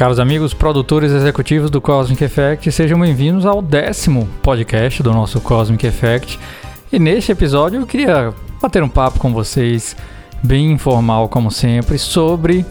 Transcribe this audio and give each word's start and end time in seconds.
Caros 0.00 0.18
amigos, 0.18 0.54
produtores 0.54 1.12
executivos 1.12 1.68
do 1.68 1.78
Cosmic 1.78 2.24
Effect, 2.24 2.72
sejam 2.72 2.98
bem-vindos 2.98 3.44
ao 3.44 3.60
décimo 3.60 4.26
podcast 4.42 5.02
do 5.02 5.12
nosso 5.12 5.42
Cosmic 5.42 5.86
Effect. 5.86 6.40
E 6.90 6.98
neste 6.98 7.32
episódio 7.32 7.82
eu 7.82 7.86
queria 7.86 8.32
bater 8.62 8.82
um 8.82 8.88
papo 8.88 9.20
com 9.20 9.30
vocês, 9.30 9.94
bem 10.42 10.72
informal 10.72 11.28
como 11.28 11.50
sempre, 11.50 11.98
sobre 11.98 12.64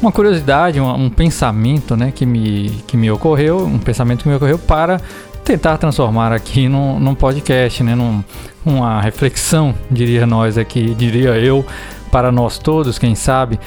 uma 0.00 0.12
curiosidade, 0.12 0.80
um, 0.80 0.88
um 0.94 1.10
pensamento 1.10 1.96
né, 1.96 2.12
que, 2.14 2.24
me, 2.24 2.70
que 2.86 2.96
me 2.96 3.10
ocorreu, 3.10 3.66
um 3.66 3.80
pensamento 3.80 4.22
que 4.22 4.28
me 4.28 4.36
ocorreu 4.36 4.56
para 4.56 5.00
tentar 5.44 5.76
transformar 5.76 6.32
aqui 6.32 6.68
num, 6.68 7.00
num 7.00 7.16
podcast, 7.16 7.82
né, 7.82 7.96
num, 7.96 8.22
uma 8.64 9.00
reflexão, 9.00 9.74
diria 9.90 10.24
nós 10.24 10.56
aqui, 10.56 10.94
diria 10.94 11.30
eu, 11.30 11.66
para 12.12 12.30
nós 12.30 12.58
todos, 12.58 12.96
quem 12.96 13.16
sabe. 13.16 13.58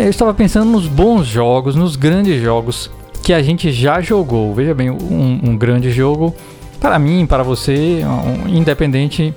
Eu 0.00 0.08
estava 0.08 0.32
pensando 0.32 0.70
nos 0.70 0.86
bons 0.86 1.26
jogos, 1.26 1.76
nos 1.76 1.94
grandes 1.94 2.40
jogos 2.40 2.90
que 3.22 3.34
a 3.34 3.42
gente 3.42 3.70
já 3.70 4.00
jogou. 4.00 4.54
Veja 4.54 4.74
bem, 4.74 4.88
um, 4.88 5.40
um 5.44 5.56
grande 5.58 5.90
jogo 5.90 6.34
para 6.80 6.98
mim, 6.98 7.26
para 7.26 7.42
você, 7.42 8.00
um, 8.02 8.48
independente 8.48 9.34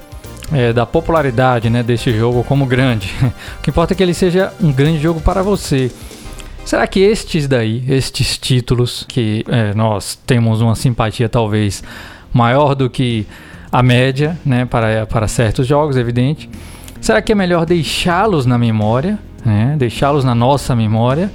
é, 0.53 0.71
da 0.71 0.85
popularidade 0.85 1.69
né, 1.69 1.83
deste 1.83 2.17
jogo 2.17 2.45
como 2.45 2.65
grande. 2.65 3.13
o 3.59 3.61
que 3.61 3.71
importa 3.71 3.93
é 3.93 3.95
que 3.97 4.01
ele 4.01 4.13
seja 4.13 4.53
um 4.61 4.71
grande 4.71 4.99
jogo 4.99 5.19
para 5.19 5.43
você. 5.43 5.91
Será 6.63 6.87
que 6.87 7.01
estes 7.01 7.45
daí, 7.45 7.83
estes 7.89 8.37
títulos, 8.37 9.05
que 9.05 9.43
é, 9.49 9.73
nós 9.73 10.17
temos 10.25 10.61
uma 10.61 10.75
simpatia 10.75 11.27
talvez 11.27 11.83
maior 12.31 12.73
do 12.73 12.89
que 12.89 13.27
a 13.69 13.83
média, 13.83 14.39
né, 14.45 14.63
para, 14.63 15.05
para 15.07 15.27
certos 15.27 15.67
jogos, 15.67 15.97
evidente, 15.97 16.49
será 17.01 17.21
que 17.21 17.33
é 17.33 17.35
melhor 17.35 17.65
deixá-los 17.65 18.45
na 18.45 18.57
memória, 18.57 19.19
né, 19.45 19.75
deixá-los 19.77 20.23
na 20.23 20.35
nossa 20.35 20.75
memória, 20.75 21.31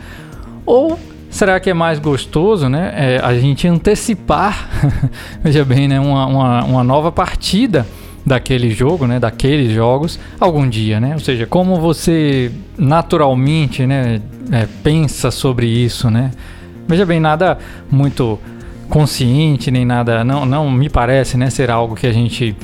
ou 0.64 0.98
será 1.30 1.58
que 1.60 1.70
é 1.70 1.74
mais 1.74 1.98
gostoso, 1.98 2.68
né, 2.68 2.92
é, 2.94 3.20
a 3.22 3.34
gente 3.38 3.66
antecipar, 3.66 4.68
veja 5.42 5.64
bem, 5.64 5.88
né, 5.88 6.00
uma, 6.00 6.26
uma, 6.26 6.64
uma 6.64 6.84
nova 6.84 7.12
partida 7.12 7.86
daquele 8.24 8.70
jogo, 8.70 9.06
né, 9.06 9.18
daqueles 9.18 9.72
jogos, 9.72 10.20
algum 10.38 10.68
dia, 10.68 11.00
né? 11.00 11.14
Ou 11.14 11.20
seja, 11.20 11.46
como 11.46 11.80
você 11.80 12.52
naturalmente, 12.76 13.86
né, 13.86 14.20
é, 14.52 14.68
pensa 14.82 15.30
sobre 15.30 15.66
isso, 15.66 16.10
né? 16.10 16.30
Veja 16.86 17.06
bem, 17.06 17.18
nada 17.18 17.58
muito 17.90 18.38
consciente 18.88 19.70
nem 19.70 19.84
nada, 19.84 20.24
não, 20.24 20.46
não 20.46 20.70
me 20.70 20.88
parece, 20.88 21.36
né, 21.36 21.50
ser 21.50 21.70
algo 21.70 21.94
que 21.94 22.06
a 22.06 22.12
gente 22.12 22.54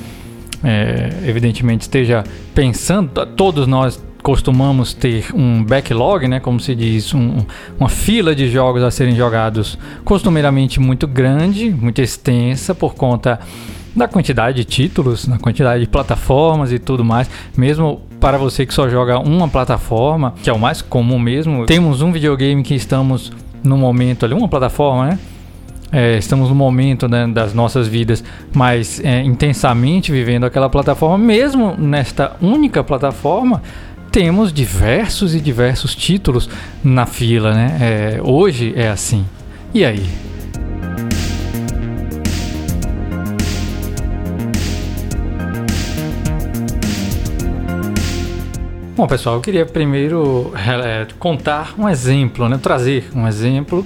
é, 0.63 1.11
evidentemente 1.27 1.83
esteja 1.83 2.25
pensando. 2.55 3.27
Todos 3.27 3.67
nós 3.67 4.03
costumamos 4.25 4.95
ter 4.95 5.27
um 5.35 5.63
backlog, 5.63 6.27
né, 6.27 6.41
como 6.41 6.59
se 6.59 6.75
diz, 6.75 7.13
um, 7.13 7.45
uma 7.79 7.91
fila 7.91 8.35
de 8.35 8.49
jogos 8.49 8.83
a 8.83 8.91
serem 8.91 9.15
jogados, 9.15 9.79
costumeiramente 10.03 10.81
muito 10.81 11.07
grande, 11.07 11.69
muito 11.69 12.01
extensa 12.01 12.75
por 12.75 12.95
conta 12.95 13.39
da 13.95 14.09
quantidade 14.09 14.57
de 14.57 14.65
títulos, 14.65 15.27
da 15.27 15.37
quantidade 15.37 15.85
de 15.85 15.91
plataformas 15.91 16.73
e 16.73 16.79
tudo 16.79 17.05
mais, 17.05 17.29
mesmo 17.55 18.01
para 18.19 18.39
você 18.39 18.65
que 18.65 18.73
só 18.73 18.89
joga 18.89 19.19
uma 19.19 19.47
plataforma, 19.47 20.33
que 20.43 20.49
é 20.49 20.53
o 20.55 20.59
mais 20.59 20.81
comum 20.81 21.19
mesmo, 21.19 21.67
temos 21.67 22.01
um 22.01 22.11
videogame 22.11 22.63
que 22.63 22.75
estamos 22.75 23.31
no 23.63 23.77
momento 23.77 24.25
ali, 24.25 24.33
uma 24.33 24.49
plataforma, 24.49 25.07
né? 25.07 25.19
É, 25.93 26.17
estamos 26.17 26.49
no 26.49 26.55
momento 26.55 27.07
né, 27.07 27.27
das 27.29 27.55
nossas 27.55 27.87
vidas 27.87 28.25
mais 28.53 28.99
é, 29.05 29.23
intensamente 29.23 30.11
vivendo 30.11 30.45
aquela 30.45 30.69
plataforma, 30.69 31.17
mesmo 31.19 31.77
nesta 31.79 32.37
única 32.41 32.83
plataforma, 32.83 33.63
temos 34.15 34.53
diversos 34.53 35.35
e 35.35 35.41
diversos 35.41 35.93
títulos 35.93 36.49
na 36.85 37.05
fila, 37.05 37.53
né? 37.53 37.79
É, 37.81 38.21
hoje 38.23 38.73
é 38.77 38.89
assim. 38.89 39.27
E 39.75 39.85
aí? 39.85 40.09
Bom, 48.97 49.09
pessoal, 49.09 49.35
eu 49.35 49.41
queria 49.41 49.67
primeiro 49.67 50.53
é, 50.55 51.09
contar 51.19 51.75
um 51.77 51.89
exemplo, 51.89 52.49
né? 52.49 52.57
trazer 52.57 53.11
um 53.17 53.27
exemplo 53.27 53.85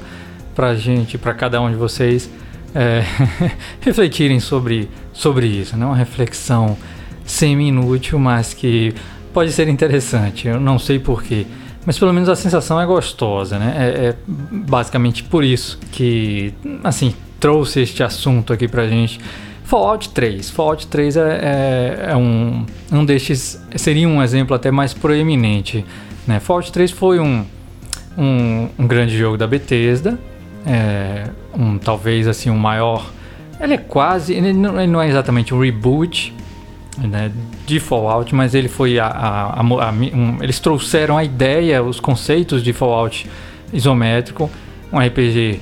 para 0.55 0.75
gente, 0.75 1.17
para 1.17 1.33
cada 1.33 1.59
um 1.59 1.71
de 1.71 1.77
vocês 1.77 2.28
é, 2.75 3.03
refletirem 3.81 4.41
sobre, 4.41 4.91
sobre 5.11 5.47
isso, 5.47 5.75
né? 5.75 5.87
uma 5.87 5.97
reflexão 5.97 6.77
semi-inútil, 7.25 8.19
mas 8.19 8.53
que 8.53 8.94
pode 9.33 9.53
ser 9.53 9.69
interessante. 9.69 10.49
Eu 10.49 10.61
não 10.61 10.78
sei 10.78 10.99
porquê, 10.99 11.47
mas 11.87 11.99
pelo 11.99 12.12
menos 12.12 12.28
a 12.28 12.37
sensação 12.37 12.81
é 12.81 12.87
gostosa, 12.87 13.59
né? 13.59 13.75
É, 13.77 14.06
é 14.09 14.16
basicamente 14.27 15.25
por 15.25 15.44
isso 15.44 15.78
que, 15.93 16.53
assim, 16.84 17.15
trouxe 17.41 17.81
este 17.81 18.03
assunto 18.03 18.53
aqui 18.53 18.67
para 18.69 18.87
gente 18.87 19.21
Fallout 19.69 20.09
3. 20.09 20.49
Fallout 20.49 20.87
3 20.87 21.17
é, 21.19 21.21
é, 21.21 22.11
é, 22.12 22.17
um, 22.17 22.65
um 22.91 23.05
destes. 23.05 23.62
Seria 23.77 24.09
um 24.09 24.22
exemplo 24.22 24.56
até 24.56 24.71
mais 24.71 24.94
proeminente. 24.94 25.84
Né? 26.27 26.41
Fallout 26.41 26.72
3 26.72 26.91
foi 26.91 27.21
um, 27.21 27.44
um, 28.17 28.69
um 28.78 28.87
grande 28.87 29.15
jogo 29.19 29.37
da 29.37 29.47
Bethesda. 29.47 30.19
É, 30.67 31.28
um, 31.55 31.77
talvez 31.77 32.27
assim, 32.27 32.49
um 32.49 32.56
maior. 32.56 33.11
Ele 33.61 33.75
é 33.75 33.77
quase. 33.77 34.33
Ele 34.33 34.55
não, 34.55 34.87
não 34.87 35.03
é 35.03 35.09
exatamente 35.09 35.55
um 35.55 35.61
reboot 35.61 36.34
né, 37.07 37.31
de 37.67 37.79
Fallout, 37.79 38.35
mas 38.35 38.55
ele 38.55 38.69
foi 38.69 38.99
a, 38.99 39.07
a, 39.07 39.61
a, 39.61 39.63
um, 39.63 40.43
eles 40.43 40.59
trouxeram 40.59 41.17
a 41.17 41.25
ideia, 41.25 41.83
os 41.83 42.01
conceitos 42.01 42.63
de 42.63 42.73
Fallout 42.73 43.29
isométrico, 43.73 44.51
um 44.93 44.99
RPG 44.99 45.61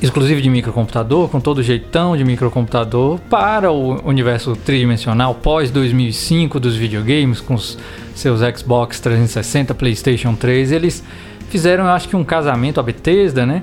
exclusivo 0.00 0.40
de 0.40 0.48
microcomputador, 0.48 1.28
com 1.28 1.40
todo 1.40 1.62
jeitão 1.62 2.16
de 2.16 2.24
microcomputador, 2.24 3.18
para 3.28 3.70
o 3.72 4.06
universo 4.08 4.54
tridimensional 4.54 5.34
pós 5.34 5.70
2005 5.70 6.60
dos 6.60 6.76
videogames, 6.76 7.40
com 7.40 7.54
os 7.54 7.78
seus 8.14 8.40
Xbox 8.40 9.00
360, 9.00 9.74
PlayStation 9.74 10.34
3. 10.34 10.72
Eles 10.72 11.02
fizeram, 11.48 11.84
eu 11.84 11.90
acho 11.90 12.08
que 12.08 12.16
um 12.16 12.24
casamento, 12.24 12.78
a 12.78 12.82
Bethesda, 12.82 13.44
né? 13.44 13.62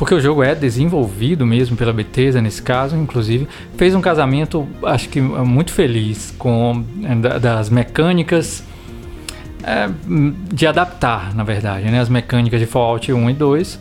Porque 0.00 0.14
o 0.14 0.20
jogo 0.20 0.42
é 0.42 0.54
desenvolvido 0.54 1.44
mesmo 1.44 1.76
pela 1.76 1.92
Bethesda 1.92 2.40
nesse 2.40 2.62
caso, 2.62 2.96
inclusive, 2.96 3.46
fez 3.76 3.94
um 3.94 4.00
casamento, 4.00 4.66
acho 4.82 5.10
que 5.10 5.20
muito 5.20 5.74
feliz 5.74 6.34
com 6.38 6.82
é, 7.04 7.38
das 7.38 7.68
mecânicas 7.68 8.64
é, 9.62 9.90
de 10.50 10.66
adaptar, 10.66 11.34
na 11.34 11.44
verdade, 11.44 11.90
né? 11.90 12.00
As 12.00 12.08
mecânicas 12.08 12.58
de 12.58 12.64
Fallout 12.64 13.12
1 13.12 13.28
e 13.28 13.34
2 13.34 13.78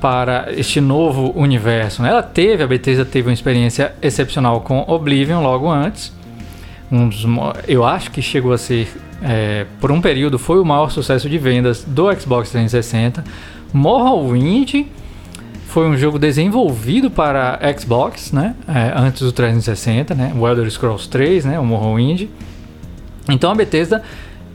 para 0.00 0.52
este 0.56 0.80
novo 0.80 1.32
universo. 1.36 2.02
Né? 2.02 2.08
Ela 2.08 2.22
teve, 2.24 2.64
a 2.64 2.66
Bethesda 2.66 3.04
teve 3.04 3.28
uma 3.28 3.34
experiência 3.34 3.94
excepcional 4.02 4.62
com 4.62 4.84
Oblivion 4.88 5.40
logo 5.40 5.70
antes. 5.70 6.12
Um 6.90 7.08
dos, 7.08 7.24
eu 7.68 7.84
acho 7.84 8.10
que 8.10 8.20
chegou 8.20 8.52
a 8.52 8.58
ser, 8.58 8.88
é, 9.22 9.66
por 9.80 9.92
um 9.92 10.00
período, 10.00 10.36
foi 10.36 10.58
o 10.58 10.64
maior 10.64 10.90
sucesso 10.90 11.30
de 11.30 11.38
vendas 11.38 11.84
do 11.84 12.12
Xbox 12.12 12.50
360. 12.50 13.22
Morrowind 13.72 14.88
foi 15.78 15.86
um 15.86 15.96
jogo 15.96 16.18
desenvolvido 16.18 17.08
para 17.08 17.56
Xbox, 17.78 18.32
né? 18.32 18.56
É, 18.66 18.92
antes 18.96 19.22
do 19.22 19.30
360, 19.30 20.12
né? 20.12 20.32
O 20.36 20.48
Elder 20.48 20.68
Scrolls 20.68 21.08
3, 21.08 21.44
né? 21.44 21.56
O 21.56 21.64
Morrowind. 21.64 22.26
Então 23.28 23.48
a 23.52 23.54
Bethesda, 23.54 24.02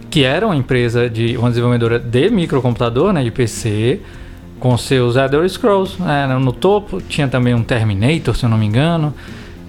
que 0.09 0.25
era 0.25 0.45
uma 0.45 0.53
empresa 0.57 1.09
de 1.09 1.37
uma 1.37 1.47
desenvolvedora 1.47 1.97
de 1.97 2.29
microcomputador, 2.29 3.13
né? 3.13 3.23
De 3.23 3.31
PC, 3.31 4.01
com 4.59 4.77
seus 4.77 5.15
Elder 5.15 5.47
Scrolls 5.47 5.95
né, 5.97 6.27
no 6.27 6.51
topo. 6.51 6.99
Tinha 6.99 7.29
também 7.29 7.53
um 7.53 7.63
Terminator, 7.63 8.35
se 8.35 8.43
eu 8.43 8.49
não 8.49 8.57
me 8.57 8.65
engano, 8.65 9.13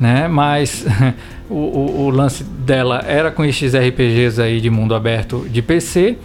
né? 0.01 0.27
Mas 0.27 0.85
o, 1.49 1.55
o, 1.55 2.01
o, 2.07 2.11
lance 2.11 2.43
dela 2.43 3.05
era 3.07 3.31
com 3.31 3.45
esses 3.45 3.77
RPGs 3.77 4.43
aí 4.43 4.61
de 4.61 4.71
mundo 4.71 4.93
aberto 4.93 5.47
de 5.49 5.63
PC 5.63 6.19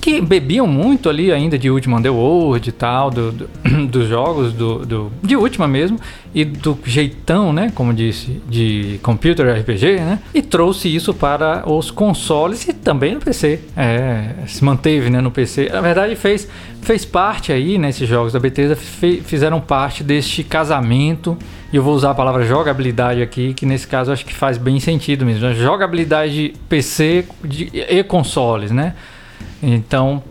que 0.00 0.20
bebiam 0.20 0.66
muito 0.66 1.08
ali 1.08 1.32
ainda 1.32 1.58
de 1.58 1.70
Ultima 1.70 1.98
Underworld 1.98 2.68
e 2.68 2.72
tal, 2.72 3.10
do, 3.10 3.32
do, 3.32 3.50
dos 3.88 4.08
jogos 4.08 4.52
do, 4.52 4.84
do, 4.84 5.12
de 5.22 5.36
Ultima 5.36 5.66
mesmo, 5.66 5.98
e 6.34 6.44
do 6.44 6.78
jeitão, 6.84 7.52
né, 7.52 7.72
como 7.74 7.92
disse, 7.92 8.40
de 8.48 9.00
computer 9.02 9.48
RPG, 9.60 9.96
né, 10.00 10.18
e 10.34 10.42
trouxe 10.42 10.94
isso 10.94 11.14
para 11.14 11.68
os 11.68 11.90
consoles 11.90 12.68
e 12.68 12.72
também 12.72 13.14
no 13.14 13.20
PC, 13.20 13.60
é, 13.76 14.34
se 14.46 14.62
manteve, 14.64 15.10
né, 15.10 15.20
no 15.20 15.30
PC. 15.30 15.70
Na 15.72 15.80
verdade 15.80 16.14
fez, 16.14 16.48
fez 16.82 17.04
parte 17.04 17.52
aí, 17.52 17.78
né, 17.78 17.90
jogos 17.92 18.32
da 18.32 18.38
Bethesda, 18.38 18.76
fizeram 18.76 19.60
parte 19.60 20.04
deste 20.04 20.44
casamento, 20.44 21.36
e 21.72 21.76
eu 21.76 21.82
vou 21.82 21.94
usar 21.94 22.10
a 22.10 22.14
palavra 22.14 22.44
jogabilidade 22.46 23.22
aqui, 23.22 23.54
que 23.54 23.66
nesse 23.66 23.86
caso 23.86 24.12
acho 24.12 24.24
que 24.24 24.34
faz 24.34 24.58
bem 24.58 24.78
sentido 24.78 25.24
mesmo, 25.24 25.52
jogabilidade 25.54 26.54
PC 26.68 27.24
de, 27.42 27.70
e 27.74 28.02
consoles, 28.04 28.70
né, 28.70 28.94
então, 29.62 30.22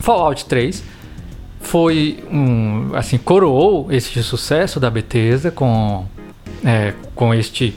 Fallout 0.00 0.44
3 0.46 0.93
foi 1.64 2.22
um, 2.30 2.90
assim, 2.94 3.18
coroou 3.18 3.90
esse 3.90 4.22
sucesso 4.22 4.78
da 4.78 4.90
Bethesda 4.90 5.50
com, 5.50 6.06
é, 6.64 6.94
com 7.14 7.34
este 7.34 7.74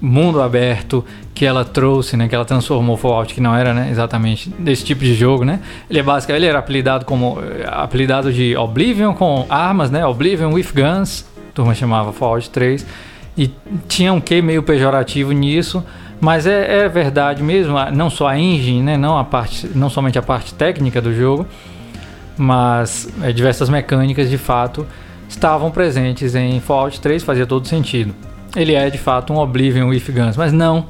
mundo 0.00 0.42
aberto 0.42 1.04
que 1.34 1.46
ela 1.46 1.64
trouxe, 1.64 2.16
né, 2.16 2.28
que 2.28 2.34
ela 2.34 2.44
transformou 2.44 2.96
Fallout, 2.96 3.32
que 3.32 3.40
não 3.40 3.54
era, 3.54 3.72
né, 3.72 3.88
exatamente 3.90 4.50
desse 4.50 4.84
tipo 4.84 5.02
de 5.04 5.14
jogo, 5.14 5.44
né? 5.44 5.60
Ele 5.88 6.00
é 6.00 6.02
básico, 6.02 6.32
ele 6.32 6.46
era 6.46 6.58
apelidado 6.58 7.04
como 7.04 7.38
apelidado 7.66 8.32
de 8.32 8.56
Oblivion 8.56 9.14
com 9.14 9.46
armas, 9.48 9.90
né? 9.90 10.04
Oblivion 10.04 10.52
with 10.52 10.68
guns, 10.74 11.24
a 11.50 11.52
turma 11.54 11.74
chamava 11.74 12.12
Fallout 12.12 12.50
3 12.50 12.84
e 13.36 13.50
tinha 13.88 14.12
um 14.12 14.20
quê 14.20 14.42
meio 14.42 14.62
pejorativo 14.62 15.32
nisso, 15.32 15.84
mas 16.20 16.46
é, 16.46 16.84
é, 16.84 16.88
verdade 16.88 17.42
mesmo, 17.42 17.74
não 17.92 18.10
só 18.10 18.28
a 18.28 18.38
engine, 18.38 18.82
né, 18.82 18.96
não 18.96 19.18
a 19.18 19.24
parte, 19.24 19.70
não 19.74 19.88
somente 19.88 20.18
a 20.18 20.22
parte 20.22 20.54
técnica 20.54 21.00
do 21.00 21.14
jogo, 21.14 21.46
mas 22.42 23.08
é, 23.22 23.32
diversas 23.32 23.68
mecânicas 23.68 24.28
de 24.28 24.36
fato 24.36 24.86
estavam 25.28 25.70
presentes 25.70 26.34
em 26.34 26.60
Fallout 26.60 27.00
3, 27.00 27.22
fazia 27.22 27.46
todo 27.46 27.66
sentido. 27.66 28.14
Ele 28.54 28.74
é 28.74 28.90
de 28.90 28.98
fato 28.98 29.32
um 29.32 29.38
Oblivion 29.38 29.88
with 29.88 30.04
guns, 30.08 30.36
mas 30.36 30.52
não 30.52 30.86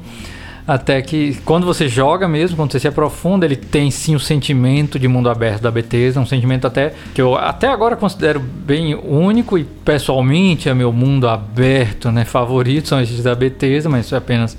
até 0.67 1.01
que 1.01 1.35
quando 1.43 1.65
você 1.65 1.87
joga 1.89 2.27
mesmo, 2.27 2.55
quando 2.55 2.71
você 2.71 2.79
se 2.79 2.87
aprofunda, 2.87 3.45
ele 3.45 3.55
tem 3.55 3.91
sim 3.91 4.15
o 4.15 4.19
sentimento 4.19 4.97
de 4.97 5.07
mundo 5.07 5.29
aberto 5.29 5.61
da 5.61 5.69
Bethesda, 5.69 6.19
um 6.19 6.25
sentimento 6.25 6.65
até 6.65 6.93
que 7.13 7.21
eu 7.21 7.35
até 7.35 7.67
agora 7.67 7.95
considero 7.95 8.39
bem 8.39 8.95
único 8.95 9.57
e 9.57 9.63
pessoalmente 9.63 10.69
é 10.69 10.73
meu 10.73 10.91
mundo 10.91 11.27
aberto, 11.27 12.11
né, 12.11 12.23
favorito 12.23 12.87
são 12.87 13.01
esses 13.01 13.21
da 13.21 13.35
Bethesda, 13.35 13.89
mas 13.89 14.05
isso 14.05 14.15
é 14.15 14.17
apenas 14.17 14.57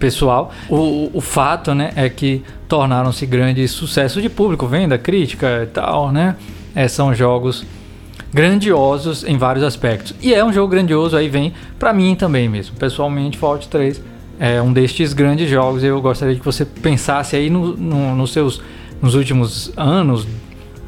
pessoal. 0.00 0.50
O, 0.68 1.10
o 1.14 1.20
fato, 1.20 1.74
né, 1.74 1.92
é 1.94 2.08
que 2.08 2.42
tornaram-se 2.66 3.24
grandes 3.26 3.70
sucessos 3.70 4.20
de 4.20 4.28
público, 4.28 4.66
venda, 4.66 4.98
crítica 4.98 5.62
e 5.62 5.66
tal, 5.66 6.10
né? 6.10 6.34
É, 6.74 6.88
são 6.88 7.14
jogos 7.14 7.64
grandiosos 8.32 9.24
em 9.24 9.36
vários 9.36 9.64
aspectos. 9.64 10.14
E 10.20 10.32
é 10.32 10.44
um 10.44 10.52
jogo 10.52 10.68
grandioso, 10.68 11.16
aí 11.16 11.28
vem 11.28 11.52
para 11.78 11.92
mim 11.92 12.14
também 12.14 12.48
mesmo. 12.48 12.76
Pessoalmente, 12.76 13.36
Fallout 13.36 13.68
3 13.68 14.02
é 14.38 14.62
um 14.62 14.72
destes 14.72 15.12
grandes 15.12 15.48
jogos. 15.50 15.84
Eu 15.84 16.00
gostaria 16.00 16.34
que 16.34 16.44
você 16.44 16.64
pensasse 16.64 17.36
aí 17.36 17.50
no, 17.50 17.76
no, 17.76 18.16
nos 18.16 18.32
seus 18.32 18.62
nos 19.02 19.14
últimos 19.14 19.72
anos 19.76 20.26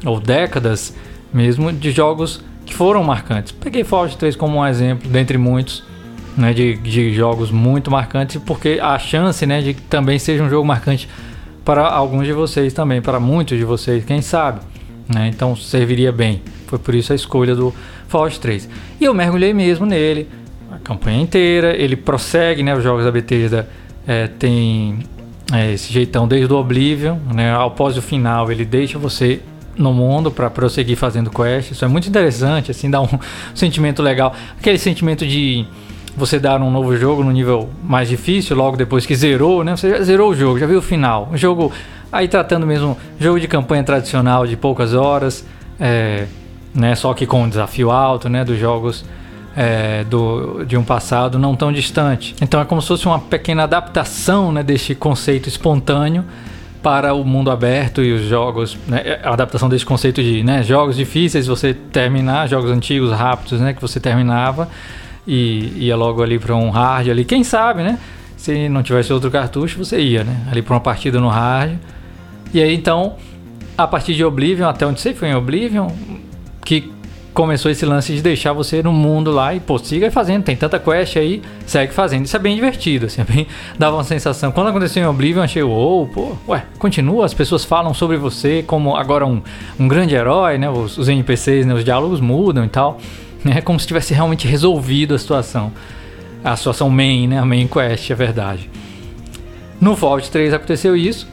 ou 0.05 0.19
décadas 0.19 0.93
mesmo 1.33 1.71
de 1.71 1.91
jogos 1.91 2.41
que 2.65 2.73
foram 2.73 3.03
marcantes. 3.03 3.51
Peguei 3.51 3.83
Fallout 3.83 4.17
3 4.17 4.35
como 4.35 4.59
um 4.59 4.65
exemplo, 4.65 5.09
dentre 5.09 5.37
muitos, 5.37 5.83
né, 6.37 6.53
de, 6.53 6.75
de 6.77 7.13
jogos 7.13 7.51
muito 7.51 7.91
marcantes, 7.91 8.41
porque 8.45 8.79
a 8.81 8.97
chance 8.97 9.45
né, 9.45 9.61
de 9.61 9.73
que 9.73 9.81
também 9.81 10.17
seja 10.19 10.43
um 10.43 10.49
jogo 10.49 10.65
marcante 10.65 11.07
para 11.63 11.87
alguns 11.87 12.25
de 12.25 12.33
vocês 12.33 12.73
também, 12.73 13.01
para 13.01 13.19
muitos 13.19 13.57
de 13.57 13.63
vocês, 13.63 14.03
quem 14.03 14.21
sabe. 14.21 14.59
Né? 15.13 15.29
Então 15.33 15.55
serviria 15.55 16.11
bem. 16.11 16.41
Foi 16.67 16.79
por 16.79 16.95
isso 16.95 17.13
a 17.13 17.15
escolha 17.15 17.55
do 17.55 17.73
Fallout 18.07 18.39
3. 18.39 18.69
E 18.99 19.05
eu 19.05 19.13
mergulhei 19.13 19.53
mesmo 19.53 19.85
nele, 19.85 20.27
a 20.71 20.77
campanha 20.79 21.21
inteira. 21.21 21.75
Ele 21.75 21.95
prossegue, 21.95 22.63
né? 22.63 22.75
Os 22.75 22.83
jogos 22.83 23.05
da 23.05 23.11
Bethesda 23.11 23.69
é, 24.07 24.27
tem 24.27 24.99
é, 25.51 25.73
esse 25.73 25.91
jeitão 25.91 26.27
desde 26.27 26.51
o 26.51 26.57
Oblivion, 26.57 27.17
né? 27.33 27.55
Após 27.55 27.97
o 27.97 28.01
final, 28.01 28.51
ele 28.51 28.65
deixa 28.65 28.97
você 28.97 29.41
no 29.77 29.93
mundo 29.93 30.31
para 30.31 30.49
prosseguir 30.49 30.97
fazendo 30.97 31.29
quest. 31.29 31.71
Isso 31.71 31.83
é 31.83 31.87
muito 31.87 32.07
interessante, 32.07 32.71
assim, 32.71 32.89
dá 32.89 33.01
um 33.01 33.07
sentimento 33.53 34.01
legal. 34.01 34.33
Aquele 34.57 34.77
sentimento 34.77 35.25
de 35.25 35.65
você 36.15 36.39
dar 36.39 36.61
um 36.61 36.69
novo 36.69 36.95
jogo 36.95 37.23
no 37.23 37.31
nível 37.31 37.69
mais 37.83 38.07
difícil, 38.07 38.55
logo 38.55 38.77
depois 38.77 39.05
que 39.05 39.15
zerou, 39.15 39.63
né? 39.63 39.75
Você 39.75 39.89
já 39.89 40.01
zerou 40.03 40.31
o 40.31 40.35
jogo, 40.35 40.59
já 40.59 40.67
viu 40.67 40.79
o 40.79 40.81
final. 40.81 41.29
O 41.31 41.37
jogo, 41.37 41.71
aí 42.11 42.27
tratando 42.27 42.67
mesmo, 42.67 42.97
jogo 43.19 43.39
de 43.39 43.47
campanha 43.47 43.83
tradicional 43.83 44.45
de 44.45 44.55
poucas 44.55 44.93
horas, 44.93 45.45
é, 45.79 46.25
né? 46.73 46.95
Só 46.95 47.13
que 47.13 47.25
com 47.25 47.43
um 47.43 47.49
desafio 47.49 47.89
alto, 47.91 48.29
né? 48.29 48.43
Dos 48.43 48.59
jogos 48.59 49.03
é, 49.55 50.03
do, 50.03 50.63
de 50.65 50.77
um 50.77 50.83
passado 50.83 51.37
não 51.39 51.55
tão 51.55 51.71
distante. 51.71 52.35
Então 52.41 52.59
é 52.59 52.65
como 52.65 52.81
se 52.81 52.87
fosse 52.87 53.05
uma 53.05 53.19
pequena 53.19 53.63
adaptação 53.63 54.51
né, 54.51 54.63
deste 54.63 54.95
conceito 54.95 55.47
espontâneo 55.47 56.25
para 56.81 57.13
o 57.13 57.23
mundo 57.23 57.49
aberto 57.49 58.01
e 58.01 58.11
os 58.11 58.23
jogos, 58.23 58.77
né, 58.87 59.19
a 59.23 59.31
adaptação 59.31 59.69
desse 59.69 59.85
conceito 59.85 60.21
de 60.21 60.43
né, 60.43 60.63
jogos 60.63 60.97
difíceis 60.97 61.47
você 61.47 61.73
terminar, 61.73 62.47
jogos 62.47 62.69
antigos 62.69 63.11
rápidos, 63.11 63.61
né, 63.61 63.73
que 63.73 63.81
você 63.81 63.99
terminava 63.99 64.67
e 65.25 65.85
ia 65.85 65.95
logo 65.95 66.21
ali 66.21 66.37
para 66.37 66.55
um 66.55 66.69
hard 66.69 67.09
ali, 67.09 67.25
quem 67.25 67.43
sabe, 67.43 67.83
né? 67.83 67.99
Se 68.35 68.67
não 68.67 68.83
tivesse 68.83 69.13
outro 69.13 69.31
cartucho, 69.31 69.77
você 69.77 69.99
ia, 69.99 70.23
né? 70.23 70.47
Ali 70.51 70.61
para 70.61 70.73
uma 70.73 70.81
partida 70.81 71.19
no 71.19 71.29
hard. 71.29 71.77
E 72.53 72.61
aí 72.61 72.73
então, 72.73 73.15
a 73.77 73.87
partir 73.87 74.13
de 74.13 74.23
Oblivion, 74.23 74.67
até 74.67 74.85
onde 74.85 74.99
você 74.99 75.13
foi 75.13 75.29
em 75.29 75.35
Oblivion, 75.35 75.87
que 76.63 76.91
começou 77.33 77.71
esse 77.71 77.85
lance 77.85 78.13
de 78.13 78.21
deixar 78.21 78.53
você 78.53 78.83
no 78.83 78.93
mundo 78.93 79.31
lá 79.31 79.53
e, 79.55 79.59
pô, 79.59 79.79
siga 79.79 80.09
fazendo, 80.11 80.43
tem 80.43 80.55
tanta 80.55 80.79
quest 80.79 81.17
aí, 81.17 81.41
segue 81.65 81.91
fazendo. 81.91 82.25
Isso 82.25 82.35
é 82.35 82.39
bem 82.39 82.55
divertido, 82.55 83.07
assim, 83.07 83.21
é 83.21 83.23
bem, 83.23 83.47
dava 83.77 83.97
uma 83.97 84.03
sensação. 84.03 84.51
Quando 84.51 84.67
aconteceu 84.67 85.03
em 85.03 85.07
Oblivion, 85.07 85.41
achei, 85.41 85.63
uou, 85.63 86.07
pô, 86.07 86.33
ué, 86.47 86.63
continua, 86.77 87.25
as 87.25 87.33
pessoas 87.33 87.65
falam 87.65 87.93
sobre 87.93 88.17
você 88.17 88.63
como 88.65 88.95
agora 88.95 89.25
um, 89.25 89.41
um 89.79 89.87
grande 89.87 90.13
herói, 90.13 90.57
né? 90.57 90.69
Os, 90.69 90.97
os 90.97 91.09
NPCs, 91.09 91.65
né? 91.65 91.73
Os 91.73 91.83
diálogos 91.83 92.21
mudam 92.21 92.63
e 92.63 92.69
tal. 92.69 92.99
Né? 93.43 93.61
Como 93.61 93.79
se 93.79 93.87
tivesse 93.87 94.13
realmente 94.13 94.47
resolvido 94.47 95.13
a 95.13 95.19
situação. 95.19 95.71
A 96.43 96.55
situação 96.55 96.89
main, 96.89 97.27
né? 97.27 97.39
A 97.39 97.45
main 97.45 97.67
quest, 97.67 98.09
é 98.09 98.15
verdade. 98.15 98.69
No 99.79 99.95
Fallout 99.95 100.29
3 100.29 100.53
aconteceu 100.53 100.95
isso. 100.95 101.27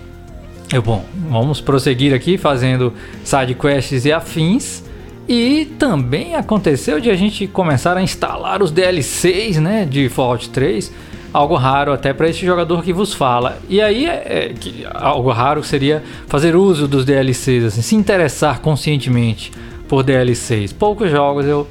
Eu, 0.73 0.83
bom, 0.83 1.05
vamos 1.29 1.61
prosseguir 1.61 2.15
aqui 2.15 2.39
fazendo 2.39 2.93
side 3.25 3.55
quests 3.55 4.05
e 4.05 4.13
afins. 4.13 4.85
E 5.29 5.67
também 5.79 6.35
aconteceu 6.35 7.01
de 7.01 7.11
a 7.11 7.15
gente 7.15 7.47
começar 7.47 7.97
a 7.97 8.03
instalar 8.03 8.63
os 8.63 8.73
DLCs 8.73 9.59
né, 9.59 9.85
de 9.85 10.09
Fallout 10.09 10.49
3, 10.51 10.93
algo 11.33 11.55
raro 11.55 11.93
até 11.93 12.13
para 12.13 12.29
esse 12.29 12.45
jogador 12.45 12.83
que 12.83 12.93
vos 12.93 13.15
fala. 13.15 13.59
E 13.69 13.81
aí, 13.81 14.07
é, 14.07 14.23
é, 14.27 14.55
que, 14.59 14.85
algo 14.93 15.31
raro 15.31 15.63
seria 15.63 16.03
fazer 16.27 16.57
uso 16.57 16.89
dos 16.89 17.05
DLCs, 17.05 17.65
assim, 17.65 17.83
se 17.83 17.95
interessar 17.95 18.61
conscientemente 18.61 19.53
por 19.89 20.03
DLCs. 20.03 20.73
Poucos 20.73 21.11
jogos 21.11 21.47
eu 21.47 21.67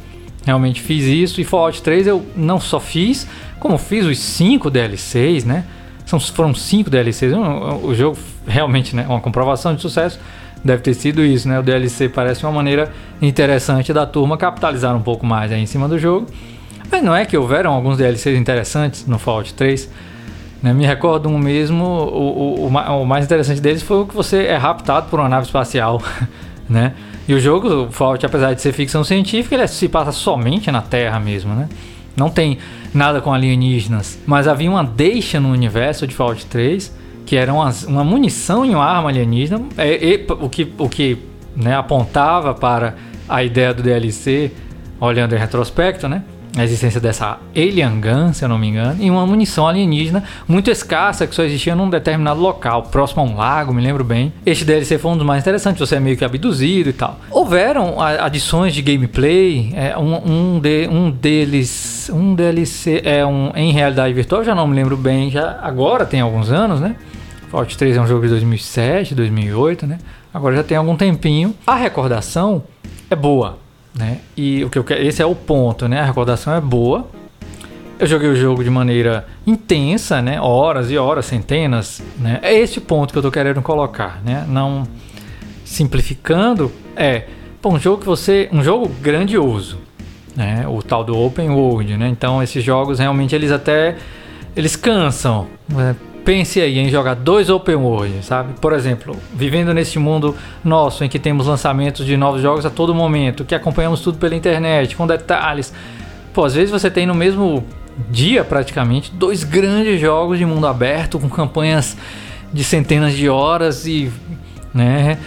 realmente 0.46 0.82
fiz 0.82 1.06
isso, 1.06 1.42
e 1.42 1.44
Fallout 1.44 1.82
3 1.82 2.08
eu 2.08 2.26
não 2.36 2.60
só 2.60 2.80
fiz, 2.80 3.28
como 3.60 3.78
fiz 3.78 4.06
os 4.06 4.20
5 4.20 4.70
DLCs, 4.70 5.46
né? 5.46 5.66
São, 6.06 6.20
foram 6.20 6.54
5 6.54 6.90
DLCs, 6.90 7.34
o 7.84 7.94
jogo 7.94 8.18
realmente 8.48 8.96
né, 8.96 9.06
uma 9.08 9.20
comprovação 9.20 9.76
de 9.76 9.82
sucesso 9.82 10.20
deve 10.64 10.82
ter 10.82 10.94
sido 10.94 11.24
isso, 11.24 11.48
né? 11.48 11.60
O 11.60 11.64
DLC 11.64 12.10
parece 12.10 12.44
uma 12.44 12.52
maneira 12.52 12.92
interessante 13.22 13.94
da 13.94 14.06
turma 14.06 14.38
capitalizar 14.38 14.96
um 14.96 15.02
pouco 15.02 15.26
mais 15.26 15.52
aí 15.52 15.62
em 15.62 15.66
cima 15.66 15.88
do 15.88 15.98
jogo. 15.98 16.28
Mas 16.92 17.04
não 17.04 17.16
é 17.16 17.26
que 17.26 17.38
houveram 17.38 17.72
alguns 17.72 17.98
DLCs 17.98 18.38
interessantes 18.38 19.06
no 19.06 19.20
Fallout 19.20 19.54
3. 19.54 19.90
Né? 20.62 20.74
Me 20.74 20.86
recordo 20.86 21.30
um 21.30 21.38
mesmo, 21.38 21.86
o, 21.86 22.66
o, 22.66 22.68
o, 22.68 23.06
mais 23.06 23.26
interessante 23.26 23.62
deles 23.62 23.82
foi 23.82 24.02
o 24.02 24.06
que 24.06 24.16
você 24.16 24.44
é 24.44 24.58
raptado 24.58 25.08
por 25.10 25.20
uma 25.20 25.30
nave 25.30 25.46
espacial, 25.46 26.02
né? 26.68 26.94
E 27.30 27.34
o 27.36 27.40
jogo, 27.40 27.84
o 27.84 27.92
Fallout, 27.92 28.26
apesar 28.26 28.56
de 28.56 28.62
ser 28.62 28.74
ficção 28.74 29.04
científica, 29.04 29.54
ele 29.54 29.68
se 29.68 29.88
passa 29.88 30.12
somente 30.12 30.72
na 30.72 30.82
Terra 30.82 31.20
mesmo, 31.20 31.54
né? 31.54 31.70
Não 32.18 32.28
tem 32.28 32.58
nada 32.92 33.22
com 33.22 33.32
alienígenas. 33.32 34.18
Mas 34.26 34.48
havia 34.48 34.68
uma 34.68 34.84
deixa 34.84 35.40
no 35.40 35.52
universo 35.52 36.08
de 36.08 36.16
Fallout 36.16 36.44
3 36.48 36.98
que 37.28 37.36
era 37.36 37.54
uma, 37.54 37.72
uma 37.86 38.04
munição 38.04 38.66
em 38.66 38.74
uma 38.74 38.84
arma 38.84 39.10
alienígena, 39.10 39.62
é, 39.78 40.14
é, 40.16 40.26
o 40.28 40.50
que, 40.50 40.74
o 40.80 40.90
que 40.90 41.20
né, 41.56 41.76
apontava 41.76 42.56
para 42.56 42.96
a 43.30 43.44
ideia 43.44 43.72
do 43.72 43.84
DLC, 43.84 44.52
olhando 45.00 45.36
em 45.36 45.38
retrospecto, 45.38 46.08
né? 46.08 46.24
A 46.58 46.64
existência 46.64 47.00
dessa 47.00 47.38
Alien 47.56 48.02
Gun, 48.02 48.34
se 48.34 48.44
eu 48.44 48.50
não 48.50 48.58
me 48.58 48.68
engano, 48.68 49.02
e 49.02 49.10
uma 49.10 49.26
munição 49.26 49.68
alienígena 49.68 50.24
muito 50.48 50.70
escassa 50.70 51.28
que 51.28 51.36
só 51.36 51.44
existia 51.44 51.76
num 51.76 51.90
determinado 51.90 52.40
local, 52.40 52.84
próximo 52.84 53.22
a 53.22 53.26
um 53.26 53.36
lago, 53.36 53.74
me 53.74 53.82
lembro 53.82 54.04
bem. 54.04 54.34
Este 54.46 54.66
DLC 54.66 54.98
foi 54.98 55.12
um 55.12 55.18
dos 55.18 55.26
mais 55.26 55.42
interessantes, 55.42 55.80
você 55.80 55.96
é 55.96 56.00
meio 56.00 56.18
que 56.18 56.26
abduzido 56.26 56.90
e 56.90 56.94
tal. 56.94 57.20
Houveram 57.30 58.02
adições 58.02 58.74
de 58.74 58.82
gameplay, 58.82 59.72
é, 59.76 59.98
um, 59.98 60.56
um, 60.56 60.60
de, 60.60 60.88
um 60.88 61.12
deles, 61.12 62.10
um 62.12 62.34
DLC 62.34 63.02
é 63.06 63.26
um 63.26 63.52
em 63.56 63.72
realidade 63.72 64.14
virtual, 64.14 64.44
já 64.44 64.56
não 64.56 64.68
me 64.68 64.76
lembro 64.76 64.98
bem, 64.98 65.30
já 65.30 65.60
agora 65.62 66.06
tem 66.06 66.20
alguns 66.20 66.52
anos, 66.52 66.82
né? 66.82 66.96
Fallout 67.50 67.78
3 67.78 67.98
é 67.98 68.02
um 68.02 68.08
jogo 68.08 68.24
de 68.24 68.30
2007, 68.30 69.16
2008, 69.16 69.88
né? 69.88 69.98
Agora 70.34 70.56
já 70.56 70.64
tem 70.64 70.78
algum 70.78 70.96
tempinho. 70.96 71.56
A 71.66 71.76
recordação 71.76 72.64
é 73.10 73.16
boa, 73.16 73.58
né? 73.96 74.20
E 74.36 74.64
o 74.64 74.70
que 74.70 74.78
eu 74.78 74.84
quero, 74.84 75.02
esse 75.04 75.22
é 75.22 75.26
o 75.26 75.36
ponto, 75.36 75.88
né? 75.88 76.00
A 76.00 76.06
recordação 76.06 76.54
é 76.54 76.62
boa. 76.62 77.08
Eu 78.00 78.08
joguei 78.08 78.30
o 78.30 78.36
jogo 78.36 78.64
de 78.64 78.70
maneira 78.70 79.28
intensa, 79.46 80.22
né? 80.22 80.40
Horas 80.40 80.90
e 80.90 80.98
horas, 80.98 81.26
centenas, 81.26 82.02
né? 82.18 82.40
É 82.42 82.54
esse 82.54 82.80
ponto 82.80 83.12
que 83.12 83.18
eu 83.18 83.22
tô 83.22 83.32
querendo 83.32 83.62
colocar, 83.62 84.22
né? 84.24 84.46
Não 84.48 84.88
simplificando, 85.66 86.72
é 86.96 87.26
um 87.64 87.78
jogo 87.78 88.00
que 88.00 88.06
você, 88.06 88.50
um 88.52 88.64
jogo 88.64 88.88
grandioso, 89.02 89.78
né? 90.36 90.66
O 90.68 90.82
tal 90.82 91.04
do 91.04 91.18
open 91.18 91.50
world, 91.50 91.98
né? 91.98 92.08
Então 92.08 92.42
esses 92.42 92.64
jogos 92.64 93.00
realmente 93.00 93.36
eles 93.36 93.52
até 93.52 93.98
eles 94.56 94.76
cansam, 94.76 95.48
né? 95.68 95.96
Pense 96.30 96.62
aí 96.62 96.78
em 96.78 96.90
jogar 96.90 97.16
dois 97.16 97.50
open 97.50 97.74
world, 97.74 98.24
sabe? 98.24 98.54
Por 98.62 98.72
exemplo, 98.74 99.18
vivendo 99.34 99.74
neste 99.74 99.98
mundo 99.98 100.36
nosso 100.64 101.04
em 101.04 101.10
que 101.10 101.18
temos 101.18 101.48
lançamentos 101.48 102.06
de 102.06 102.16
novos 102.16 102.40
jogos 102.40 102.68
a 102.68 102.70
todo 102.70 102.94
momento, 102.94 103.44
que 103.44 103.56
acompanhamos 103.56 104.02
tudo 104.02 104.20
pela 104.20 104.36
internet, 104.36 104.96
com 104.96 105.08
detalhes. 105.08 105.74
Pô, 106.32 106.46
às 106.46 106.54
vezes 106.54 106.70
você 106.70 106.92
tem 106.92 107.08
no 107.08 107.16
mesmo 107.16 107.66
dia 108.12 108.44
praticamente 108.44 109.12
dois 109.12 109.44
grandes 109.44 110.00
jogos 110.00 110.38
de 110.38 110.46
mundo 110.46 110.68
aberto 110.68 111.18
com 111.18 111.28
campanhas 111.28 111.98
de 112.54 112.64
centenas 112.64 113.16
de 113.16 113.28
horas 113.28 113.88
e, 113.88 114.12
né? 114.72 115.18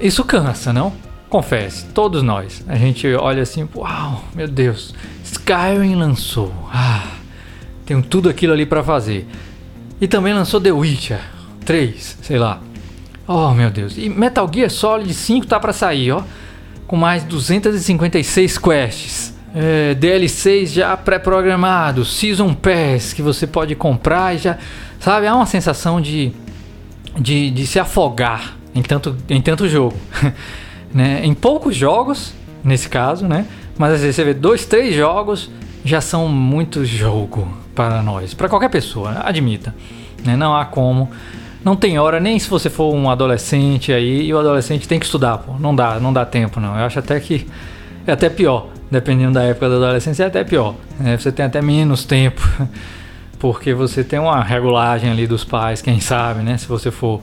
Isso 0.00 0.24
cansa, 0.24 0.72
não? 0.72 0.94
Confesse, 1.28 1.84
todos 1.92 2.22
nós. 2.22 2.64
A 2.66 2.76
gente 2.76 3.06
olha 3.16 3.42
assim, 3.42 3.68
uau, 3.76 4.24
meu 4.34 4.48
Deus, 4.48 4.94
Skyrim 5.24 5.94
lançou. 5.94 6.54
Ah, 6.72 7.04
tem 7.84 8.00
tudo 8.00 8.30
aquilo 8.30 8.54
ali 8.54 8.64
para 8.64 8.82
fazer. 8.82 9.28
E 10.00 10.06
também 10.06 10.32
lançou 10.32 10.60
The 10.60 10.72
Witcher 10.72 11.20
3, 11.64 12.18
sei 12.22 12.38
lá. 12.38 12.60
Oh, 13.26 13.50
meu 13.50 13.70
Deus. 13.70 13.98
E 13.98 14.08
Metal 14.08 14.48
Gear 14.52 14.70
Solid 14.70 15.12
5 15.12 15.46
tá 15.46 15.58
para 15.58 15.72
sair, 15.72 16.12
ó. 16.12 16.22
Com 16.86 16.96
mais 16.96 17.24
256 17.24 18.58
quests. 18.58 19.34
É, 19.54 19.94
DLCs 19.94 20.72
já 20.72 20.96
pré-programados, 20.96 22.16
Season 22.16 22.54
Pass 22.54 23.12
que 23.14 23.22
você 23.22 23.46
pode 23.46 23.74
comprar 23.74 24.34
e 24.34 24.38
já. 24.38 24.58
Sabe, 25.00 25.26
há 25.26 25.34
uma 25.34 25.46
sensação 25.46 26.00
de, 26.00 26.32
de, 27.18 27.50
de 27.50 27.66
se 27.66 27.78
afogar 27.78 28.56
em 28.74 28.82
tanto, 28.82 29.16
em 29.28 29.40
tanto 29.40 29.68
jogo. 29.68 29.96
né? 30.92 31.20
Em 31.24 31.34
poucos 31.34 31.74
jogos, 31.76 32.32
nesse 32.62 32.88
caso, 32.88 33.26
né? 33.26 33.46
Mas 33.76 33.94
às 33.94 34.00
vezes 34.00 34.16
você 34.16 34.24
vê 34.24 34.34
dois, 34.34 34.64
três 34.64 34.94
jogos 34.94 35.50
já 35.84 36.00
são 36.00 36.28
muito 36.28 36.84
jogo 36.84 37.48
para 37.78 38.02
nós, 38.02 38.34
para 38.34 38.48
qualquer 38.48 38.70
pessoa, 38.70 39.20
admita. 39.22 39.72
Né? 40.24 40.36
Não 40.36 40.56
há 40.56 40.64
como. 40.64 41.08
Não 41.64 41.76
tem 41.76 41.96
hora, 41.96 42.18
nem 42.18 42.36
se 42.36 42.50
você 42.50 42.68
for 42.68 42.92
um 42.92 43.08
adolescente 43.08 43.92
aí, 43.92 44.26
e 44.26 44.34
o 44.34 44.38
adolescente 44.38 44.88
tem 44.88 44.98
que 44.98 45.04
estudar, 45.04 45.38
pô. 45.38 45.52
Não 45.60 45.72
dá, 45.72 46.00
não 46.00 46.12
dá 46.12 46.26
tempo, 46.26 46.58
não. 46.58 46.76
Eu 46.76 46.84
acho 46.84 46.98
até 46.98 47.20
que 47.20 47.46
é 48.04 48.10
até 48.10 48.28
pior. 48.28 48.66
Dependendo 48.90 49.34
da 49.34 49.44
época 49.44 49.68
da 49.68 49.76
adolescência, 49.76 50.24
é 50.24 50.26
até 50.26 50.42
pior. 50.42 50.74
Né? 50.98 51.16
Você 51.16 51.30
tem 51.30 51.46
até 51.46 51.62
menos 51.62 52.04
tempo. 52.04 52.42
Porque 53.38 53.72
você 53.72 54.02
tem 54.02 54.18
uma 54.18 54.42
regulagem 54.42 55.08
ali 55.08 55.28
dos 55.28 55.44
pais, 55.44 55.80
quem 55.80 56.00
sabe, 56.00 56.42
né? 56.42 56.58
Se 56.58 56.66
você 56.66 56.90
for 56.90 57.20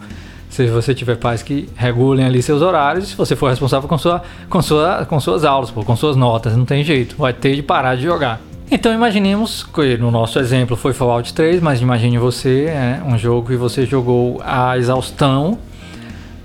se 0.50 0.68
você 0.68 0.96
tiver 0.96 1.18
pais 1.18 1.44
que 1.44 1.68
regulem 1.76 2.26
ali 2.26 2.42
seus 2.42 2.62
horários, 2.62 3.10
se 3.10 3.16
você 3.18 3.36
for 3.36 3.50
responsável 3.50 3.90
com, 3.90 3.98
sua, 3.98 4.24
com, 4.50 4.62
sua, 4.62 5.06
com 5.06 5.20
suas 5.20 5.44
aulas, 5.44 5.70
pô, 5.70 5.84
com 5.84 5.98
suas 5.98 6.16
notas, 6.16 6.56
não 6.56 6.64
tem 6.64 6.82
jeito, 6.82 7.18
vai 7.18 7.34
ter 7.34 7.58
de 7.58 7.62
parar 7.62 7.96
de 7.96 8.04
jogar. 8.04 8.40
Então 8.70 8.92
imaginemos 8.92 9.64
que 9.64 9.96
no 9.98 10.10
nosso 10.10 10.40
exemplo 10.40 10.76
foi 10.76 10.92
Fallout 10.92 11.32
3, 11.34 11.62
mas 11.62 11.82
imagine 11.82 12.18
você, 12.18 12.66
é, 12.66 13.02
um 13.06 13.16
jogo 13.16 13.48
que 13.48 13.56
você 13.56 13.86
jogou 13.86 14.42
a 14.44 14.76
exaustão, 14.76 15.60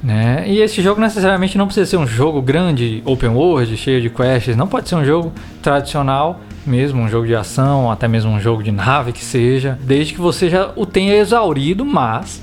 né? 0.02 0.44
E 0.46 0.58
esse 0.58 0.82
jogo 0.82 1.00
necessariamente 1.00 1.56
não 1.56 1.64
precisa 1.64 1.86
ser 1.86 1.96
um 1.96 2.06
jogo 2.06 2.42
grande, 2.42 3.02
open 3.06 3.30
world, 3.30 3.74
cheio 3.76 4.02
de 4.02 4.10
quests, 4.10 4.54
não 4.54 4.66
pode 4.66 4.88
ser 4.88 4.96
um 4.96 5.04
jogo 5.04 5.32
tradicional, 5.62 6.40
mesmo 6.66 7.00
um 7.00 7.08
jogo 7.08 7.26
de 7.26 7.34
ação, 7.34 7.90
até 7.90 8.06
mesmo 8.06 8.30
um 8.30 8.40
jogo 8.40 8.62
de 8.62 8.70
nave 8.70 9.12
que 9.12 9.24
seja, 9.24 9.78
desde 9.82 10.12
que 10.12 10.20
você 10.20 10.50
já 10.50 10.72
o 10.76 10.84
tenha 10.84 11.14
exaurido, 11.14 11.86
mas 11.86 12.42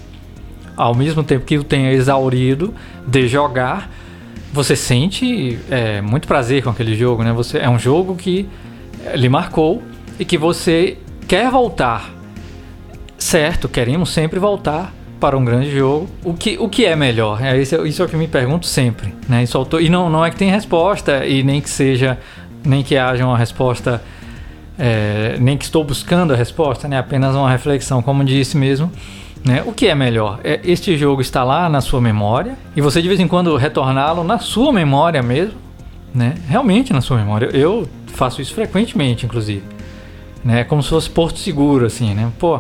ao 0.75 0.95
mesmo 0.95 1.23
tempo 1.23 1.45
que 1.45 1.57
o 1.57 1.63
tenha 1.63 1.91
exaurido 1.91 2.73
de 3.05 3.27
jogar, 3.27 3.91
você 4.51 4.75
sente 4.75 5.59
é, 5.69 6.01
muito 6.01 6.27
prazer 6.27 6.63
com 6.63 6.71
aquele 6.71 6.95
jogo, 6.95 7.23
né? 7.23 7.31
Você 7.31 7.59
é 7.59 7.69
um 7.69 7.77
jogo 7.77 8.15
que 8.15 8.49
lhe 9.15 9.29
marcou 9.29 9.81
e 10.19 10.25
que 10.25 10.37
você 10.37 10.97
quer 11.27 11.49
voltar. 11.49 12.13
Certo, 13.17 13.67
queremos 13.67 14.09
sempre 14.09 14.39
voltar 14.39 14.93
para 15.19 15.37
um 15.37 15.43
grande 15.43 15.71
jogo. 15.71 16.07
O 16.23 16.33
que, 16.33 16.57
o 16.59 16.69
que 16.69 16.85
é 16.85 16.95
melhor? 16.95 17.43
É 17.43 17.59
isso, 17.59 17.85
isso 17.85 18.01
é 18.01 18.05
o 18.05 18.09
que 18.09 18.15
me 18.15 18.27
pergunto 18.27 18.65
sempre, 18.65 19.13
né? 19.27 19.43
Isso, 19.43 19.67
e 19.79 19.89
não, 19.89 20.09
não 20.09 20.23
é 20.23 20.29
que 20.29 20.37
tem 20.37 20.49
resposta 20.49 21.25
e 21.25 21.43
nem 21.43 21.59
que 21.59 21.69
seja, 21.69 22.17
nem 22.63 22.83
que 22.83 22.97
haja 22.97 23.25
uma 23.25 23.37
resposta, 23.37 24.01
é, 24.77 25.37
nem 25.39 25.57
que 25.57 25.65
estou 25.65 25.83
buscando 25.83 26.33
a 26.33 26.35
resposta, 26.35 26.87
né? 26.87 26.97
Apenas 26.97 27.35
uma 27.35 27.49
reflexão, 27.49 28.01
como 28.01 28.23
disse 28.23 28.55
mesmo. 28.55 28.91
Né? 29.43 29.63
O 29.65 29.71
que 29.71 29.87
é 29.87 29.95
melhor? 29.95 30.39
É 30.43 30.59
este 30.63 30.97
jogo 30.97 31.21
está 31.21 31.43
lá 31.43 31.69
na 31.69 31.79
sua 31.79 32.01
memória 32.01 32.57
e 32.75 32.81
você 32.81 33.01
de 33.01 33.07
vez 33.07 33.19
em 33.19 33.27
quando 33.27 33.55
retorná-lo 33.55 34.23
na 34.23 34.39
sua 34.39 34.73
memória 34.73 35.21
mesmo, 35.21 35.53
né? 36.13 36.35
Realmente 36.47 36.93
na 36.93 37.01
sua 37.01 37.17
memória. 37.17 37.49
Eu 37.53 37.87
faço 38.07 38.41
isso 38.41 38.53
frequentemente, 38.53 39.25
inclusive. 39.25 39.63
Né? 40.43 40.63
Como 40.63 40.81
se 40.81 40.89
fosse 40.89 41.09
porto 41.09 41.39
seguro, 41.39 41.85
assim, 41.85 42.13
né? 42.13 42.31
Pô, 42.39 42.59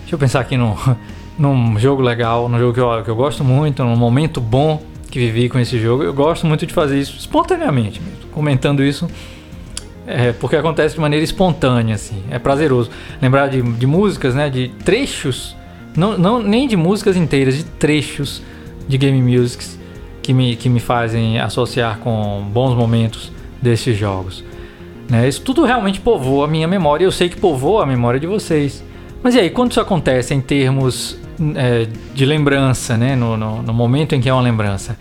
deixa 0.00 0.14
eu 0.14 0.18
pensar 0.18 0.40
aqui 0.40 0.56
no, 0.56 0.76
num 1.38 1.78
jogo 1.78 2.02
legal, 2.02 2.48
num 2.48 2.58
jogo 2.58 2.72
que 2.72 2.80
eu, 2.80 3.04
que 3.04 3.10
eu 3.10 3.16
gosto 3.16 3.44
muito, 3.44 3.84
num 3.84 3.96
momento 3.96 4.40
bom 4.40 4.82
que 5.10 5.18
vivi 5.18 5.48
com 5.48 5.58
esse 5.58 5.78
jogo. 5.78 6.02
Eu 6.02 6.14
gosto 6.14 6.46
muito 6.46 6.66
de 6.66 6.72
fazer 6.72 6.98
isso 6.98 7.16
espontaneamente, 7.16 8.00
comentando 8.32 8.82
isso. 8.82 9.08
É, 10.06 10.32
porque 10.32 10.56
acontece 10.56 10.94
de 10.94 11.00
maneira 11.00 11.22
espontânea, 11.22 11.94
assim. 11.94 12.22
É 12.30 12.38
prazeroso. 12.38 12.90
Lembrar 13.20 13.48
de, 13.48 13.62
de 13.62 13.86
músicas, 13.86 14.34
né? 14.34 14.50
De 14.50 14.68
trechos 14.84 15.54
não, 15.96 16.16
não, 16.16 16.42
nem 16.42 16.68
de 16.68 16.76
músicas 16.76 17.16
inteiras, 17.16 17.56
de 17.56 17.64
trechos 17.64 18.42
de 18.88 18.96
game 18.96 19.20
musics 19.22 19.78
que 20.22 20.32
me, 20.32 20.56
que 20.56 20.68
me 20.68 20.80
fazem 20.80 21.38
associar 21.38 21.98
com 21.98 22.42
bons 22.52 22.74
momentos 22.74 23.32
desses 23.60 23.96
jogos. 23.96 24.44
Né? 25.08 25.28
Isso 25.28 25.42
tudo 25.42 25.64
realmente 25.64 26.00
povoa 26.00 26.44
a 26.44 26.48
minha 26.48 26.68
memória. 26.68 27.04
Eu 27.04 27.12
sei 27.12 27.28
que 27.28 27.36
povoa 27.36 27.82
a 27.82 27.86
memória 27.86 28.20
de 28.20 28.26
vocês. 28.26 28.84
Mas 29.22 29.34
e 29.34 29.40
aí, 29.40 29.50
quando 29.50 29.72
isso 29.72 29.80
acontece 29.80 30.32
em 30.32 30.40
termos 30.40 31.18
é, 31.56 31.86
de 32.14 32.24
lembrança, 32.24 32.96
né? 32.96 33.16
No, 33.16 33.36
no, 33.36 33.62
no, 33.62 33.72
momento 33.72 34.14
em 34.14 34.20
que 34.20 34.28
é 34.28 34.32
uma 34.32 34.42
lembrança? 34.42 34.96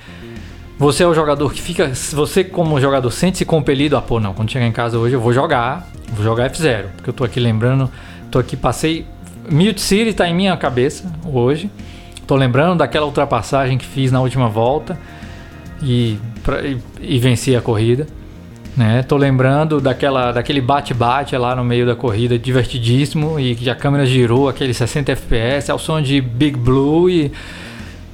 Você 0.77 1.03
é 1.03 1.07
o 1.07 1.13
jogador 1.13 1.53
que 1.53 1.61
fica. 1.61 1.91
Você, 1.93 2.43
como 2.43 2.79
jogador, 2.81 3.11
sente-se 3.11 3.45
compelido 3.45 3.95
a, 3.95 4.01
pô, 4.01 4.19
não, 4.19 4.33
quando 4.33 4.51
chegar 4.51 4.65
em 4.65 4.71
casa 4.71 4.97
hoje 4.97 5.15
eu 5.15 5.21
vou 5.21 5.31
jogar, 5.31 5.87
vou 6.13 6.23
jogar 6.23 6.49
F0. 6.49 6.85
Porque 6.95 7.09
eu 7.09 7.13
tô 7.13 7.23
aqui 7.23 7.39
lembrando, 7.39 7.89
tô 8.31 8.39
aqui, 8.39 8.57
passei 8.57 9.05
Mute 9.51 9.81
City 9.81 10.09
está 10.09 10.27
em 10.29 10.33
minha 10.33 10.55
cabeça 10.55 11.11
hoje. 11.25 11.69
Tô 12.29 12.35
lembrando 12.35 12.77
daquela 12.77 13.07
ultrapassagem 13.07 13.75
que 13.75 13.83
fiz 13.83 14.11
na 14.11 14.21
última 14.21 14.47
volta 14.47 14.95
e, 15.81 16.19
pra, 16.43 16.61
e, 16.61 16.77
e, 17.01 17.17
venci 17.17 17.55
a 17.55 17.59
corrida. 17.59 18.05
Né? 18.77 19.01
Tô 19.01 19.17
lembrando 19.17 19.81
daquela, 19.81 20.31
daquele 20.31 20.61
bate-bate 20.61 21.35
lá 21.35 21.55
no 21.55 21.63
meio 21.63 21.87
da 21.87 21.95
corrida, 21.95 22.37
divertidíssimo, 22.37 23.39
e 23.39 23.55
que 23.55 23.67
a 23.67 23.73
câmera 23.73 24.05
girou 24.05 24.47
aquele 24.47 24.75
60 24.75 25.11
FPS 25.13 25.71
ao 25.71 25.79
som 25.79 25.99
de 25.99 26.21
Big 26.21 26.55
Blue 26.55 27.09
e. 27.09 27.31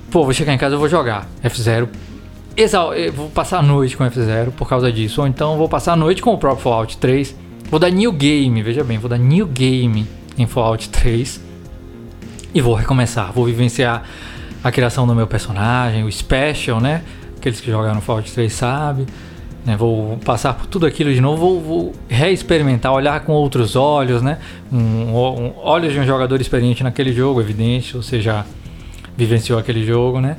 Pô, 0.09 0.23
vou 0.23 0.31
chegar 0.31 0.53
em 0.53 0.57
casa 0.57 0.75
e 0.75 0.77
vou 0.77 0.87
jogar 0.87 1.27
F0. 1.43 1.89
Exal, 2.55 2.93
vou 3.13 3.27
passar 3.29 3.59
a 3.59 3.61
noite 3.61 3.97
com 3.97 4.05
F0 4.05 4.51
por 4.51 4.69
causa 4.69 4.89
disso. 4.93 5.19
Ou 5.19 5.27
então 5.27 5.57
vou 5.57 5.67
passar 5.67 5.91
a 5.91 5.97
noite 5.97 6.21
com 6.21 6.33
o 6.33 6.37
próprio 6.37 6.63
Fallout 6.63 6.95
3. 6.99 7.35
Vou 7.69 7.81
dar 7.81 7.89
new 7.89 8.13
game, 8.13 8.63
veja 8.63 8.81
bem, 8.81 8.97
vou 8.97 9.09
dar 9.09 9.17
new 9.17 9.45
game 9.45 10.07
em 10.37 10.47
Fallout 10.47 10.87
3 10.87 11.43
e 12.55 12.61
vou 12.61 12.73
recomeçar, 12.73 13.33
vou 13.33 13.43
vivenciar 13.43 14.03
a 14.63 14.71
criação 14.71 15.05
do 15.05 15.13
meu 15.13 15.27
personagem, 15.27 16.05
o 16.05 16.11
special, 16.11 16.79
né? 16.79 17.03
Aqueles 17.37 17.59
que 17.59 17.69
jogaram 17.69 17.99
Fallout 17.99 18.31
3 18.31 18.51
sabem. 18.51 19.05
Né? 19.65 19.75
Vou 19.75 20.17
passar 20.19 20.53
por 20.53 20.65
tudo 20.65 20.85
aquilo 20.85 21.13
de 21.13 21.19
novo, 21.19 21.37
vou, 21.37 21.61
vou 21.61 21.93
reexperimentar, 22.07 22.93
olhar 22.93 23.19
com 23.21 23.33
outros 23.33 23.75
olhos, 23.75 24.21
né? 24.21 24.37
Um, 24.71 24.77
um, 24.77 25.53
olhos 25.57 25.91
de 25.91 25.99
um 25.99 26.05
jogador 26.05 26.39
experiente 26.39 26.81
naquele 26.81 27.11
jogo, 27.11 27.41
evidente, 27.41 27.97
você 27.97 28.21
já 28.21 28.45
vivenciou 29.17 29.59
aquele 29.59 29.85
jogo, 29.85 30.21
né? 30.21 30.37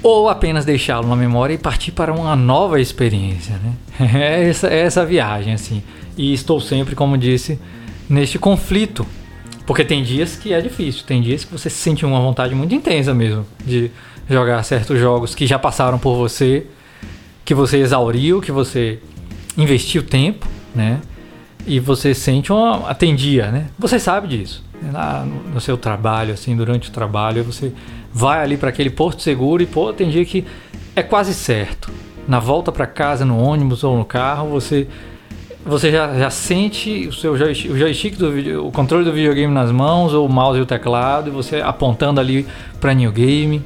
Ou 0.00 0.28
apenas 0.28 0.64
deixá-lo 0.64 1.08
na 1.08 1.16
memória 1.16 1.54
e 1.54 1.58
partir 1.58 1.90
para 1.90 2.12
uma 2.12 2.36
nova 2.36 2.80
experiência, 2.80 3.56
né? 3.56 3.72
É 4.14 4.48
essa, 4.48 4.68
é 4.68 4.78
essa 4.78 5.04
viagem, 5.04 5.54
assim. 5.54 5.82
E 6.16 6.32
estou 6.32 6.60
sempre, 6.60 6.94
como 6.94 7.18
disse, 7.18 7.58
neste 8.08 8.38
conflito. 8.38 9.04
Porque 9.68 9.84
tem 9.84 10.02
dias 10.02 10.34
que 10.34 10.54
é 10.54 10.62
difícil, 10.62 11.04
tem 11.04 11.20
dias 11.20 11.44
que 11.44 11.52
você 11.52 11.68
sente 11.68 12.06
uma 12.06 12.18
vontade 12.18 12.54
muito 12.54 12.74
intensa 12.74 13.12
mesmo 13.12 13.44
de 13.66 13.90
jogar 14.26 14.62
certos 14.62 14.98
jogos 14.98 15.34
que 15.34 15.46
já 15.46 15.58
passaram 15.58 15.98
por 15.98 16.16
você, 16.16 16.66
que 17.44 17.52
você 17.52 17.76
exauriu, 17.76 18.40
que 18.40 18.50
você 18.50 18.98
investiu 19.58 20.02
tempo, 20.02 20.48
né? 20.74 21.02
E 21.66 21.78
você 21.78 22.14
sente 22.14 22.50
uma 22.50 22.88
atendia, 22.88 23.50
né? 23.52 23.66
Você 23.78 23.98
sabe 23.98 24.28
disso. 24.28 24.64
Lá 24.90 25.22
no 25.52 25.60
seu 25.60 25.76
trabalho, 25.76 26.32
assim, 26.32 26.56
durante 26.56 26.88
o 26.88 26.92
trabalho, 26.92 27.44
você 27.44 27.70
vai 28.10 28.42
ali 28.42 28.56
para 28.56 28.70
aquele 28.70 28.88
porto 28.88 29.20
seguro 29.20 29.62
e, 29.62 29.66
pô, 29.66 29.92
tem 29.92 30.08
dia 30.08 30.24
que 30.24 30.46
é 30.96 31.02
quase 31.02 31.34
certo. 31.34 31.92
Na 32.26 32.38
volta 32.38 32.72
para 32.72 32.86
casa, 32.86 33.22
no 33.22 33.38
ônibus 33.38 33.84
ou 33.84 33.98
no 33.98 34.04
carro, 34.06 34.48
você 34.48 34.88
você 35.64 35.90
já, 35.90 36.14
já 36.18 36.30
sente 36.30 37.06
o 37.08 37.12
seu 37.12 37.36
joystick, 37.36 37.70
o 37.70 37.76
joystick 37.76 38.16
do 38.16 38.30
vídeo, 38.30 38.66
o 38.66 38.72
controle 38.72 39.04
do 39.04 39.12
videogame 39.12 39.52
nas 39.52 39.70
mãos, 39.70 40.14
ou 40.14 40.26
o 40.26 40.28
mouse 40.28 40.58
e 40.58 40.62
o 40.62 40.66
teclado, 40.66 41.28
e 41.28 41.30
você 41.30 41.60
apontando 41.60 42.20
ali 42.20 42.46
para 42.80 42.94
new 42.94 43.10
game 43.12 43.62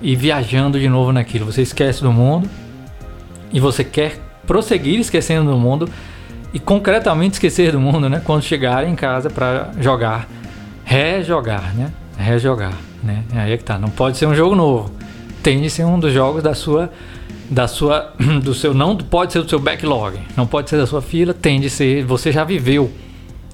e 0.00 0.16
viajando 0.16 0.78
de 0.78 0.88
novo 0.88 1.12
naquilo. 1.12 1.44
Você 1.46 1.62
esquece 1.62 2.02
do 2.02 2.12
mundo 2.12 2.48
e 3.52 3.60
você 3.60 3.84
quer 3.84 4.18
prosseguir 4.46 4.98
esquecendo 4.98 5.50
do 5.50 5.58
mundo 5.58 5.88
e 6.52 6.58
concretamente 6.58 7.34
esquecer 7.34 7.72
do 7.72 7.80
mundo, 7.80 8.08
né? 8.08 8.22
Quando 8.24 8.42
chegar 8.42 8.86
em 8.86 8.94
casa 8.94 9.28
para 9.28 9.70
jogar, 9.80 10.26
rejogar, 10.84 11.74
né? 11.74 11.92
Rejogar, 12.16 12.74
né? 13.02 13.22
Aí 13.34 13.52
é 13.52 13.56
que 13.56 13.64
tá. 13.64 13.78
Não 13.78 13.90
pode 13.90 14.16
ser 14.16 14.26
um 14.26 14.34
jogo 14.34 14.54
novo. 14.54 14.90
Tem 15.42 15.60
de 15.60 15.68
ser 15.68 15.84
um 15.84 16.00
dos 16.00 16.12
jogos 16.12 16.42
da 16.42 16.54
sua 16.54 16.90
da 17.50 17.66
sua 17.66 18.12
do 18.42 18.54
seu 18.54 18.74
não 18.74 18.96
pode 18.96 19.32
ser 19.32 19.42
do 19.42 19.48
seu 19.48 19.58
backlog, 19.58 20.18
não 20.36 20.46
pode 20.46 20.70
ser 20.70 20.76
da 20.76 20.86
sua 20.86 21.02
fila, 21.02 21.32
tem 21.32 21.60
de 21.60 21.70
ser, 21.70 22.04
você 22.04 22.30
já 22.30 22.44
viveu 22.44 22.90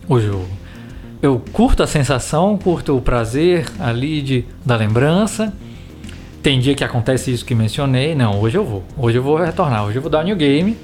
o 0.09 0.21
jogo. 0.21 0.49
Eu 1.23 1.43
curto 1.53 1.83
a 1.83 1.87
sensação, 1.87 2.59
curto 2.59 2.97
o 2.97 3.01
prazer 3.01 3.67
ali 3.81 4.21
de, 4.21 4.45
da 4.65 4.77
lembrança. 4.77 5.55
Tem 6.43 6.61
dia 6.61 6.75
que 6.75 6.85
acontece 6.85 7.33
isso 7.33 7.47
que 7.47 7.55
mencionei. 7.55 8.15
Não, 8.15 8.39
hoje 8.39 8.59
eu 8.59 8.65
vou. 8.65 8.85
Hoje 8.99 9.17
eu 9.17 9.23
vou 9.23 9.39
retornar. 9.39 9.87
Hoje 9.87 9.97
eu 9.97 10.03
vou 10.03 10.11
dar 10.11 10.23
new 10.23 10.37
game, 10.37 10.77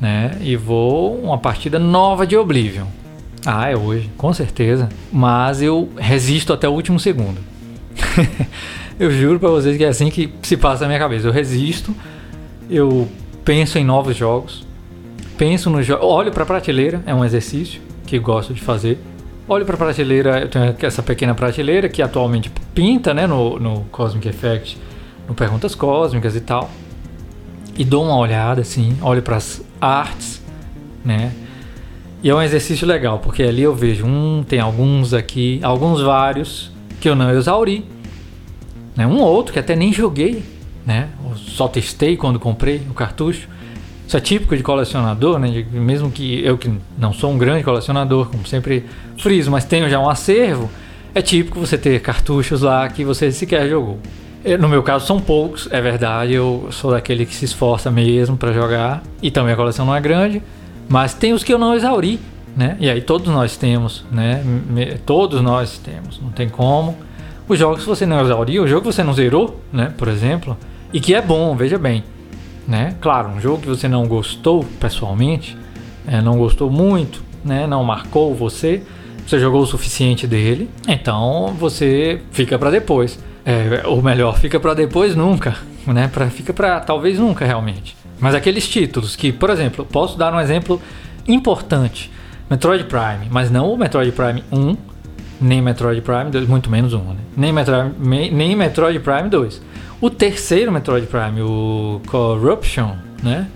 né? 0.00 0.38
E 0.40 0.54
vou 0.54 1.20
uma 1.20 1.36
partida 1.36 1.80
nova 1.80 2.24
de 2.24 2.36
Oblivion. 2.36 2.86
Ah, 3.44 3.68
é 3.68 3.76
hoje, 3.76 4.08
com 4.16 4.32
certeza. 4.32 4.88
Mas 5.12 5.60
eu 5.60 5.88
resisto 5.98 6.52
até 6.52 6.68
o 6.68 6.72
último 6.72 7.00
segundo. 7.00 7.40
eu 9.00 9.10
juro 9.10 9.40
para 9.40 9.48
vocês 9.48 9.76
que 9.76 9.82
é 9.82 9.88
assim 9.88 10.10
que 10.10 10.32
se 10.42 10.56
passa 10.56 10.82
na 10.82 10.88
minha 10.88 11.00
cabeça. 11.00 11.26
Eu 11.26 11.32
resisto, 11.32 11.92
eu 12.72 13.08
penso 13.44 13.78
em 13.78 13.84
novos 13.84 14.16
jogos, 14.16 14.66
penso 15.36 15.68
no 15.68 15.78
olho 16.00 16.32
para 16.32 16.42
a 16.42 16.46
prateleira, 16.46 17.02
é 17.06 17.14
um 17.14 17.24
exercício 17.24 17.80
que 18.06 18.18
gosto 18.18 18.54
de 18.54 18.60
fazer. 18.60 18.98
Olho 19.46 19.66
para 19.66 19.74
a 19.74 19.78
prateleira, 19.78 20.40
eu 20.40 20.48
tenho 20.48 20.74
essa 20.82 21.02
pequena 21.02 21.34
prateleira 21.34 21.88
que 21.88 22.00
atualmente 22.00 22.50
pinta, 22.74 23.12
né, 23.12 23.26
no, 23.26 23.58
no 23.58 23.80
Cosmic 23.90 24.26
Effect, 24.28 24.78
no 25.28 25.34
Perguntas 25.34 25.74
Cósmicas 25.74 26.34
e 26.34 26.40
tal. 26.40 26.70
E 27.76 27.84
dou 27.84 28.04
uma 28.04 28.16
olhada 28.16 28.60
assim, 28.60 28.96
olho 29.02 29.22
para 29.22 29.36
as 29.36 29.62
artes, 29.80 30.42
né? 31.04 31.32
E 32.22 32.30
é 32.30 32.34
um 32.34 32.40
exercício 32.40 32.86
legal, 32.86 33.18
porque 33.18 33.42
ali 33.42 33.62
eu 33.62 33.74
vejo, 33.74 34.06
um, 34.06 34.44
tem 34.46 34.60
alguns 34.60 35.12
aqui, 35.12 35.58
alguns 35.62 36.00
vários 36.00 36.70
que 37.00 37.08
eu 37.08 37.16
não 37.16 37.30
exauri. 37.30 37.84
Né? 38.94 39.06
Um 39.06 39.18
ou 39.18 39.26
outro 39.26 39.52
que 39.52 39.58
até 39.58 39.74
nem 39.74 39.92
joguei, 39.92 40.44
né? 40.86 41.08
só 41.36 41.68
testei 41.68 42.16
quando 42.16 42.38
comprei 42.38 42.82
o 42.90 42.94
cartucho. 42.94 43.48
Isso 44.06 44.16
é 44.16 44.20
típico 44.20 44.56
de 44.56 44.62
colecionador, 44.62 45.38
né? 45.38 45.64
Mesmo 45.70 46.10
que 46.10 46.44
eu 46.44 46.58
que 46.58 46.70
não 46.98 47.12
sou 47.12 47.32
um 47.32 47.38
grande 47.38 47.64
colecionador, 47.64 48.28
como 48.28 48.46
sempre 48.46 48.84
friso, 49.16 49.50
mas 49.50 49.64
tenho 49.64 49.88
já 49.88 49.98
um 49.98 50.08
acervo, 50.08 50.68
é 51.14 51.22
típico 51.22 51.58
você 51.60 51.78
ter 51.78 52.00
cartuchos 52.00 52.62
lá 52.62 52.88
que 52.88 53.04
você 53.04 53.30
sequer 53.30 53.68
jogou. 53.68 53.98
No 54.58 54.68
meu 54.68 54.82
caso 54.82 55.06
são 55.06 55.20
poucos, 55.20 55.68
é 55.70 55.80
verdade, 55.80 56.34
eu 56.34 56.66
sou 56.72 56.90
daquele 56.90 57.24
que 57.24 57.34
se 57.34 57.44
esforça 57.44 57.90
mesmo 57.90 58.36
para 58.36 58.52
jogar 58.52 59.02
e 59.22 59.30
também 59.30 59.54
a 59.54 59.56
coleção 59.56 59.86
não 59.86 59.94
é 59.94 60.00
grande, 60.00 60.42
mas 60.88 61.14
tem 61.14 61.32
os 61.32 61.44
que 61.44 61.52
eu 61.52 61.58
não 61.58 61.74
exauri, 61.74 62.18
né? 62.56 62.76
E 62.80 62.90
aí 62.90 63.00
todos 63.00 63.28
nós 63.28 63.56
temos, 63.56 64.04
né? 64.10 64.42
Todos 65.06 65.40
nós 65.40 65.78
temos, 65.78 66.20
não 66.20 66.30
tem 66.30 66.48
como. 66.48 66.96
Os 67.48 67.58
jogos 67.58 67.82
que 67.82 67.88
você 67.88 68.04
não 68.04 68.20
exauriu, 68.20 68.64
o 68.64 68.68
jogo 68.68 68.82
que 68.82 68.92
você 68.92 69.04
não 69.04 69.12
zerou, 69.14 69.60
né? 69.72 69.92
Por 69.96 70.08
exemplo, 70.08 70.56
e 70.92 71.00
que 71.00 71.14
é 71.14 71.22
bom, 71.22 71.56
veja 71.56 71.78
bem, 71.78 72.04
né? 72.66 72.94
Claro, 73.00 73.28
um 73.30 73.40
jogo 73.40 73.62
que 73.62 73.68
você 73.68 73.88
não 73.88 74.06
gostou 74.06 74.64
pessoalmente, 74.78 75.56
é, 76.06 76.20
não 76.20 76.36
gostou 76.36 76.70
muito, 76.70 77.22
né? 77.44 77.66
Não 77.66 77.82
marcou 77.82 78.34
você, 78.34 78.82
você 79.26 79.38
jogou 79.38 79.62
o 79.62 79.66
suficiente 79.66 80.26
dele, 80.26 80.68
então 80.86 81.54
você 81.58 82.20
fica 82.30 82.58
para 82.58 82.70
depois. 82.70 83.18
É, 83.44 83.82
ou 83.86 84.00
melhor, 84.00 84.38
fica 84.38 84.60
para 84.60 84.74
depois 84.74 85.16
nunca, 85.16 85.56
né? 85.86 86.08
Pra, 86.12 86.28
fica 86.30 86.52
para 86.52 86.78
talvez 86.80 87.18
nunca 87.18 87.44
realmente. 87.44 87.96
Mas 88.20 88.34
aqueles 88.34 88.68
títulos 88.68 89.16
que, 89.16 89.32
por 89.32 89.50
exemplo, 89.50 89.84
posso 89.84 90.16
dar 90.16 90.32
um 90.32 90.40
exemplo 90.40 90.80
importante. 91.26 92.10
Metroid 92.48 92.84
Prime, 92.84 93.28
mas 93.30 93.50
não 93.50 93.72
o 93.72 93.76
Metroid 93.76 94.12
Prime 94.12 94.44
1, 94.52 94.76
nem 95.40 95.60
Metroid 95.62 96.00
Prime 96.02 96.30
2, 96.30 96.46
muito 96.46 96.70
menos 96.70 96.92
1, 96.92 96.98
né? 96.98 97.16
nem, 97.36 97.52
Metroid, 97.52 97.94
nem 97.98 98.54
Metroid 98.54 99.00
Prime 99.00 99.28
2. 99.28 99.60
O 100.02 100.10
terceiro 100.10 100.72
Metroid 100.72 101.06
Prime, 101.06 101.42
o 101.42 102.00
Corruption, 102.08 102.96
né? 103.22 103.46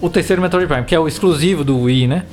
O 0.00 0.10
terceiro 0.10 0.42
Metroid 0.42 0.66
Prime, 0.66 0.82
que 0.82 0.96
é 0.96 0.98
o 0.98 1.06
exclusivo 1.06 1.62
do 1.62 1.82
Wii, 1.82 2.08
né? 2.08 2.24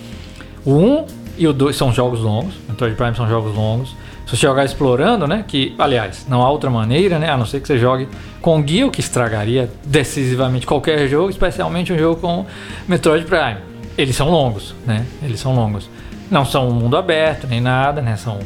O 0.66 0.74
1 0.74 1.06
e 1.38 1.48
o 1.48 1.54
2 1.54 1.76
são 1.76 1.94
jogos 1.94 2.20
longos, 2.22 2.56
Metroid 2.68 2.96
Prime 2.96 3.16
são 3.16 3.30
jogos 3.30 3.56
longos. 3.56 3.96
Se 4.26 4.36
você 4.36 4.48
jogar 4.48 4.66
explorando, 4.66 5.28
né? 5.28 5.46
Que, 5.48 5.76
aliás, 5.78 6.26
não 6.28 6.42
há 6.42 6.50
outra 6.50 6.72
maneira, 6.72 7.20
né? 7.20 7.30
A 7.30 7.38
não 7.38 7.46
ser 7.46 7.60
que 7.60 7.68
você 7.68 7.78
jogue 7.78 8.10
com 8.42 8.60
guia, 8.60 8.88
o 8.88 8.90
que 8.90 9.02
estragaria 9.02 9.70
decisivamente 9.86 10.66
qualquer 10.66 11.08
jogo, 11.08 11.30
especialmente 11.30 11.94
um 11.94 11.98
jogo 12.00 12.20
com 12.20 12.48
Metroid 12.88 13.24
Prime. 13.24 13.58
Eles 13.96 14.16
são 14.16 14.32
longos, 14.32 14.74
né? 14.84 15.06
Eles 15.22 15.40
são 15.40 15.54
longos. 15.54 15.88
Não 16.32 16.44
são 16.44 16.70
um 16.70 16.74
mundo 16.74 16.98
aberto 16.98 17.46
nem 17.46 17.62
nada, 17.62 18.02
né? 18.02 18.16
São 18.16 18.40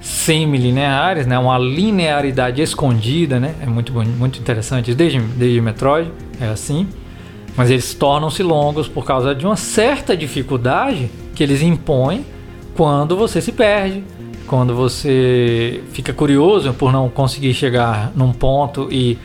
semi-lineares, 0.00 1.26
né? 1.26 1.38
Uma 1.38 1.58
linearidade 1.58 2.62
escondida, 2.62 3.38
né? 3.38 3.54
É 3.60 3.66
muito 3.66 3.92
muito 3.92 4.38
interessante 4.38 4.94
desde 4.94 5.18
desde 5.18 5.60
Metroid, 5.60 6.10
é 6.40 6.46
assim. 6.48 6.88
Mas 7.56 7.70
eles 7.70 7.94
tornam-se 7.94 8.42
longos 8.42 8.88
por 8.88 9.04
causa 9.04 9.34
de 9.34 9.44
uma 9.44 9.56
certa 9.56 10.16
dificuldade 10.16 11.10
que 11.34 11.42
eles 11.42 11.62
impõem 11.62 12.24
quando 12.74 13.16
você 13.16 13.40
se 13.40 13.52
perde, 13.52 14.04
quando 14.46 14.74
você 14.74 15.82
fica 15.92 16.12
curioso 16.12 16.72
por 16.72 16.92
não 16.92 17.08
conseguir 17.08 17.52
chegar 17.52 18.12
num 18.14 18.32
ponto 18.32 18.88
e 18.90 19.18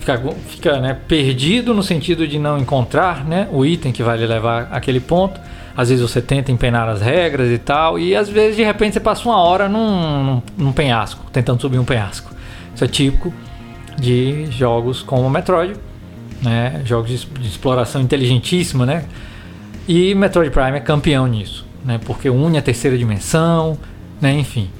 fica, 0.00 0.22
fica 0.48 0.80
né, 0.80 0.96
perdido 1.06 1.74
no 1.74 1.82
sentido 1.82 2.26
de 2.26 2.38
não 2.38 2.58
encontrar 2.58 3.24
né, 3.24 3.48
o 3.52 3.64
item 3.64 3.92
que 3.92 4.02
vai 4.02 4.16
lhe 4.16 4.26
levar 4.26 4.68
àquele 4.72 5.00
ponto. 5.00 5.40
Às 5.76 5.90
vezes 5.90 6.02
você 6.02 6.22
tenta 6.22 6.50
empenar 6.50 6.88
as 6.88 7.02
regras 7.02 7.50
e 7.50 7.58
tal, 7.58 7.98
e 7.98 8.16
às 8.16 8.28
vezes 8.28 8.56
de 8.56 8.64
repente 8.64 8.94
você 8.94 9.00
passa 9.00 9.28
uma 9.28 9.38
hora 9.38 9.68
num, 9.68 10.24
num, 10.24 10.42
num 10.56 10.72
penhasco, 10.72 11.26
tentando 11.30 11.60
subir 11.60 11.78
um 11.78 11.84
penhasco. 11.84 12.34
Isso 12.74 12.84
é 12.84 12.88
típico 12.88 13.32
de 13.98 14.46
jogos 14.50 15.02
como 15.02 15.28
Metroid, 15.28 15.74
né, 16.42 16.82
jogos 16.84 17.10
de, 17.10 17.26
de 17.40 17.48
exploração 17.48 18.00
inteligentíssima, 18.00 18.86
né? 18.86 19.04
E 19.88 20.14
Metroid 20.14 20.50
Prime 20.50 20.76
é 20.76 20.80
campeão 20.80 21.26
nisso, 21.26 21.66
né? 21.84 22.00
Porque 22.04 22.28
une 22.28 22.58
a 22.58 22.62
terceira 22.62 22.96
dimensão, 22.96 23.78
né? 24.20 24.32
Enfim. 24.32 24.70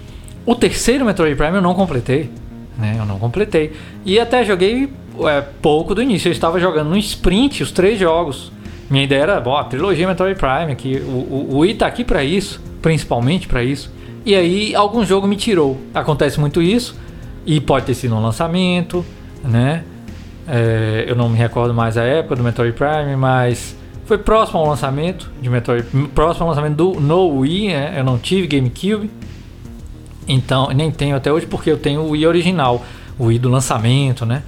O 0.45 0.55
terceiro 0.55 1.05
Metroid 1.05 1.37
Prime 1.37 1.57
eu 1.57 1.63
não 1.63 1.75
completei. 1.75 2.31
Né? 2.77 2.97
Eu 2.99 3.07
não 3.07 3.19
completei. 3.19 3.73
E 4.05 4.19
até 4.21 4.45
joguei 4.45 4.93
é, 5.21 5.41
pouco 5.41 5.95
do 5.95 6.03
início. 6.03 6.29
Eu 6.29 6.33
estava 6.33 6.61
jogando 6.61 6.91
no 6.91 6.97
sprint 6.99 7.63
os 7.63 7.73
três 7.73 7.99
jogos. 7.99 8.53
Minha 8.89 9.05
ideia 9.05 9.23
era, 9.23 9.39
a 9.39 9.65
trilogia 9.65 10.07
Metroid 10.07 10.39
Prime 10.39 10.73
aqui. 10.73 10.97
O, 11.05 11.11
o, 11.11 11.49
o 11.55 11.59
Wii 11.59 11.75
tá 11.75 11.87
aqui 11.87 12.05
para 12.05 12.23
isso, 12.23 12.61
principalmente 12.81 13.49
para 13.49 13.63
isso. 13.63 13.93
E 14.25 14.35
aí 14.35 14.75
algum 14.75 15.05
jogo 15.05 15.27
me 15.27 15.37
tirou. 15.37 15.81
Acontece 15.95 16.39
muito 16.39 16.63
isso. 16.63 16.97
E 17.45 17.61
pode 17.61 17.87
ter 17.87 17.95
sido 17.95 18.15
um 18.15 18.23
lançamento, 18.23 19.05
né? 19.45 19.85
É, 20.49 21.05
eu 21.09 21.17
não 21.17 21.29
me 21.29 21.37
recordo 21.37 21.75
mais 21.75 21.97
a 21.97 22.05
época 22.05 22.37
do 22.37 22.43
Metroid 22.43 22.73
Prime, 22.73 23.17
mas 23.17 23.77
foi 24.05 24.19
próximo 24.19 24.61
ao 24.61 24.67
lançamento 24.67 25.31
de 25.41 25.51
Metroid, 25.51 25.85
próximo 26.15 26.45
ao 26.45 26.51
lançamento 26.51 26.77
do 26.77 27.01
no 27.01 27.41
Wii, 27.41 27.69
né? 27.69 27.95
eu 27.97 28.05
não 28.05 28.19
tive 28.19 28.47
GameCube. 28.47 29.11
Então, 30.29 30.69
nem 30.69 30.91
tenho 30.91 31.17
até 31.17 31.33
hoje 31.33 31.47
porque 31.47 31.71
eu 31.71 31.79
tenho 31.79 32.01
o 32.03 32.11
Wii 32.11 32.27
original, 32.27 32.85
o 33.19 33.27
Wii 33.27 33.39
do 33.39 33.49
lançamento, 33.49 34.25
né? 34.25 34.43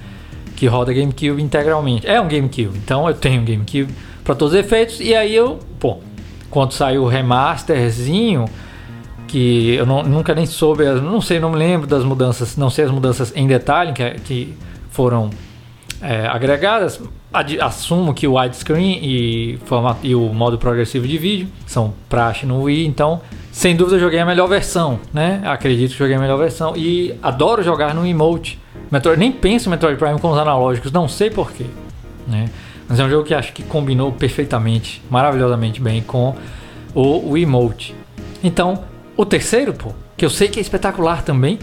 Que 0.55 0.67
roda 0.67 0.93
GameCube 0.93 1.41
integralmente. 1.41 2.07
É 2.07 2.19
um 2.19 2.27
GameCube, 2.27 2.77
então 2.77 3.07
eu 3.07 3.13
tenho 3.13 3.41
um 3.41 3.45
GameCube 3.45 3.93
para 4.29 4.35
todos 4.35 4.53
os 4.53 4.59
efeitos. 4.59 4.99
E 4.99 5.15
aí 5.15 5.35
eu, 5.35 5.57
pô, 5.79 5.97
quando 6.51 6.71
saiu 6.73 7.03
o 7.03 7.07
remasterzinho, 7.07 8.45
que 9.27 9.73
eu 9.73 9.87
não, 9.87 10.03
nunca 10.03 10.35
nem 10.35 10.45
soube, 10.45 10.85
não 10.85 11.19
sei, 11.19 11.39
não 11.39 11.49
me 11.49 11.57
lembro 11.57 11.87
das 11.87 12.03
mudanças, 12.03 12.55
não 12.55 12.69
sei 12.69 12.85
as 12.85 12.91
mudanças 12.91 13.33
em 13.35 13.47
detalhe 13.47 13.91
que, 13.91 14.11
que 14.19 14.53
foram 14.91 15.31
é, 15.99 16.27
agregadas. 16.27 17.01
Assumo 17.59 18.13
que 18.13 18.27
o 18.27 18.39
widescreen 18.39 18.99
e, 19.03 19.59
e 20.03 20.15
o 20.15 20.31
modo 20.31 20.59
progressivo 20.59 21.07
de 21.07 21.17
vídeo 21.17 21.47
são 21.65 21.93
praxe 22.07 22.45
no 22.45 22.63
Wii, 22.63 22.85
então 22.85 23.21
sem 23.51 23.75
dúvida 23.75 23.97
eu 23.97 23.99
joguei 23.99 24.19
a 24.19 24.25
melhor 24.25 24.47
versão, 24.47 24.99
né? 25.11 25.41
Acredito 25.45 25.91
que 25.91 25.97
joguei 25.97 26.15
a 26.15 26.19
melhor 26.19 26.37
versão 26.37 26.75
e 26.75 27.15
adoro 27.21 27.63
jogar 27.63 27.95
no 27.95 28.05
emote. 28.05 28.59
Metroid, 28.91 29.19
nem 29.19 29.31
penso 29.31 29.69
em 29.69 29.71
Metroid 29.71 29.97
Prime 29.97 30.19
com 30.19 30.31
os 30.31 30.37
analógicos, 30.37 30.91
não 30.91 31.07
sei 31.07 31.29
porquê, 31.31 31.65
né? 32.27 32.49
Mas 32.89 32.99
é 32.99 33.03
um 33.05 33.09
jogo 33.09 33.23
que 33.23 33.33
acho 33.33 33.53
que 33.53 33.63
combinou 33.63 34.11
perfeitamente, 34.11 35.01
maravilhosamente 35.09 35.79
bem 35.79 36.01
com 36.01 36.35
o, 36.93 37.37
emote. 37.37 37.95
Então, 38.43 38.83
o 39.15 39.23
terceiro, 39.23 39.73
pô, 39.73 39.93
que 40.17 40.25
eu 40.25 40.29
sei 40.29 40.47
que 40.47 40.59
é 40.59 40.61
espetacular 40.61 41.21
também, 41.21 41.59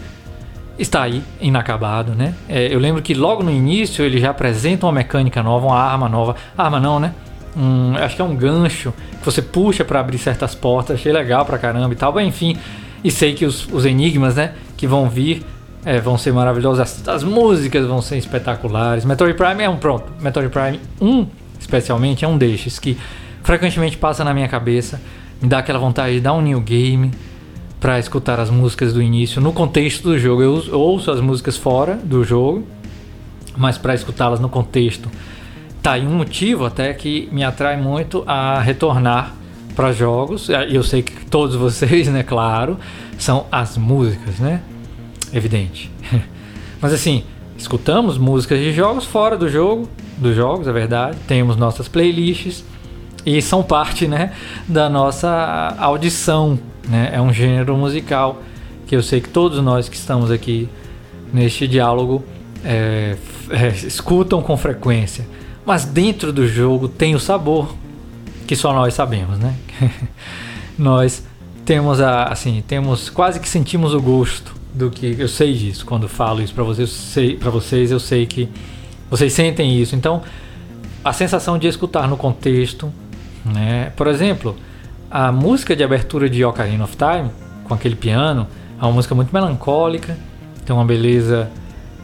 está 0.78 1.02
aí, 1.02 1.22
inacabado, 1.40 2.14
né? 2.14 2.34
É, 2.48 2.72
eu 2.72 2.78
lembro 2.78 3.02
que 3.02 3.12
logo 3.12 3.42
no 3.42 3.50
início 3.50 4.04
ele 4.04 4.20
já 4.20 4.30
apresenta 4.30 4.86
uma 4.86 4.92
mecânica 4.92 5.42
nova, 5.42 5.66
uma 5.66 5.80
arma 5.80 6.08
nova. 6.08 6.36
Arma 6.56 6.78
não, 6.78 7.00
né? 7.00 7.12
um, 7.56 7.96
acho 7.96 8.14
que 8.14 8.22
é 8.22 8.24
um 8.24 8.36
gancho 8.36 8.92
que 9.18 9.24
você 9.24 9.40
puxa 9.40 9.84
para 9.84 9.98
abrir 9.98 10.18
certas 10.18 10.54
portas. 10.54 11.00
Achei 11.00 11.12
legal 11.12 11.44
pra 11.44 11.58
caramba 11.58 11.92
e 11.92 11.96
tal. 11.96 12.12
Mas, 12.12 12.28
enfim, 12.28 12.56
e 13.02 13.10
sei 13.10 13.34
que 13.34 13.46
os, 13.46 13.66
os 13.72 13.86
enigmas, 13.86 14.36
né, 14.36 14.52
que 14.76 14.86
vão 14.86 15.08
vir 15.08 15.42
é, 15.86 16.00
vão 16.00 16.18
ser 16.18 16.32
maravilhosos. 16.32 16.80
As, 16.80 17.08
as, 17.08 17.24
músicas 17.24 17.86
vão 17.86 18.02
ser 18.02 18.18
espetaculares. 18.18 19.04
Metroid 19.04 19.34
Prime 19.34 19.62
é 19.62 19.68
um 19.68 19.76
pronto. 19.76 20.12
Metroid 20.20 20.50
Prime 20.50 20.80
1, 21.00 21.26
especialmente, 21.60 22.24
é 22.24 22.28
um 22.28 22.36
desses 22.36 22.78
que 22.78 22.98
frequentemente 23.42 23.96
passa 23.96 24.24
na 24.24 24.34
minha 24.34 24.48
cabeça. 24.48 25.00
Me 25.40 25.48
dá 25.48 25.58
aquela 25.58 25.78
vontade 25.78 26.14
de 26.14 26.20
dar 26.20 26.34
um 26.34 26.42
new 26.42 26.60
game 26.60 27.12
para 27.78 27.98
escutar 28.00 28.40
as 28.40 28.50
músicas 28.50 28.92
do 28.92 29.00
início 29.00 29.40
no 29.40 29.52
contexto 29.52 30.02
do 30.02 30.18
jogo. 30.18 30.42
Eu, 30.42 30.78
ouço 30.78 31.10
as 31.10 31.20
músicas 31.20 31.56
fora 31.56 31.94
do 31.94 32.24
jogo, 32.24 32.66
mas 33.56 33.78
para 33.78 33.94
escutá-las 33.94 34.40
no 34.40 34.48
contexto 34.48 35.08
Tá, 35.86 35.96
e 35.96 36.04
um 36.04 36.10
motivo 36.10 36.64
até 36.64 36.92
que 36.92 37.28
me 37.30 37.44
atrai 37.44 37.76
muito 37.76 38.24
a 38.26 38.58
retornar 38.60 39.36
para 39.76 39.92
jogos, 39.92 40.48
e 40.48 40.74
eu 40.74 40.82
sei 40.82 41.00
que 41.00 41.24
todos 41.26 41.54
vocês, 41.54 42.08
né, 42.10 42.24
claro, 42.24 42.76
são 43.16 43.46
as 43.52 43.78
músicas, 43.78 44.40
né? 44.40 44.62
Evidente. 45.36 45.90
Mas 46.80 46.94
assim, 46.94 47.22
escutamos 47.58 48.16
músicas 48.16 48.58
de 48.58 48.72
jogos 48.72 49.04
fora 49.04 49.36
do 49.36 49.50
jogo, 49.50 49.86
dos 50.16 50.34
jogos, 50.34 50.66
é 50.66 50.72
verdade. 50.72 51.18
Temos 51.28 51.58
nossas 51.58 51.88
playlists 51.88 52.64
e 53.26 53.42
são 53.42 53.62
parte, 53.62 54.08
né, 54.08 54.32
da 54.66 54.88
nossa 54.88 55.76
audição, 55.78 56.58
né? 56.88 57.10
É 57.12 57.20
um 57.20 57.34
gênero 57.34 57.76
musical 57.76 58.40
que 58.86 58.96
eu 58.96 59.02
sei 59.02 59.20
que 59.20 59.28
todos 59.28 59.62
nós 59.62 59.90
que 59.90 59.96
estamos 59.96 60.30
aqui 60.30 60.70
neste 61.34 61.68
diálogo 61.68 62.24
é, 62.64 63.16
é, 63.50 63.68
escutam 63.68 64.40
com 64.40 64.56
frequência. 64.56 65.26
Mas 65.66 65.84
dentro 65.84 66.32
do 66.32 66.48
jogo 66.48 66.88
tem 66.88 67.14
o 67.14 67.20
sabor 67.20 67.74
que 68.46 68.56
só 68.56 68.72
nós 68.72 68.94
sabemos, 68.94 69.38
né? 69.38 69.54
nós 70.78 71.22
temos 71.66 72.00
a, 72.00 72.24
assim, 72.24 72.64
temos 72.66 73.10
quase 73.10 73.38
que 73.38 73.48
sentimos 73.48 73.92
o 73.92 74.00
gosto 74.00 74.55
do 74.76 74.90
que 74.90 75.16
eu 75.18 75.26
sei 75.28 75.54
disso 75.54 75.86
quando 75.86 76.06
falo 76.06 76.42
isso 76.42 76.52
para 76.54 76.62
vocês, 76.62 77.16
para 77.40 77.50
vocês 77.50 77.90
eu 77.90 77.98
sei 77.98 78.26
que 78.26 78.48
vocês 79.10 79.32
sentem 79.32 79.80
isso. 79.80 79.96
Então, 79.96 80.22
a 81.02 81.12
sensação 81.12 81.58
de 81.58 81.66
escutar 81.66 82.06
no 82.06 82.16
contexto, 82.16 82.92
né? 83.44 83.92
Por 83.96 84.06
exemplo, 84.06 84.54
a 85.10 85.32
música 85.32 85.74
de 85.74 85.82
abertura 85.82 86.28
de 86.28 86.44
Ocarina 86.44 86.84
of 86.84 86.96
Time, 86.96 87.30
com 87.64 87.72
aquele 87.72 87.96
piano, 87.96 88.46
é 88.80 88.84
uma 88.84 88.92
música 88.92 89.14
muito 89.14 89.32
melancólica, 89.32 90.16
tem 90.64 90.76
uma 90.76 90.84
beleza 90.84 91.50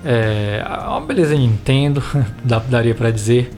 é, 0.04 0.64
uma 0.88 1.00
beleza 1.02 1.34
Nintendo, 1.34 2.02
daria 2.68 2.94
para 2.94 3.10
dizer. 3.10 3.52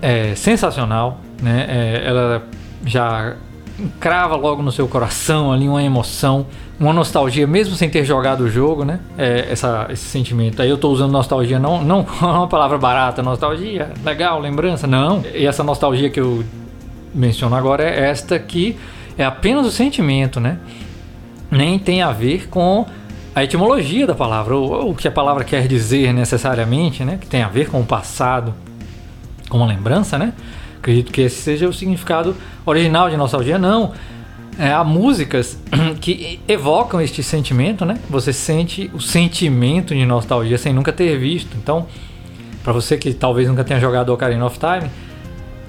É 0.00 0.34
sensacional, 0.34 1.20
né? 1.42 1.66
É, 1.68 2.02
ela 2.06 2.42
já 2.84 3.36
crava 4.00 4.36
logo 4.36 4.62
no 4.62 4.72
seu 4.72 4.88
coração 4.88 5.52
ali 5.52 5.68
uma 5.68 5.82
emoção, 5.82 6.46
uma 6.80 6.92
nostalgia, 6.92 7.46
mesmo 7.46 7.74
sem 7.74 7.88
ter 7.88 8.04
jogado 8.04 8.42
o 8.42 8.48
jogo, 8.48 8.84
né? 8.84 9.00
É, 9.16 9.48
essa, 9.50 9.86
esse 9.90 10.04
sentimento. 10.04 10.60
Aí 10.62 10.68
eu 10.68 10.76
estou 10.76 10.92
usando 10.92 11.12
nostalgia, 11.12 11.58
não, 11.58 11.82
não 11.82 12.00
uma 12.20 12.48
palavra 12.48 12.78
barata, 12.78 13.22
nostalgia, 13.22 13.90
legal, 14.04 14.40
lembrança, 14.40 14.86
não. 14.86 15.22
E 15.34 15.46
essa 15.46 15.62
nostalgia 15.62 16.10
que 16.10 16.20
eu 16.20 16.44
menciono 17.14 17.54
agora 17.54 17.82
é 17.82 18.08
esta 18.08 18.38
que 18.38 18.76
é 19.16 19.24
apenas 19.24 19.66
o 19.66 19.70
sentimento, 19.70 20.40
né? 20.40 20.58
Nem 21.50 21.78
tem 21.78 22.02
a 22.02 22.12
ver 22.12 22.48
com 22.48 22.86
a 23.34 23.44
etimologia 23.44 24.06
da 24.06 24.14
palavra, 24.14 24.56
ou 24.56 24.90
o 24.90 24.94
que 24.94 25.06
a 25.06 25.12
palavra 25.12 25.44
quer 25.44 25.68
dizer 25.68 26.12
necessariamente, 26.12 27.04
né? 27.04 27.18
Que 27.20 27.26
tem 27.26 27.42
a 27.42 27.48
ver 27.48 27.68
com 27.68 27.80
o 27.80 27.84
passado, 27.84 28.54
com 29.48 29.58
uma 29.58 29.66
lembrança, 29.66 30.18
né? 30.18 30.32
Acredito 30.86 31.10
que 31.10 31.22
esse 31.22 31.42
seja 31.42 31.68
o 31.68 31.72
significado 31.72 32.36
original 32.64 33.10
de 33.10 33.16
nostalgia. 33.16 33.58
Não, 33.58 33.92
é, 34.56 34.72
há 34.72 34.84
músicas 34.84 35.60
que 36.00 36.38
evocam 36.46 37.00
este 37.00 37.24
sentimento, 37.24 37.84
né? 37.84 37.98
Você 38.08 38.32
sente 38.32 38.88
o 38.94 39.00
sentimento 39.00 39.92
de 39.92 40.06
nostalgia 40.06 40.56
sem 40.56 40.72
nunca 40.72 40.92
ter 40.92 41.18
visto. 41.18 41.56
Então, 41.56 41.88
para 42.62 42.72
você 42.72 42.96
que 42.96 43.12
talvez 43.12 43.48
nunca 43.48 43.64
tenha 43.64 43.80
jogado 43.80 44.10
Ocarina 44.10 44.46
of 44.46 44.60
Time, 44.60 44.88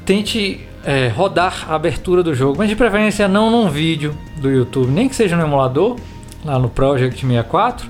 tente 0.05 0.59
é, 0.85 1.07
rodar 1.07 1.65
a 1.67 1.73
abertura 1.73 2.21
do 2.21 2.35
jogo, 2.35 2.59
mas 2.59 2.69
de 2.69 2.75
preferência 2.75 3.27
não 3.27 3.49
num 3.49 3.71
vídeo 3.71 4.15
do 4.39 4.51
YouTube, 4.51 4.91
nem 4.91 5.09
que 5.09 5.15
seja 5.15 5.35
no 5.35 5.41
emulador, 5.41 5.95
lá 6.45 6.59
no 6.59 6.69
Project 6.69 7.19
64, 7.25 7.89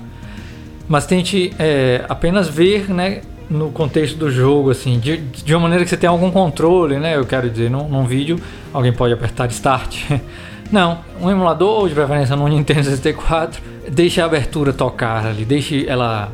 mas 0.88 1.04
tente 1.04 1.52
é, 1.58 2.06
apenas 2.08 2.48
ver, 2.48 2.88
né, 2.88 3.20
no 3.50 3.70
contexto 3.70 4.16
do 4.16 4.30
jogo, 4.30 4.70
assim, 4.70 4.98
de, 4.98 5.16
de 5.16 5.54
uma 5.54 5.62
maneira 5.62 5.84
que 5.84 5.90
você 5.90 5.96
tenha 5.96 6.10
algum 6.10 6.30
controle, 6.30 6.98
né? 6.98 7.16
Eu 7.16 7.24
quero 7.24 7.48
dizer, 7.48 7.70
num, 7.70 7.88
num 7.88 8.04
vídeo 8.04 8.38
alguém 8.72 8.92
pode 8.92 9.12
apertar 9.12 9.46
Start. 9.48 10.10
Não, 10.70 10.98
um 11.20 11.30
emulador, 11.30 11.80
ou 11.80 11.88
de 11.88 11.94
preferência 11.94 12.36
no 12.36 12.46
Nintendo 12.46 12.84
64, 12.84 13.62
deixe 13.90 14.20
a 14.20 14.26
abertura 14.26 14.72
tocar 14.72 15.26
ali, 15.26 15.44
deixe 15.44 15.86
ela 15.88 16.30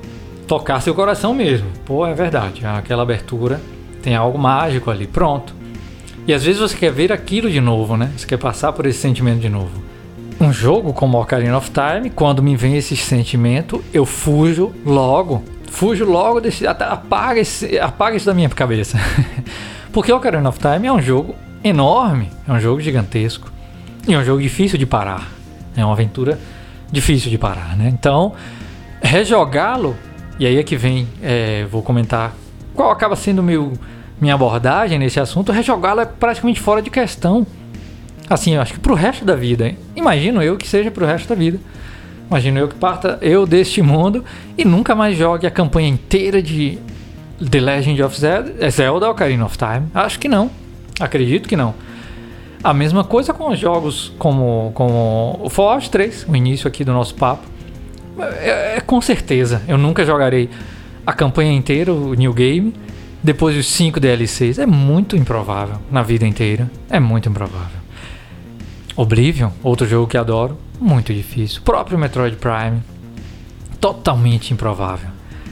tocar 0.48 0.80
seu 0.80 0.94
coração 0.94 1.32
mesmo. 1.32 1.68
Pô, 1.84 2.04
é 2.04 2.14
verdade, 2.14 2.66
aquela 2.66 3.02
abertura 3.02 3.60
tem 4.02 4.16
algo 4.16 4.36
mágico 4.36 4.90
ali, 4.90 5.06
pronto. 5.06 5.54
E 6.26 6.34
às 6.34 6.42
vezes 6.42 6.60
você 6.60 6.76
quer 6.76 6.90
ver 6.90 7.12
aquilo 7.12 7.50
de 7.50 7.60
novo, 7.60 7.96
né? 7.96 8.10
Você 8.16 8.26
quer 8.26 8.38
passar 8.38 8.72
por 8.72 8.86
esse 8.86 8.98
sentimento 8.98 9.40
de 9.40 9.48
novo. 9.48 9.70
Um 10.40 10.52
jogo 10.52 10.92
como 10.92 11.20
Ocarina 11.20 11.56
of 11.56 11.70
Time, 11.70 12.10
quando 12.10 12.42
me 12.42 12.56
vem 12.56 12.76
esse 12.76 12.96
sentimento, 12.96 13.84
eu 13.92 14.04
fujo 14.04 14.72
logo. 14.84 15.44
Fujo 15.74 16.04
logo 16.04 16.40
desse. 16.40 16.66
Apaga, 16.66 17.40
esse, 17.40 17.78
apaga 17.78 18.16
isso 18.16 18.26
da 18.26 18.32
minha 18.32 18.48
cabeça. 18.48 18.96
Porque 19.92 20.12
Ocarina 20.12 20.48
of 20.48 20.58
Time 20.58 20.86
é 20.86 20.92
um 20.92 21.02
jogo 21.02 21.34
enorme, 21.64 22.30
é 22.46 22.52
um 22.52 22.60
jogo 22.60 22.80
gigantesco. 22.80 23.52
E 24.06 24.14
é 24.14 24.18
um 24.18 24.24
jogo 24.24 24.40
difícil 24.40 24.78
de 24.78 24.86
parar. 24.86 25.28
É 25.76 25.84
uma 25.84 25.92
aventura 25.92 26.38
difícil 26.92 27.28
de 27.28 27.36
parar, 27.36 27.76
né? 27.76 27.88
Então, 27.88 28.34
rejogá-lo, 29.02 29.96
e 30.38 30.46
aí 30.46 30.58
é 30.58 30.62
que 30.62 30.76
vem, 30.76 31.08
é, 31.20 31.66
vou 31.68 31.82
comentar 31.82 32.32
qual 32.72 32.92
acaba 32.92 33.16
sendo 33.16 33.42
meu 33.42 33.72
minha 34.20 34.34
abordagem 34.34 34.96
nesse 34.96 35.18
assunto, 35.18 35.50
rejogá-la 35.50 36.02
é 36.02 36.06
praticamente 36.06 36.60
fora 36.60 36.80
de 36.80 36.88
questão. 36.88 37.44
Assim, 38.30 38.54
eu 38.54 38.62
acho 38.62 38.74
que 38.74 38.78
pro 38.78 38.94
resto 38.94 39.24
da 39.24 39.34
vida. 39.34 39.66
Hein? 39.66 39.78
Imagino 39.96 40.40
eu 40.40 40.56
que 40.56 40.68
seja 40.68 40.90
pro 40.90 41.04
resto 41.04 41.28
da 41.28 41.34
vida. 41.34 41.58
Imagino 42.28 42.58
eu 42.58 42.68
que 42.68 42.74
parta 42.74 43.18
eu 43.20 43.46
deste 43.46 43.82
mundo 43.82 44.24
e 44.56 44.64
nunca 44.64 44.94
mais 44.94 45.16
jogue 45.16 45.46
a 45.46 45.50
campanha 45.50 45.88
inteira 45.88 46.42
de 46.42 46.78
The 47.50 47.60
Legend 47.60 48.02
of 48.02 48.18
Zelda, 48.18 48.54
é 48.58 48.70
Zelda 48.70 49.10
Ocarina 49.10 49.44
of 49.44 49.56
Time. 49.58 49.86
Acho 49.94 50.18
que 50.18 50.28
não. 50.28 50.50
Acredito 50.98 51.48
que 51.48 51.56
não. 51.56 51.74
A 52.62 52.72
mesma 52.72 53.04
coisa 53.04 53.34
com 53.34 53.50
os 53.50 53.58
jogos 53.58 54.12
como, 54.18 54.72
como 54.74 55.38
o 55.42 55.50
Fallout 55.50 55.90
3, 55.90 56.26
o 56.28 56.34
início 56.34 56.66
aqui 56.66 56.84
do 56.84 56.92
nosso 56.92 57.14
papo. 57.14 57.46
É, 58.18 58.76
é, 58.76 58.80
com 58.80 59.00
certeza, 59.00 59.62
eu 59.68 59.76
nunca 59.76 60.04
jogarei 60.04 60.48
a 61.06 61.12
campanha 61.12 61.52
inteira, 61.52 61.92
o 61.92 62.14
New 62.14 62.32
Game, 62.32 62.72
depois 63.22 63.54
dos 63.56 63.66
5 63.66 64.00
DLCs. 64.00 64.58
É 64.58 64.66
muito 64.66 65.16
improvável 65.16 65.76
na 65.90 66.02
vida 66.02 66.26
inteira. 66.26 66.70
É 66.88 66.98
muito 66.98 67.28
improvável. 67.28 67.84
Oblivion, 68.96 69.50
outro 69.62 69.86
jogo 69.86 70.06
que 70.06 70.16
adoro, 70.16 70.56
muito 70.84 71.14
difícil. 71.14 71.60
O 71.60 71.64
próprio 71.64 71.98
Metroid 71.98 72.36
Prime, 72.36 72.82
totalmente 73.80 74.52
improvável. 74.52 75.08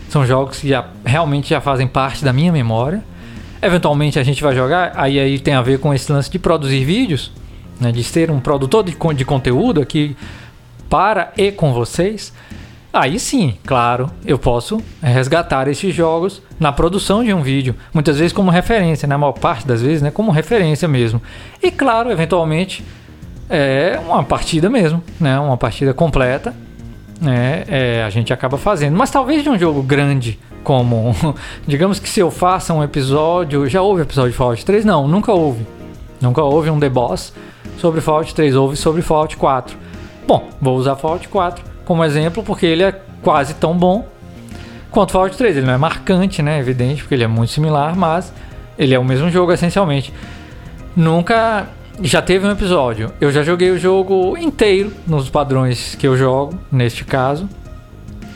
São 0.08 0.26
jogos 0.26 0.58
que 0.58 0.68
já, 0.68 0.86
realmente 1.04 1.50
já 1.50 1.60
fazem 1.60 1.86
parte 1.86 2.22
da 2.22 2.32
minha 2.32 2.52
memória. 2.52 3.02
Eventualmente 3.62 4.18
a 4.18 4.22
gente 4.22 4.42
vai 4.42 4.54
jogar, 4.54 4.92
aí, 4.94 5.18
aí 5.18 5.38
tem 5.38 5.54
a 5.54 5.62
ver 5.62 5.78
com 5.78 5.94
esse 5.94 6.12
lance 6.12 6.30
de 6.30 6.38
produzir 6.38 6.84
vídeos, 6.84 7.32
né, 7.80 7.90
de 7.90 8.04
ser 8.04 8.30
um 8.30 8.40
produtor 8.40 8.84
de, 8.84 8.94
de 9.14 9.24
conteúdo 9.24 9.80
aqui 9.80 10.14
para 10.90 11.32
e 11.36 11.50
com 11.50 11.72
vocês. 11.72 12.32
Aí 12.92 13.18
sim, 13.18 13.54
claro, 13.64 14.10
eu 14.26 14.38
posso 14.38 14.82
resgatar 15.02 15.66
esses 15.66 15.94
jogos 15.94 16.42
na 16.60 16.70
produção 16.70 17.24
de 17.24 17.32
um 17.32 17.40
vídeo, 17.40 17.74
muitas 17.94 18.18
vezes 18.18 18.34
como 18.34 18.50
referência, 18.50 19.08
na 19.08 19.16
maior 19.16 19.32
parte 19.32 19.66
das 19.66 19.80
vezes, 19.80 20.02
né, 20.02 20.10
como 20.10 20.30
referência 20.30 20.86
mesmo. 20.86 21.22
E 21.62 21.70
claro, 21.70 22.10
eventualmente 22.10 22.84
é 23.52 24.00
uma 24.00 24.24
partida 24.24 24.70
mesmo, 24.70 25.02
né, 25.20 25.38
uma 25.38 25.58
partida 25.58 25.92
completa, 25.92 26.54
né, 27.20 27.64
é, 27.68 28.02
a 28.02 28.08
gente 28.08 28.32
acaba 28.32 28.56
fazendo. 28.56 28.96
Mas 28.96 29.10
talvez 29.10 29.42
de 29.42 29.50
um 29.50 29.58
jogo 29.58 29.82
grande 29.82 30.38
como, 30.64 31.14
digamos 31.66 31.98
que 31.98 32.08
se 32.08 32.20
eu 32.20 32.30
faça 32.30 32.72
um 32.72 32.82
episódio, 32.82 33.68
já 33.68 33.82
houve 33.82 34.02
episódio 34.02 34.30
de 34.30 34.36
Fallout 34.36 34.64
3? 34.64 34.84
Não, 34.86 35.06
nunca 35.06 35.32
houve. 35.32 35.66
Nunca 36.18 36.42
houve 36.42 36.70
um 36.70 36.80
The 36.80 36.88
Boss 36.88 37.34
sobre 37.76 38.00
Fallout 38.00 38.34
3, 38.34 38.56
houve 38.56 38.76
sobre 38.76 39.02
Fallout 39.02 39.36
4. 39.36 39.76
Bom, 40.26 40.48
vou 40.60 40.76
usar 40.76 40.96
Fallout 40.96 41.28
4 41.28 41.64
como 41.84 42.02
exemplo, 42.04 42.42
porque 42.42 42.64
ele 42.64 42.84
é 42.84 42.92
quase 43.22 43.54
tão 43.54 43.76
bom 43.76 44.06
quanto 44.90 45.12
Fallout 45.12 45.36
3. 45.36 45.58
Ele 45.58 45.66
não 45.66 45.74
é 45.74 45.78
marcante, 45.78 46.40
né? 46.40 46.58
Evidente, 46.58 47.02
porque 47.02 47.14
ele 47.14 47.24
é 47.24 47.28
muito 47.28 47.52
similar, 47.52 47.94
mas 47.96 48.32
ele 48.78 48.94
é 48.94 48.98
o 48.98 49.04
mesmo 49.04 49.28
jogo 49.30 49.52
essencialmente. 49.52 50.12
Nunca 50.96 51.66
já 52.02 52.20
teve 52.20 52.46
um 52.46 52.50
episódio. 52.50 53.12
Eu 53.20 53.30
já 53.30 53.42
joguei 53.42 53.70
o 53.70 53.78
jogo 53.78 54.36
inteiro 54.36 54.92
nos 55.06 55.30
padrões 55.30 55.94
que 55.94 56.06
eu 56.06 56.16
jogo, 56.16 56.58
neste 56.70 57.04
caso. 57.04 57.48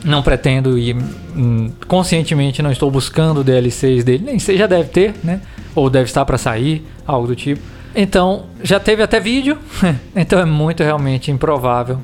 Não 0.05 0.23
pretendo 0.23 0.79
ir 0.79 0.97
hum, 1.37 1.71
conscientemente, 1.89 2.63
não 2.63 2.71
estou 2.71 2.91
buscando 2.91 3.43
DLCs 3.43 4.05
dele, 4.05 4.25
nem 4.25 4.39
sei, 4.39 4.57
já 4.57 4.67
deve 4.67 4.89
ter, 4.89 5.15
né? 5.25 5.41
Ou 5.75 5.91
deve 5.91 6.05
estar 6.05 6.25
para 6.25 6.39
sair, 6.39 6.87
algo 7.07 7.27
do 7.27 7.35
tipo. 7.35 7.61
Então, 7.95 8.45
já 8.63 8.79
teve 8.79 9.03
até 9.03 9.19
vídeo, 9.19 9.59
então 10.15 10.39
é 10.39 10.45
muito 10.45 10.83
realmente 10.83 11.31
improvável 11.31 11.99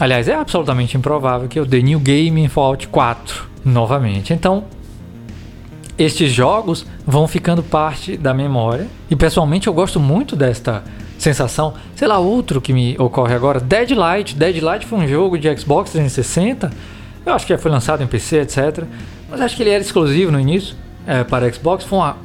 Aliás, 0.00 0.28
é 0.28 0.34
absolutamente 0.34 0.96
improvável 0.96 1.46
que 1.46 1.60
eu 1.60 1.66
dê 1.66 1.82
New 1.82 2.00
Game 2.00 2.40
em 2.40 2.48
Fallout 2.48 2.88
4 2.88 3.46
novamente. 3.62 4.32
Então, 4.32 4.64
estes 5.98 6.32
jogos 6.32 6.86
vão 7.06 7.28
ficando 7.28 7.62
parte 7.62 8.16
da 8.16 8.32
memória. 8.32 8.86
E 9.10 9.14
pessoalmente 9.14 9.66
eu 9.66 9.74
gosto 9.74 10.00
muito 10.00 10.34
desta 10.34 10.82
sensação. 11.22 11.74
Sei 11.94 12.08
lá, 12.08 12.18
outro 12.18 12.60
que 12.60 12.72
me 12.72 12.96
ocorre 12.98 13.34
agora, 13.34 13.60
Deadlight. 13.60 14.34
Deadlight 14.34 14.86
foi 14.86 14.98
um 14.98 15.06
jogo 15.06 15.38
de 15.38 15.54
Xbox 15.56 15.90
360. 15.90 16.70
Eu 17.24 17.34
acho 17.34 17.46
que 17.46 17.52
já 17.52 17.58
foi 17.58 17.70
lançado 17.70 18.02
em 18.02 18.06
PC, 18.06 18.40
etc. 18.40 18.84
Mas 19.30 19.40
acho 19.40 19.56
que 19.56 19.62
ele 19.62 19.70
era 19.70 19.82
exclusivo 19.82 20.32
no 20.32 20.40
início. 20.40 20.74
é, 21.06 21.24
para 21.24 21.50
Xbox 21.52 21.84
foi 21.84 21.98
uma, 21.98 22.16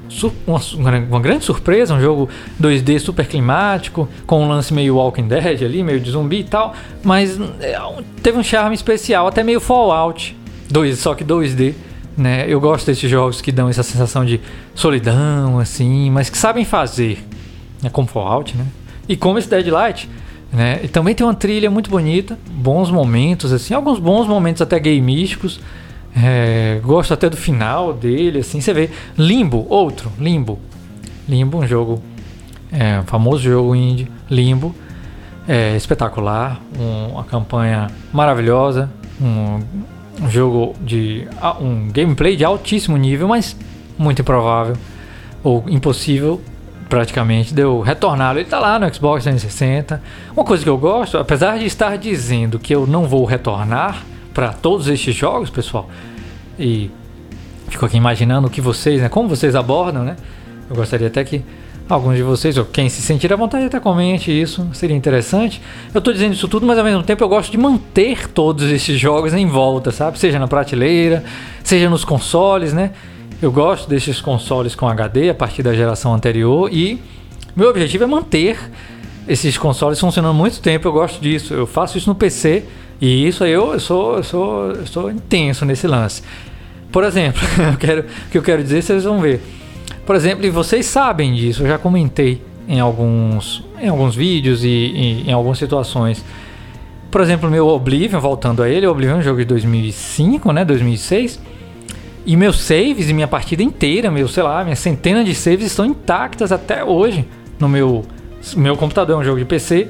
uma, 0.45 0.59
uma, 0.97 1.19
grande 1.19 1.45
surpresa, 1.45 1.93
um 1.93 2.01
jogo 2.01 2.29
2D 2.61 2.99
super 2.99 3.25
climático, 3.25 4.07
com 4.25 4.43
um 4.43 4.47
lance 4.47 4.73
meio 4.73 4.95
Walking 4.95 5.27
Dead 5.27 5.63
ali, 5.63 5.81
meio 5.81 5.99
de 5.99 6.11
zumbi 6.11 6.39
e 6.39 6.43
tal, 6.43 6.75
mas 7.03 7.39
é, 7.61 7.79
teve 8.21 8.37
um 8.37 8.43
charme 8.43 8.75
especial, 8.75 9.27
até 9.27 9.43
meio 9.43 9.59
Fallout, 9.59 10.35
2, 10.69 10.99
só 10.99 11.15
que 11.15 11.23
2D. 11.23 11.73
Né? 12.17 12.45
Eu 12.47 12.61
gosto 12.61 12.85
desses 12.85 13.09
jogos 13.09 13.41
que 13.41 13.51
dão 13.51 13.67
essa 13.67 13.83
sensação 13.83 14.23
de 14.23 14.39
solidão, 14.73 15.59
assim, 15.59 16.09
mas 16.09 16.29
que 16.29 16.37
sabem 16.37 16.63
fazer, 16.63 17.25
né? 17.81 17.89
como 17.89 18.07
Fallout, 18.07 18.55
né? 18.55 18.65
E 19.07 19.15
como 19.15 19.37
esse 19.37 19.49
Deadlight, 19.49 20.09
né? 20.51 20.79
E 20.83 20.87
também 20.87 21.13
tem 21.13 21.25
uma 21.25 21.33
trilha 21.33 21.69
muito 21.69 21.89
bonita, 21.89 22.37
bons 22.49 22.89
momentos, 22.89 23.51
assim, 23.51 23.73
alguns 23.73 23.99
bons 23.99 24.27
momentos 24.27 24.61
até 24.61 24.79
gameísticos. 24.79 25.59
É, 26.15 26.79
gosto 26.81 27.13
até 27.13 27.29
do 27.29 27.35
final 27.35 27.93
dele, 27.93 28.39
assim, 28.39 28.61
você 28.61 28.73
vê. 28.73 28.89
Limbo, 29.17 29.65
outro, 29.69 30.11
Limbo. 30.17 30.59
Limbo, 31.27 31.57
um 31.57 31.67
jogo, 31.67 32.01
é, 32.71 32.99
um 32.99 33.03
famoso 33.03 33.43
jogo 33.43 33.75
indie, 33.75 34.07
Limbo. 34.29 34.73
É, 35.47 35.75
espetacular, 35.75 36.59
um, 36.79 37.11
uma 37.13 37.23
campanha 37.23 37.87
maravilhosa, 38.11 38.89
um, 39.21 39.59
um 40.23 40.29
jogo 40.29 40.73
de 40.81 41.27
um 41.61 41.91
gameplay 41.91 42.35
de 42.35 42.43
altíssimo 42.43 42.97
nível, 42.97 43.27
mas 43.27 43.55
muito 43.95 44.21
improvável 44.23 44.75
ou 45.43 45.63
impossível 45.69 46.41
praticamente 46.89 47.53
de 47.53 47.61
eu 47.61 47.81
retorná-lo. 47.81 48.39
Ele 48.39 48.45
está 48.45 48.59
lá 48.59 48.77
no 48.79 48.93
Xbox 48.93 49.23
360. 49.23 50.01
Uma 50.35 50.45
coisa 50.45 50.63
que 50.63 50.69
eu 50.69 50.77
gosto, 50.77 51.17
apesar 51.17 51.57
de 51.57 51.65
estar 51.65 51.97
dizendo 51.97 52.59
que 52.59 52.73
eu 52.73 52.85
não 52.85 53.05
vou 53.05 53.25
retornar 53.25 54.03
para 54.33 54.49
todos 54.49 54.87
estes 54.87 55.15
jogos, 55.15 55.49
pessoal, 55.49 55.89
e 56.59 56.91
fico 57.69 57.85
aqui 57.85 57.97
imaginando 57.97 58.47
o 58.47 58.49
que 58.49 58.61
vocês, 58.61 59.01
né, 59.01 59.09
como 59.09 59.29
vocês 59.29 59.55
abordam, 59.55 60.03
né? 60.03 60.15
Eu 60.69 60.75
gostaria 60.75 61.07
até 61.07 61.23
que 61.23 61.43
alguns 61.87 62.15
de 62.15 62.23
vocês, 62.23 62.57
ou 62.57 62.65
quem 62.65 62.89
se 62.89 63.01
sentir 63.01 63.31
à 63.31 63.35
vontade, 63.35 63.65
até 63.65 63.79
comente 63.79 64.31
isso, 64.31 64.67
seria 64.73 64.95
interessante. 64.95 65.61
Eu 65.93 65.99
estou 65.99 66.13
dizendo 66.13 66.33
isso 66.33 66.47
tudo, 66.47 66.65
mas 66.65 66.77
ao 66.77 66.83
mesmo 66.83 67.03
tempo 67.03 67.23
eu 67.23 67.29
gosto 67.29 67.51
de 67.51 67.57
manter 67.57 68.27
todos 68.29 68.69
esses 68.71 68.99
jogos 68.99 69.33
em 69.33 69.47
volta, 69.47 69.91
sabe? 69.91 70.19
Seja 70.19 70.39
na 70.39 70.47
prateleira, 70.47 71.23
seja 71.63 71.89
nos 71.89 72.03
consoles, 72.03 72.73
né? 72.73 72.91
Eu 73.41 73.51
gosto 73.51 73.89
desses 73.89 74.21
consoles 74.21 74.75
com 74.75 74.87
HD 74.87 75.29
a 75.29 75.35
partir 75.35 75.61
da 75.61 75.73
geração 75.73 76.13
anterior 76.13 76.71
e 76.71 77.01
meu 77.55 77.69
objetivo 77.69 78.05
é 78.05 78.07
manter 78.07 78.57
esses 79.27 79.57
consoles 79.57 79.99
funcionando 79.99 80.33
muito 80.33 80.61
tempo. 80.61 80.87
Eu 80.87 80.93
gosto 80.93 81.21
disso. 81.21 81.53
Eu 81.53 81.67
faço 81.67 81.97
isso 81.97 82.09
no 82.09 82.15
PC 82.15 82.63
e 83.01 83.27
isso 83.27 83.43
aí 83.43 83.51
eu, 83.51 83.77
sou, 83.79 84.17
eu 84.17 84.23
sou, 84.23 84.71
eu 84.71 84.87
sou 84.87 85.11
intenso 85.11 85.65
nesse 85.65 85.85
lance. 85.85 86.23
Por 86.91 87.03
exemplo, 87.03 87.41
eu 87.71 87.77
quero, 87.77 88.01
o 88.01 88.31
que 88.31 88.37
eu 88.37 88.41
quero 88.41 88.63
dizer, 88.63 88.81
vocês 88.81 89.03
vão 89.03 89.19
ver. 89.19 89.41
Por 90.05 90.15
exemplo, 90.15 90.45
e 90.45 90.49
vocês 90.49 90.85
sabem 90.85 91.33
disso, 91.33 91.63
eu 91.63 91.67
já 91.67 91.77
comentei 91.77 92.41
em 92.67 92.79
alguns, 92.79 93.63
em 93.81 93.89
alguns 93.89 94.15
vídeos 94.15 94.63
e, 94.63 94.67
e 94.67 95.29
em 95.29 95.33
algumas 95.33 95.57
situações. 95.57 96.23
Por 97.11 97.21
exemplo, 97.21 97.49
meu 97.49 97.67
Oblivion, 97.67 98.19
voltando 98.19 98.63
a 98.63 98.69
ele, 98.69 98.87
Oblivion 98.87 99.15
é 99.15 99.19
um 99.19 99.21
jogo 99.21 99.39
de 99.39 99.45
2005, 99.45 100.51
né, 100.53 100.63
2006. 100.63 101.39
E 102.25 102.35
meus 102.35 102.59
saves 102.61 103.09
e 103.09 103.13
minha 103.13 103.27
partida 103.27 103.61
inteira, 103.61 104.09
meu, 104.09 104.27
sei 104.27 104.43
lá, 104.43 104.63
minha 104.63 104.75
centena 104.75 105.23
de 105.23 105.35
saves 105.35 105.67
estão 105.67 105.85
intactas 105.85 106.51
até 106.51 106.83
hoje 106.83 107.25
no 107.59 107.69
meu 107.69 108.03
meu 108.55 108.77
computador, 108.77 109.15
é 109.15 109.19
um 109.19 109.23
jogo 109.23 109.39
de 109.39 109.45
PC. 109.45 109.87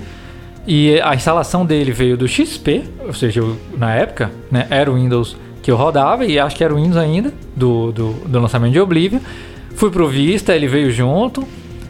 E 0.67 0.99
a 1.01 1.13
instalação 1.13 1.65
dele 1.65 1.91
veio 1.91 2.17
do 2.17 2.27
XP, 2.27 2.83
ou 3.05 3.13
seja, 3.13 3.39
eu, 3.39 3.57
na 3.77 3.93
época, 3.93 4.31
né, 4.49 4.65
era 4.69 4.89
o 4.89 4.95
Windows 4.95 5.35
que 5.61 5.69
eu 5.69 5.75
rodava 5.75 6.25
e 6.25 6.39
acho 6.39 6.55
que 6.55 6.63
era 6.63 6.73
o 6.73 6.77
Windows 6.77 6.97
ainda 6.97 7.33
do, 7.55 7.91
do, 7.91 8.13
do 8.25 8.39
lançamento 8.39 8.71
de 8.71 8.79
Oblivion. 8.79 9.19
Fui 9.75 9.91
pro 9.91 10.07
Vista, 10.07 10.55
ele 10.55 10.67
veio 10.67 10.91
junto. 10.91 11.45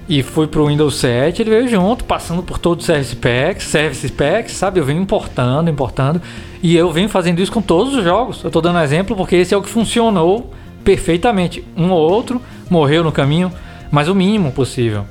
E 0.07 0.21
fui 0.21 0.45
pro 0.45 0.67
Windows 0.67 0.95
7, 0.97 1.41
ele 1.41 1.49
veio 1.49 1.67
junto, 1.67 2.03
passando 2.03 2.43
por 2.43 2.59
todos 2.59 2.83
os 2.83 2.85
Service 2.85 3.15
Packs, 3.15 3.65
Service 3.65 4.11
Packs, 4.11 4.53
sabe? 4.53 4.79
Eu 4.79 4.85
venho 4.85 5.01
importando, 5.01 5.69
importando. 5.69 6.21
E 6.61 6.75
eu 6.75 6.91
venho 6.91 7.09
fazendo 7.09 7.41
isso 7.41 7.51
com 7.51 7.61
todos 7.61 7.95
os 7.95 8.03
jogos. 8.03 8.43
Eu 8.43 8.51
tô 8.51 8.61
dando 8.61 8.79
exemplo 8.79 9.15
porque 9.15 9.35
esse 9.35 9.53
é 9.53 9.57
o 9.57 9.63
que 9.63 9.69
funcionou 9.69 10.51
perfeitamente. 10.83 11.63
Um 11.75 11.89
ou 11.89 11.99
outro 11.99 12.39
morreu 12.69 13.03
no 13.03 13.11
caminho, 13.11 13.51
mas 13.89 14.07
o 14.07 14.13
mínimo 14.13 14.51
possível. 14.51 15.05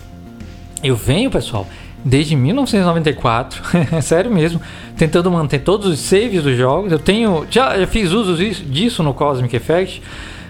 Eu 0.83 0.95
venho, 0.95 1.29
pessoal, 1.29 1.67
desde 2.05 2.37
1994, 2.37 3.63
é 3.91 3.99
sério 4.01 4.31
mesmo, 4.31 4.61
tentando 4.97 5.29
manter 5.29 5.59
todos 5.59 5.89
os 5.89 5.99
saves 5.99 6.41
dos 6.41 6.57
jogos. 6.57 6.93
Eu 6.93 7.01
tenho, 7.01 7.45
já, 7.51 7.77
já 7.77 7.87
fiz 7.89 8.13
uso 8.13 8.37
disso 8.37 9.03
no 9.03 9.13
Cosmic 9.13 9.57
Effect. 9.57 10.01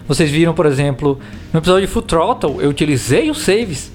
Vocês 0.07 0.31
viram, 0.31 0.53
por 0.53 0.67
exemplo, 0.67 1.19
no 1.51 1.61
episódio 1.61 1.87
de 1.87 1.93
Full 1.93 2.03
Throttle, 2.03 2.61
eu 2.61 2.69
utilizei 2.69 3.31
os 3.31 3.39
saves 3.39 3.94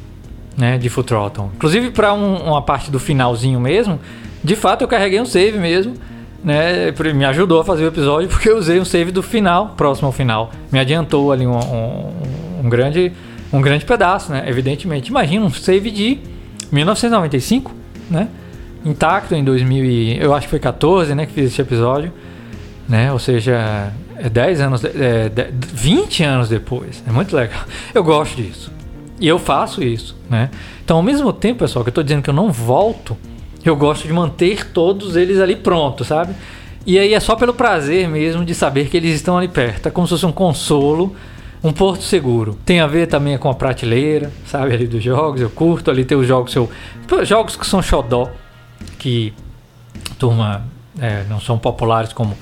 né, 0.59 0.77
de 0.77 0.89
Full 0.89 1.05
Throttle. 1.05 1.49
Inclusive 1.55 1.91
para 1.91 2.13
um, 2.13 2.35
uma 2.49 2.61
parte 2.61 2.91
do 2.91 2.99
finalzinho 2.99 3.59
mesmo, 3.59 3.97
de 4.43 4.55
fato 4.55 4.83
eu 4.83 4.87
carreguei 4.87 5.19
um 5.19 5.25
save 5.25 5.57
mesmo, 5.57 5.93
né, 6.43 6.93
me 7.15 7.25
ajudou 7.25 7.61
a 7.61 7.65
fazer 7.65 7.85
o 7.85 7.87
episódio 7.87 8.27
porque 8.29 8.49
eu 8.49 8.57
usei 8.57 8.79
um 8.79 8.85
save 8.85 9.11
do 9.11 9.23
final, 9.23 9.69
próximo 9.77 10.07
ao 10.07 10.11
final. 10.11 10.51
Me 10.71 10.77
adiantou 10.77 11.31
ali 11.31 11.47
um, 11.47 11.57
um, 11.57 12.13
um 12.65 12.69
grande 12.69 13.11
um 13.51 13.61
grande 13.61 13.83
pedaço, 13.83 14.31
né, 14.31 14.43
evidentemente. 14.47 15.09
Imagina 15.09 15.43
um 15.43 15.49
save 15.49 15.89
de 15.89 16.19
1995, 16.71 17.73
né? 18.07 18.27
Intacto 18.85 19.33
em 19.33 19.43
2000 19.43 19.85
e, 19.85 20.19
eu 20.19 20.35
acho 20.35 20.45
que 20.45 20.51
foi 20.51 20.59
14, 20.59 21.15
né, 21.15 21.25
que 21.25 21.33
fiz 21.33 21.51
esse 21.51 21.59
episódio, 21.59 22.13
né? 22.87 23.11
Ou 23.11 23.17
seja, 23.17 23.91
é 24.17 24.29
10 24.29 24.61
anos, 24.61 24.85
é, 24.85 25.31
20 25.73 26.23
anos 26.23 26.47
depois. 26.47 27.03
É 27.07 27.11
muito 27.11 27.35
legal. 27.35 27.63
Eu 27.91 28.03
gosto 28.03 28.35
disso. 28.35 28.71
E 29.19 29.27
eu 29.27 29.37
faço 29.37 29.83
isso, 29.83 30.15
né? 30.29 30.49
Então, 30.83 30.97
ao 30.97 31.03
mesmo 31.03 31.31
tempo, 31.33 31.59
pessoal, 31.59 31.83
que 31.83 31.89
eu 31.89 31.91
estou 31.91 32.03
dizendo 32.03 32.23
que 32.23 32.29
eu 32.29 32.33
não 32.33 32.51
volto, 32.51 33.17
eu 33.63 33.75
gosto 33.75 34.07
de 34.07 34.13
manter 34.13 34.71
todos 34.71 35.15
eles 35.15 35.39
ali 35.39 35.55
prontos, 35.55 36.07
sabe? 36.07 36.33
E 36.85 36.97
aí 36.97 37.13
é 37.13 37.19
só 37.19 37.35
pelo 37.35 37.53
prazer 37.53 38.07
mesmo 38.07 38.45
de 38.45 38.55
saber 38.55 38.87
que 38.87 38.97
eles 38.97 39.15
estão 39.15 39.37
ali 39.37 39.47
perto. 39.47 39.87
É 39.87 39.91
como 39.91 40.07
se 40.07 40.11
fosse 40.11 40.25
um 40.25 40.31
consolo, 40.31 41.15
um 41.63 41.73
porto 41.73 42.03
seguro. 42.03 42.57
Tem 42.65 42.79
a 42.79 42.87
ver 42.87 43.07
também 43.07 43.37
com 43.37 43.49
a 43.49 43.53
prateleira, 43.53 44.31
sabe? 44.45 44.73
Ali 44.73 44.87
dos 44.87 45.03
jogos. 45.03 45.41
Eu 45.41 45.49
curto 45.49 45.91
ali 45.91 46.05
ter 46.05 46.15
os 46.15 46.25
jogos, 46.25 46.51
seu, 46.51 46.69
jogos 47.23 47.55
que 47.55 47.67
são 47.67 47.81
xodó, 47.81 48.29
que 48.97 49.33
turma 50.17 50.65
é, 50.99 51.23
não 51.29 51.39
são 51.39 51.57
populares 51.57 52.13
como 52.13 52.35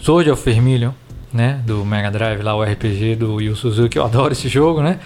Sword 0.00 0.30
of 0.30 0.44
Vermilion, 0.44 0.90
né? 1.32 1.60
Do 1.64 1.84
Mega 1.84 2.10
Drive 2.10 2.42
lá, 2.42 2.54
o 2.54 2.62
RPG 2.62 3.16
do 3.16 3.40
Yu 3.40 3.54
Suzuki. 3.54 3.96
Eu 3.96 4.04
adoro 4.04 4.32
esse 4.32 4.48
jogo, 4.48 4.82
né? 4.82 4.98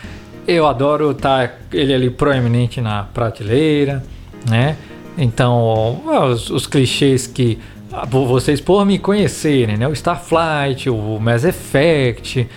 Eu 0.48 0.66
adoro 0.66 1.10
estar 1.10 1.46
tá 1.46 1.54
ele 1.70 1.92
ali 1.92 2.08
proeminente 2.08 2.80
na 2.80 3.02
prateleira, 3.02 4.02
né? 4.48 4.78
Então, 5.18 6.00
os, 6.06 6.48
os 6.48 6.66
clichês 6.66 7.26
que 7.26 7.58
vocês 8.08 8.58
por 8.58 8.86
me 8.86 8.98
conhecerem, 8.98 9.76
né? 9.76 9.86
O 9.86 9.92
Starflight, 9.92 10.88
o 10.88 11.20
Mass 11.20 11.44
Effect, 11.44 12.48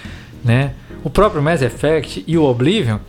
né? 0.42 0.72
O 1.04 1.10
próprio 1.10 1.42
Mass 1.42 1.62
Effect 1.62 2.24
e 2.26 2.38
o 2.38 2.46
Oblivion 2.46 3.00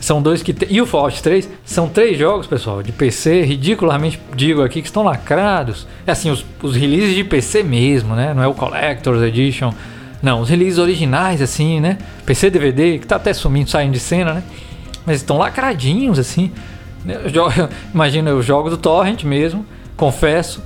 são 0.00 0.20
dois 0.20 0.42
que 0.42 0.52
e 0.68 0.82
o 0.82 0.86
Fallout 0.86 1.22
3 1.22 1.48
são 1.64 1.88
três 1.88 2.18
jogos, 2.18 2.48
pessoal, 2.48 2.82
de 2.82 2.90
PC, 2.90 3.42
ridiculamente 3.42 4.18
digo 4.34 4.64
aqui 4.64 4.82
que 4.82 4.88
estão 4.88 5.04
lacrados. 5.04 5.86
É 6.04 6.10
assim, 6.10 6.28
os, 6.28 6.44
os 6.60 6.74
releases 6.74 7.14
de 7.14 7.22
PC 7.22 7.62
mesmo, 7.62 8.16
né? 8.16 8.34
Não 8.34 8.42
é 8.42 8.48
o 8.48 8.54
Collector's 8.54 9.22
Edition. 9.22 9.72
Não, 10.22 10.40
os 10.40 10.48
releases 10.48 10.78
originais 10.78 11.42
assim, 11.42 11.80
né? 11.80 11.98
PC 12.24 12.50
DVD 12.50 12.98
que 12.98 13.06
tá 13.06 13.16
até 13.16 13.32
sumindo, 13.32 13.70
saindo 13.70 13.92
de 13.92 14.00
cena, 14.00 14.34
né? 14.34 14.42
Mas 15.04 15.16
estão 15.16 15.38
lacradinhos 15.38 16.18
assim. 16.18 16.50
Imagina, 17.94 18.30
eu 18.30 18.42
jogo 18.42 18.70
do 18.70 18.76
Torrent 18.76 19.24
mesmo, 19.24 19.64
confesso, 19.96 20.62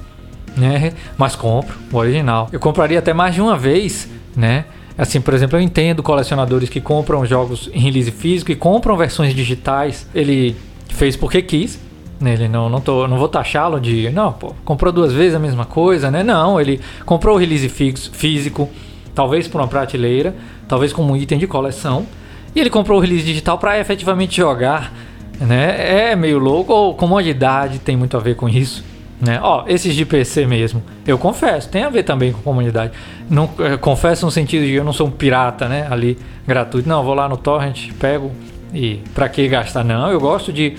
né? 0.56 0.92
Mas 1.18 1.36
compro 1.36 1.76
o 1.92 1.96
original. 1.96 2.48
Eu 2.52 2.60
compraria 2.60 2.98
até 2.98 3.12
mais 3.12 3.34
de 3.34 3.40
uma 3.40 3.56
vez, 3.56 4.08
né? 4.36 4.64
Assim, 4.96 5.20
por 5.20 5.32
exemplo, 5.32 5.58
eu 5.58 5.62
entendo 5.62 6.02
colecionadores 6.02 6.68
que 6.68 6.80
compram 6.80 7.24
jogos 7.24 7.70
em 7.72 7.80
release 7.80 8.10
físico 8.10 8.52
e 8.52 8.56
compram 8.56 8.96
versões 8.96 9.34
digitais. 9.34 10.06
Ele 10.14 10.56
fez 10.88 11.16
porque 11.16 11.40
quis. 11.40 11.80
Né? 12.20 12.34
Ele 12.34 12.48
não, 12.48 12.68
não, 12.68 12.80
tô, 12.80 13.08
não 13.08 13.18
vou 13.18 13.28
taxá-lo 13.28 13.80
de. 13.80 14.10
Não, 14.10 14.32
pô, 14.32 14.54
comprou 14.64 14.92
duas 14.92 15.12
vezes 15.12 15.34
a 15.34 15.38
mesma 15.38 15.64
coisa, 15.64 16.10
né? 16.10 16.22
Não, 16.22 16.60
ele 16.60 16.80
comprou 17.06 17.36
o 17.36 17.38
release 17.38 17.68
físico, 17.68 18.68
talvez 19.14 19.48
por 19.48 19.60
uma 19.60 19.68
prateleira, 19.68 20.34
talvez 20.68 20.92
como 20.92 21.12
um 21.12 21.16
item 21.16 21.38
de 21.38 21.46
coleção. 21.46 22.06
E 22.54 22.60
ele 22.60 22.70
comprou 22.70 22.98
o 22.98 23.00
release 23.00 23.24
digital 23.24 23.58
para 23.58 23.78
efetivamente 23.78 24.36
jogar 24.36 24.92
né? 25.40 26.10
É 26.10 26.16
meio 26.16 26.38
louco, 26.38 26.72
ou 26.72 26.94
comodidade 26.94 27.78
tem 27.78 27.96
muito 27.96 28.16
a 28.16 28.20
ver 28.20 28.36
com 28.36 28.48
isso. 28.48 28.84
Né? 29.20 29.38
Ó, 29.42 29.64
esses 29.66 29.94
de 29.94 30.06
PC 30.06 30.46
mesmo, 30.46 30.82
eu 31.06 31.18
confesso, 31.18 31.68
tem 31.68 31.82
a 31.82 31.90
ver 31.90 32.04
também 32.04 32.32
com 32.32 32.40
comunidade. 32.40 32.92
Não, 33.28 33.50
é, 33.58 33.76
confesso 33.76 34.24
no 34.24 34.30
sentido 34.30 34.64
de 34.64 34.72
eu 34.72 34.84
não 34.84 34.92
sou 34.92 35.06
um 35.06 35.10
pirata, 35.10 35.68
né? 35.68 35.86
Ali, 35.90 36.18
gratuito. 36.46 36.88
Não, 36.88 37.04
vou 37.04 37.14
lá 37.14 37.28
no 37.28 37.36
torrent, 37.36 37.90
pego 37.98 38.30
e 38.72 39.00
pra 39.14 39.28
que 39.28 39.46
gastar? 39.48 39.84
Não, 39.84 40.10
eu 40.10 40.18
gosto 40.18 40.52
de 40.52 40.76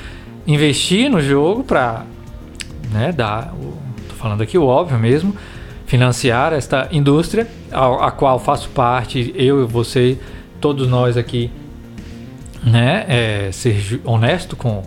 investir 0.48 1.10
no 1.10 1.22
jogo 1.22 1.64
pra, 1.64 2.04
né, 2.92 3.12
dar, 3.12 3.54
tô 4.10 4.16
falando 4.16 4.42
aqui 4.42 4.58
o 4.58 4.66
óbvio 4.66 4.98
mesmo, 4.98 5.36
financiar 5.92 6.54
esta 6.54 6.88
indústria 6.90 7.46
a, 7.70 8.08
a 8.08 8.12
qual 8.12 8.40
faço 8.40 8.70
parte, 8.70 9.34
eu 9.36 9.62
e 9.62 9.66
você, 9.66 10.18
todos 10.62 10.88
nós 10.88 11.18
aqui, 11.18 11.52
né, 12.64 13.04
é, 13.10 13.52
ser 13.52 14.00
honesto 14.06 14.56
com, 14.56 14.84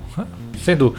sendo, 0.64 0.94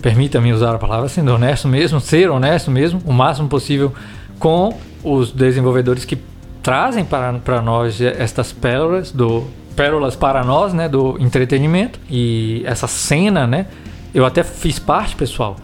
permita-me 0.00 0.52
usar 0.52 0.76
a 0.76 0.78
palavra, 0.78 1.08
sendo 1.08 1.34
honesto 1.34 1.66
mesmo, 1.66 1.98
ser 2.00 2.30
honesto 2.30 2.70
mesmo, 2.70 3.02
o 3.04 3.12
máximo 3.12 3.48
possível 3.48 3.92
com 4.38 4.78
os 5.02 5.32
desenvolvedores 5.32 6.04
que 6.04 6.16
trazem 6.62 7.04
para, 7.04 7.32
para 7.32 7.60
nós 7.60 8.00
estas 8.00 8.52
pérolas 8.52 9.10
do 9.10 9.48
pérolas 9.74 10.14
para 10.14 10.44
nós, 10.44 10.72
né, 10.72 10.88
do 10.88 11.16
entretenimento 11.18 11.98
e 12.08 12.62
essa 12.64 12.86
cena, 12.86 13.48
né, 13.48 13.66
eu 14.14 14.24
até 14.24 14.44
fiz 14.44 14.78
parte, 14.78 15.16
pessoal, 15.16 15.56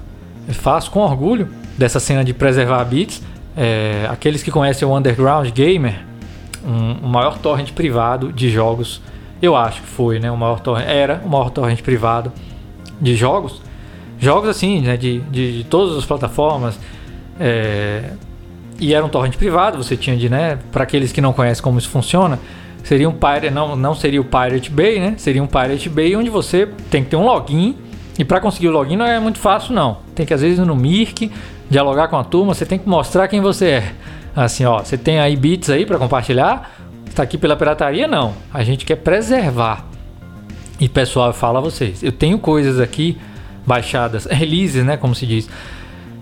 eu 0.48 0.54
faço 0.54 0.90
com 0.90 0.98
orgulho 0.98 1.48
dessa 1.78 2.00
cena 2.00 2.24
de 2.24 2.34
preservar 2.34 2.82
bits. 2.82 3.22
É, 3.56 4.06
aqueles 4.10 4.42
que 4.42 4.50
conhecem 4.50 4.86
o 4.86 4.94
Underground 4.94 5.50
Gamer, 5.50 6.04
um, 6.64 7.06
o 7.06 7.08
maior 7.08 7.38
torrent 7.38 7.72
privado 7.72 8.32
de 8.32 8.50
jogos, 8.50 9.00
eu 9.40 9.56
acho 9.56 9.80
que 9.80 9.86
foi, 9.86 10.18
né, 10.18 10.30
o 10.30 10.36
maior 10.36 10.60
torrent, 10.60 10.86
era 10.86 11.22
o 11.24 11.28
maior 11.28 11.50
torrent 11.50 11.80
privado 11.82 12.32
de 13.00 13.14
jogos, 13.14 13.62
jogos 14.18 14.48
assim, 14.48 14.80
né, 14.80 14.96
de, 14.96 15.20
de, 15.20 15.58
de 15.58 15.64
todas 15.64 15.96
as 15.96 16.04
plataformas. 16.04 16.78
É, 17.38 18.12
e 18.78 18.92
era 18.92 19.04
um 19.04 19.08
torrent 19.08 19.36
privado, 19.36 19.82
você 19.82 19.96
tinha 19.96 20.16
de, 20.16 20.28
né, 20.28 20.58
para 20.70 20.82
aqueles 20.82 21.12
que 21.12 21.20
não 21.20 21.32
conhecem 21.32 21.62
como 21.62 21.78
isso 21.78 21.88
funciona, 21.88 22.38
seria 22.82 23.08
um 23.08 23.12
pirate, 23.12 23.50
não, 23.50 23.74
não 23.74 23.94
seria 23.94 24.20
o 24.20 24.24
Pirate 24.24 24.70
Bay, 24.70 25.00
né? 25.00 25.14
Seria 25.18 25.42
um 25.42 25.46
Pirate 25.46 25.88
Bay 25.88 26.14
onde 26.14 26.30
você 26.30 26.68
tem 26.88 27.02
que 27.02 27.10
ter 27.10 27.16
um 27.16 27.24
login 27.24 27.74
e 28.18 28.24
para 28.24 28.40
conseguir 28.40 28.68
o 28.68 28.72
login 28.72 28.96
não 28.96 29.06
é 29.06 29.18
muito 29.20 29.38
fácil 29.38 29.74
não. 29.74 29.98
Tem 30.14 30.24
que 30.24 30.34
às 30.34 30.40
vezes 30.40 30.58
no 30.58 30.74
Mirk, 30.74 31.30
dialogar 31.70 32.08
com 32.08 32.16
a 32.16 32.24
turma, 32.24 32.54
você 32.54 32.64
tem 32.64 32.78
que 32.78 32.88
mostrar 32.88 33.28
quem 33.28 33.40
você 33.40 33.66
é. 33.66 33.92
Assim, 34.34 34.64
ó, 34.64 34.78
você 34.78 34.98
tem 34.98 35.18
aí 35.18 35.36
bits 35.36 35.70
aí 35.70 35.86
para 35.86 35.98
compartilhar? 35.98 36.70
Está 37.06 37.22
aqui 37.22 37.38
pela 37.38 37.56
pirataria? 37.56 38.06
Não. 38.06 38.34
A 38.52 38.62
gente 38.62 38.84
quer 38.84 38.96
preservar. 38.96 39.86
E 40.78 40.88
pessoal, 40.88 41.32
fala 41.32 41.58
a 41.58 41.62
vocês, 41.62 42.02
eu 42.02 42.12
tenho 42.12 42.38
coisas 42.38 42.78
aqui 42.78 43.16
baixadas, 43.66 44.26
releases, 44.30 44.84
né, 44.84 44.98
como 44.98 45.14
se 45.14 45.26
diz 45.26 45.48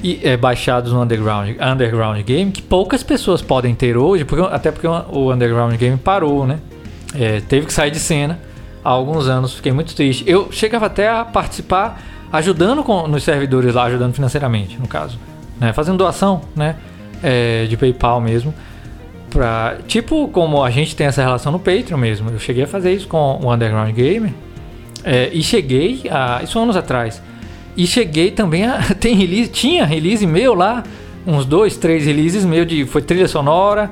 e, 0.04 0.20
é, 0.22 0.36
baixados 0.36 0.92
no 0.92 1.02
Underground, 1.02 1.56
Underground 1.58 2.22
Game 2.22 2.52
que 2.52 2.60
poucas 2.60 3.02
pessoas 3.02 3.40
podem 3.40 3.74
ter 3.74 3.96
hoje, 3.96 4.24
porque, 4.24 4.46
até 4.52 4.70
porque 4.70 4.86
o 4.86 5.32
Underground 5.32 5.74
Game 5.76 5.96
parou, 5.96 6.46
né? 6.46 6.58
É, 7.18 7.40
teve 7.40 7.66
que 7.66 7.72
sair 7.72 7.90
de 7.90 7.98
cena 7.98 8.38
há 8.84 8.90
alguns 8.90 9.26
anos, 9.26 9.54
fiquei 9.54 9.72
muito 9.72 9.94
triste. 9.94 10.24
Eu 10.26 10.52
chegava 10.52 10.86
até 10.86 11.08
a 11.08 11.24
participar 11.24 12.00
ajudando 12.30 12.82
com, 12.82 13.08
nos 13.08 13.22
servidores 13.22 13.74
lá, 13.74 13.84
ajudando 13.84 14.12
financeiramente, 14.12 14.78
no 14.78 14.86
caso, 14.86 15.18
né? 15.58 15.72
Fazendo 15.72 15.98
doação, 15.98 16.42
né? 16.54 16.76
É, 17.22 17.64
de 17.66 17.76
PayPal 17.76 18.20
mesmo. 18.20 18.52
Pra, 19.30 19.78
tipo 19.88 20.28
como 20.28 20.62
a 20.62 20.70
gente 20.70 20.94
tem 20.94 21.06
essa 21.06 21.22
relação 21.22 21.50
no 21.50 21.58
Patreon 21.58 21.96
mesmo. 21.96 22.30
Eu 22.30 22.38
cheguei 22.38 22.64
a 22.64 22.66
fazer 22.66 22.92
isso 22.92 23.08
com 23.08 23.40
o 23.42 23.52
Underground 23.52 23.92
Gamer. 23.94 24.32
É, 25.02 25.30
e 25.32 25.42
cheguei 25.42 26.02
a. 26.10 26.40
Isso 26.42 26.58
anos 26.58 26.76
atrás 26.76 27.22
e 27.76 27.86
cheguei 27.86 28.30
também 28.30 28.64
a. 28.64 28.78
Tem 28.98 29.14
release, 29.14 29.50
tinha 29.50 29.84
release 29.84 30.26
meu 30.26 30.54
lá, 30.54 30.82
uns 31.26 31.44
dois, 31.44 31.76
três 31.76 32.06
releases 32.06 32.44
meu 32.44 32.64
de. 32.64 32.84
Foi 32.86 33.02
trilha 33.02 33.28
sonora 33.28 33.90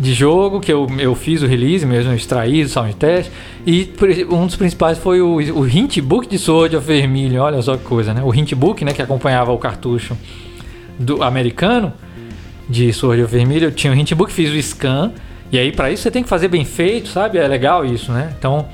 de 0.00 0.14
jogo, 0.14 0.60
que 0.60 0.72
eu, 0.72 0.86
eu 0.98 1.14
fiz 1.14 1.42
o 1.42 1.46
release 1.46 1.84
mesmo, 1.84 2.12
extraí 2.14 2.62
o 2.62 2.68
sound 2.68 2.94
test. 2.96 3.30
E 3.66 3.92
um 4.30 4.46
dos 4.46 4.56
principais 4.56 4.96
foi 4.96 5.20
o, 5.20 5.34
o 5.36 5.68
hintbook 5.68 6.26
de 6.26 6.38
Sword 6.38 6.74
of 6.74 6.86
Vermilion, 6.86 7.42
olha 7.42 7.60
só 7.60 7.76
que 7.76 7.84
coisa, 7.84 8.14
né? 8.14 8.22
O 8.24 8.34
hintbook, 8.34 8.82
né, 8.82 8.94
que 8.94 9.02
acompanhava 9.02 9.52
o 9.52 9.58
cartucho 9.58 10.16
do 10.98 11.22
americano 11.22 11.92
de 12.66 12.90
Sword 12.94 13.22
of 13.22 13.30
Vermilion. 13.30 13.68
Eu 13.68 13.72
tinha 13.72 13.92
o 13.92 13.96
hintbook, 13.96 14.32
fiz 14.32 14.50
o 14.50 14.62
scan. 14.62 15.12
E 15.52 15.58
aí, 15.58 15.70
para 15.70 15.90
isso, 15.90 16.02
você 16.02 16.10
tem 16.10 16.22
que 16.22 16.28
fazer 16.28 16.48
bem 16.48 16.64
feito, 16.64 17.10
sabe? 17.10 17.36
É 17.36 17.46
legal 17.46 17.84
isso, 17.84 18.10
né? 18.10 18.32
Então, 18.38 18.66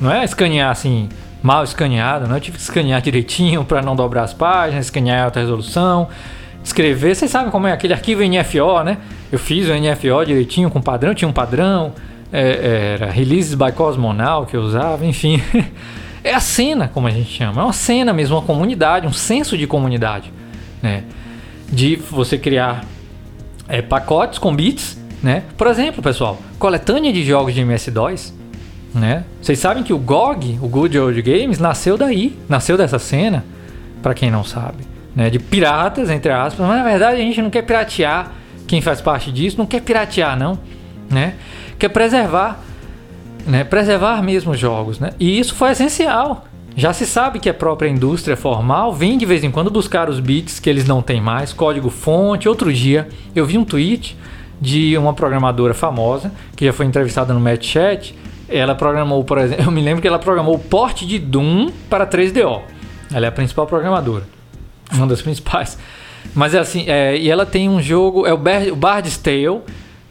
não 0.00 0.10
é 0.10 0.24
escanear 0.24 0.70
assim 0.70 1.10
mal 1.42 1.62
escaneado, 1.62 2.26
né? 2.26 2.36
Eu 2.36 2.40
tive 2.40 2.56
que 2.56 2.62
escanear 2.62 3.02
direitinho 3.02 3.64
para 3.64 3.82
não 3.82 3.94
dobrar 3.94 4.22
as 4.22 4.32
páginas, 4.32 4.86
escanear 4.86 5.24
alta 5.24 5.40
resolução, 5.40 6.08
escrever. 6.62 7.14
Vocês 7.14 7.30
sabem 7.30 7.50
como 7.50 7.66
é 7.66 7.72
aquele 7.72 7.92
arquivo 7.92 8.22
NFO, 8.22 8.82
né? 8.84 8.98
Eu 9.30 9.38
fiz 9.38 9.68
o 9.68 9.74
NFO 9.74 10.24
direitinho 10.24 10.70
com 10.70 10.80
padrão, 10.80 11.14
tinha 11.14 11.28
um 11.28 11.32
padrão, 11.32 11.92
é, 12.32 12.94
era 12.94 13.10
releases 13.10 13.54
by 13.54 13.72
Cosmonal 13.72 14.46
que 14.46 14.56
eu 14.56 14.62
usava, 14.62 15.04
enfim. 15.04 15.42
é 16.24 16.34
a 16.34 16.40
cena, 16.40 16.88
como 16.88 17.06
a 17.06 17.10
gente 17.10 17.30
chama, 17.30 17.62
é 17.62 17.64
uma 17.64 17.72
cena 17.72 18.12
mesmo, 18.12 18.36
uma 18.36 18.42
comunidade, 18.42 19.06
um 19.06 19.12
senso 19.12 19.56
de 19.56 19.66
comunidade, 19.66 20.32
né? 20.82 21.04
De 21.68 21.96
você 21.96 22.36
criar 22.36 22.84
é, 23.68 23.80
pacotes 23.80 24.38
com 24.38 24.54
bits, 24.54 24.98
né? 25.22 25.44
Por 25.56 25.66
exemplo, 25.66 26.02
pessoal, 26.02 26.38
coletânea 26.58 27.12
de 27.12 27.24
jogos 27.24 27.54
de 27.54 27.60
MS-DOS 27.60 28.40
né? 28.94 29.24
Vocês 29.40 29.58
sabem 29.58 29.82
que 29.82 29.92
o 29.92 29.98
GOG, 29.98 30.58
o 30.60 30.68
Good 30.68 30.98
Old 30.98 31.22
Games, 31.22 31.58
nasceu 31.58 31.96
daí, 31.96 32.36
nasceu 32.48 32.76
dessa 32.76 32.98
cena, 32.98 33.44
para 34.02 34.14
quem 34.14 34.30
não 34.30 34.42
sabe, 34.42 34.84
né? 35.14 35.30
De 35.30 35.38
piratas, 35.38 36.10
entre 36.10 36.30
aspas, 36.30 36.66
mas 36.66 36.78
na 36.78 36.84
verdade 36.84 37.20
a 37.20 37.24
gente 37.24 37.40
não 37.40 37.50
quer 37.50 37.62
piratear 37.62 38.32
quem 38.66 38.80
faz 38.80 39.00
parte 39.00 39.32
disso, 39.32 39.58
não 39.58 39.66
quer 39.66 39.80
piratear 39.80 40.38
não, 40.38 40.58
né? 41.10 41.34
Quer 41.78 41.88
preservar, 41.88 42.60
né? 43.46 43.64
Preservar 43.64 44.22
mesmo 44.22 44.52
os 44.52 44.58
jogos, 44.58 44.98
né? 44.98 45.10
E 45.18 45.38
isso 45.38 45.54
foi 45.54 45.70
essencial. 45.70 46.46
Já 46.76 46.92
se 46.92 47.04
sabe 47.04 47.40
que 47.40 47.48
a 47.48 47.54
própria 47.54 47.88
indústria 47.88 48.36
formal 48.36 48.92
vem 48.92 49.18
de 49.18 49.26
vez 49.26 49.42
em 49.42 49.50
quando 49.50 49.70
buscar 49.70 50.08
os 50.08 50.20
bits 50.20 50.60
que 50.60 50.70
eles 50.70 50.86
não 50.86 51.02
têm 51.02 51.20
mais, 51.20 51.52
código 51.52 51.90
fonte. 51.90 52.48
Outro 52.48 52.72
dia 52.72 53.08
eu 53.34 53.44
vi 53.44 53.58
um 53.58 53.64
tweet 53.64 54.16
de 54.60 54.96
uma 54.96 55.12
programadora 55.12 55.74
famosa 55.74 56.32
que 56.54 56.64
já 56.64 56.72
foi 56.72 56.86
entrevistada 56.86 57.34
no 57.34 57.40
Match 57.40 57.66
Chat 57.66 58.14
ela 58.50 58.74
programou, 58.74 59.22
por 59.22 59.38
exemplo, 59.38 59.64
eu 59.66 59.70
me 59.70 59.80
lembro 59.80 60.02
que 60.02 60.08
ela 60.08 60.18
programou 60.18 60.56
o 60.56 60.58
porte 60.58 61.06
de 61.06 61.18
Doom 61.18 61.70
para 61.88 62.06
3DO. 62.06 62.60
Ela 63.12 63.26
é 63.26 63.28
a 63.28 63.32
principal 63.32 63.66
programadora, 63.66 64.24
uma 64.92 65.06
das 65.06 65.22
principais. 65.22 65.78
Mas 66.34 66.54
é 66.54 66.58
assim, 66.58 66.84
é, 66.86 67.16
e 67.16 67.30
ela 67.30 67.46
tem 67.46 67.68
um 67.68 67.80
jogo, 67.80 68.26
é 68.26 68.32
o, 68.32 68.36
Bar, 68.36 68.68
o 68.70 68.76
Bard's 68.76 69.16
Tale, 69.16 69.60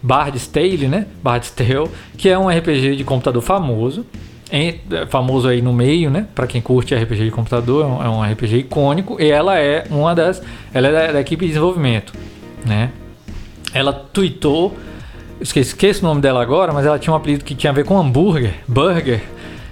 Bard's 0.01 0.47
Tale, 0.47 0.87
né? 0.87 1.05
Bard's 1.23 1.51
Tale, 1.51 1.89
que 2.17 2.29
é 2.29 2.37
um 2.37 2.49
RPG 2.49 2.95
de 2.95 3.03
computador 3.03 3.41
famoso, 3.41 4.05
em, 4.51 4.79
é, 4.91 5.05
famoso 5.05 5.47
aí 5.47 5.61
no 5.61 5.71
meio, 5.71 6.09
né? 6.09 6.27
Para 6.33 6.47
quem 6.47 6.61
curte 6.61 6.95
RPG 6.95 7.25
de 7.25 7.31
computador, 7.31 7.85
é 7.85 7.87
um, 7.87 8.03
é 8.03 8.09
um, 8.09 8.33
RPG 8.33 8.57
icônico 8.57 9.21
e 9.21 9.29
ela 9.29 9.57
é 9.57 9.85
uma 9.89 10.15
das, 10.15 10.41
ela 10.73 10.87
é 10.87 10.91
da, 10.91 11.11
da 11.13 11.21
equipe 11.21 11.45
de 11.45 11.49
desenvolvimento, 11.49 12.13
né? 12.65 12.91
Ela 13.73 13.93
tweetou 13.93 14.75
esqueci, 15.41 15.69
esqueci 15.69 16.01
o 16.01 16.03
nome 16.03 16.21
dela 16.21 16.41
agora, 16.41 16.73
mas 16.73 16.85
ela 16.85 16.99
tinha 16.99 17.13
um 17.13 17.15
apelido 17.15 17.43
que 17.43 17.55
tinha 17.55 17.71
a 17.71 17.73
ver 17.73 17.85
com 17.85 17.97
hambúrguer, 17.97 18.55
burger, 18.67 19.21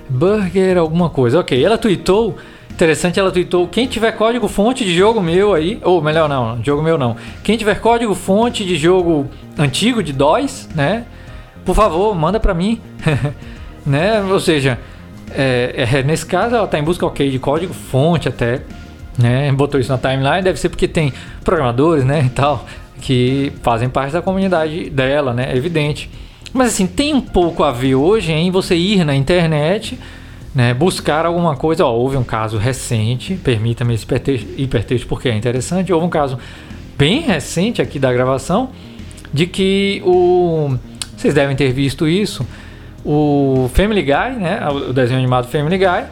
burger 0.09 0.77
alguma 0.77 1.09
coisa. 1.09 1.39
Ok, 1.39 1.63
ela 1.63 1.77
tweetou, 1.77 2.37
interessante, 2.77 3.19
ela 3.19 3.31
tweetou, 3.31 3.67
quem 3.67 3.87
tiver 3.87 4.11
código 4.11 4.47
fonte 4.47 4.85
de 4.85 4.95
jogo 4.95 5.19
meu 5.19 5.53
aí, 5.55 5.79
ou 5.83 5.99
melhor 5.99 6.29
não, 6.29 6.63
jogo 6.63 6.83
meu 6.83 6.95
não, 6.95 7.15
quem 7.43 7.57
tiver 7.57 7.81
código 7.81 8.13
fonte 8.13 8.63
de 8.63 8.77
jogo 8.77 9.27
antigo 9.57 10.03
de 10.03 10.13
DOS, 10.13 10.69
né, 10.75 11.05
por 11.65 11.75
favor, 11.75 12.15
manda 12.15 12.39
pra 12.39 12.53
mim, 12.53 12.79
né, 13.83 14.21
ou 14.21 14.39
seja, 14.39 14.77
é, 15.31 15.87
é, 15.91 16.03
nesse 16.03 16.25
caso 16.25 16.55
ela 16.55 16.65
está 16.65 16.77
em 16.77 16.83
busca, 16.83 17.03
ok, 17.03 17.31
de 17.31 17.39
código 17.39 17.73
fonte 17.73 18.29
até, 18.29 18.61
né, 19.17 19.51
botou 19.51 19.79
isso 19.79 19.91
na 19.91 19.97
timeline, 19.97 20.43
deve 20.43 20.59
ser 20.59 20.69
porque 20.69 20.87
tem 20.87 21.11
programadores, 21.43 22.05
né, 22.05 22.23
e 22.25 22.29
tal, 22.29 22.63
que 23.01 23.51
fazem 23.63 23.89
parte 23.89 24.13
da 24.13 24.21
comunidade 24.21 24.89
dela, 24.89 25.33
né? 25.33 25.51
É 25.51 25.55
evidente. 25.55 26.09
Mas 26.53 26.69
assim, 26.69 26.87
tem 26.87 27.13
um 27.13 27.21
pouco 27.21 27.63
a 27.63 27.71
ver 27.71 27.95
hoje 27.95 28.31
em 28.31 28.49
você 28.49 28.75
ir 28.75 29.03
na 29.03 29.15
internet, 29.15 29.97
né, 30.53 30.73
buscar 30.73 31.25
alguma 31.25 31.55
coisa. 31.55 31.85
Ó, 31.85 31.93
houve 31.93 32.17
um 32.17 32.23
caso 32.23 32.57
recente, 32.57 33.35
permita-me 33.35 33.93
esse 33.93 34.05
hipertexto 34.57 35.07
porque 35.07 35.29
é 35.29 35.35
interessante. 35.35 35.91
Houve 35.93 36.05
um 36.05 36.09
caso 36.09 36.37
bem 36.97 37.21
recente 37.21 37.81
aqui 37.81 37.99
da 37.99 38.11
gravação 38.11 38.69
de 39.33 39.45
que 39.45 40.01
o. 40.05 40.75
Vocês 41.15 41.33
devem 41.33 41.55
ter 41.55 41.71
visto 41.71 42.07
isso. 42.07 42.45
O 43.03 43.69
Family 43.73 44.01
Guy, 44.01 44.39
né, 44.39 44.59
o 44.69 44.93
desenho 44.93 45.19
animado 45.19 45.47
Family 45.47 45.77
Guy, 45.77 46.03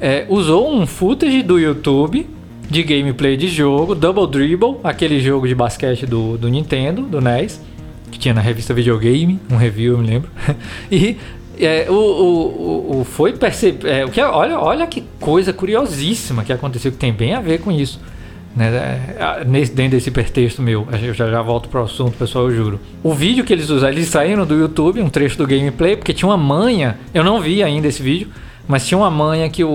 é, 0.00 0.26
usou 0.28 0.72
um 0.72 0.86
footage 0.86 1.42
do 1.42 1.58
YouTube 1.58 2.28
de 2.68 2.82
gameplay 2.82 3.36
de 3.36 3.48
jogo, 3.48 3.94
Double 3.94 4.26
Dribble, 4.26 4.76
aquele 4.82 5.20
jogo 5.20 5.46
de 5.46 5.54
basquete 5.54 6.06
do, 6.06 6.36
do 6.36 6.48
Nintendo, 6.48 7.02
do 7.02 7.20
NES, 7.20 7.60
que 8.10 8.18
tinha 8.18 8.34
na 8.34 8.40
revista 8.40 8.72
Videogame, 8.74 9.40
um 9.50 9.56
review, 9.56 9.94
eu 9.94 9.98
me 9.98 10.06
lembro. 10.06 10.30
e 10.90 11.16
é, 11.58 11.86
o, 11.88 11.94
o, 11.94 13.00
o, 13.00 13.04
foi 13.04 13.32
perceber. 13.32 13.88
É, 13.88 14.04
o 14.04 14.10
que, 14.10 14.20
olha, 14.20 14.58
olha 14.58 14.86
que 14.86 15.04
coisa 15.20 15.52
curiosíssima 15.52 16.44
que 16.44 16.52
aconteceu, 16.52 16.90
que 16.90 16.98
tem 16.98 17.12
bem 17.12 17.34
a 17.34 17.40
ver 17.40 17.60
com 17.60 17.70
isso. 17.70 18.00
Né, 18.56 18.68
é, 19.18 19.44
nesse, 19.44 19.72
dentro 19.72 19.92
desse 19.92 20.08
hipertexto 20.08 20.62
meu, 20.62 20.86
eu 21.02 21.12
já, 21.12 21.28
já 21.28 21.42
volto 21.42 21.68
para 21.68 21.80
o 21.80 21.84
assunto, 21.84 22.16
pessoal, 22.16 22.50
eu 22.50 22.56
juro. 22.56 22.80
O 23.02 23.12
vídeo 23.12 23.44
que 23.44 23.52
eles 23.52 23.68
usaram, 23.68 23.92
eles 23.92 24.08
saíram 24.08 24.46
do 24.46 24.54
YouTube, 24.54 25.00
um 25.00 25.08
trecho 25.08 25.36
do 25.36 25.46
gameplay, 25.46 25.96
porque 25.96 26.12
tinha 26.12 26.28
uma 26.28 26.36
manha, 26.36 26.98
eu 27.12 27.24
não 27.24 27.40
vi 27.40 27.62
ainda 27.62 27.88
esse 27.88 28.02
vídeo, 28.02 28.28
mas 28.66 28.86
tinha 28.86 28.96
uma 28.96 29.10
manha 29.10 29.48
que 29.50 29.62
o, 29.62 29.68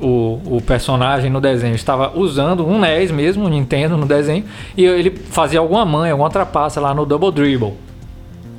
o, 0.00 0.56
o 0.56 0.62
personagem 0.62 1.30
no 1.30 1.40
desenho 1.40 1.74
estava 1.74 2.18
usando 2.18 2.66
um 2.66 2.80
NES 2.80 3.10
mesmo, 3.10 3.44
um 3.44 3.48
Nintendo 3.48 3.96
no 3.96 4.06
desenho, 4.06 4.44
e 4.76 4.84
ele 4.84 5.10
fazia 5.10 5.60
alguma 5.60 5.84
manha, 5.84 6.12
alguma 6.12 6.30
trapaça 6.30 6.80
lá 6.80 6.94
no 6.94 7.04
Double 7.04 7.30
Dribble. 7.30 7.74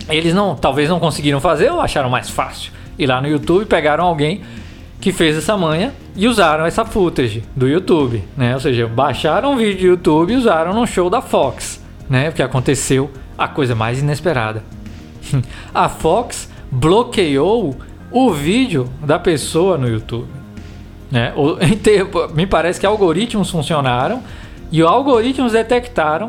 Eles 0.09 0.33
não, 0.33 0.55
talvez 0.55 0.89
não 0.89 0.99
conseguiram 0.99 1.39
fazer 1.39 1.71
ou 1.71 1.79
acharam 1.79 2.09
mais 2.09 2.29
fácil. 2.29 2.71
E 2.97 3.05
lá 3.05 3.21
no 3.21 3.27
YouTube 3.27 3.65
pegaram 3.65 4.05
alguém 4.05 4.41
que 4.99 5.11
fez 5.11 5.37
essa 5.37 5.57
manha 5.57 5.93
e 6.15 6.27
usaram 6.27 6.65
essa 6.65 6.85
footage 6.85 7.43
do 7.55 7.67
YouTube, 7.67 8.23
né? 8.37 8.53
Ou 8.53 8.59
seja, 8.59 8.87
baixaram 8.87 9.53
um 9.53 9.57
vídeo 9.57 9.79
do 9.79 9.87
YouTube 9.87 10.33
e 10.33 10.37
usaram 10.37 10.73
no 10.73 10.85
show 10.85 11.09
da 11.09 11.21
Fox, 11.21 11.83
né? 12.09 12.29
Porque 12.29 12.43
aconteceu 12.43 13.11
a 13.37 13.47
coisa 13.47 13.75
mais 13.75 13.99
inesperada. 13.99 14.63
a 15.73 15.89
Fox 15.89 16.49
bloqueou 16.71 17.75
o 18.11 18.31
vídeo 18.31 18.89
da 19.01 19.19
pessoa 19.19 19.77
no 19.77 19.87
YouTube. 19.87 20.27
Né? 21.11 21.33
Me 22.33 22.45
parece 22.47 22.79
que 22.79 22.85
algoritmos 22.85 23.49
funcionaram 23.49 24.23
e 24.71 24.81
os 24.81 24.89
algoritmos 24.89 25.51
detectaram 25.51 26.27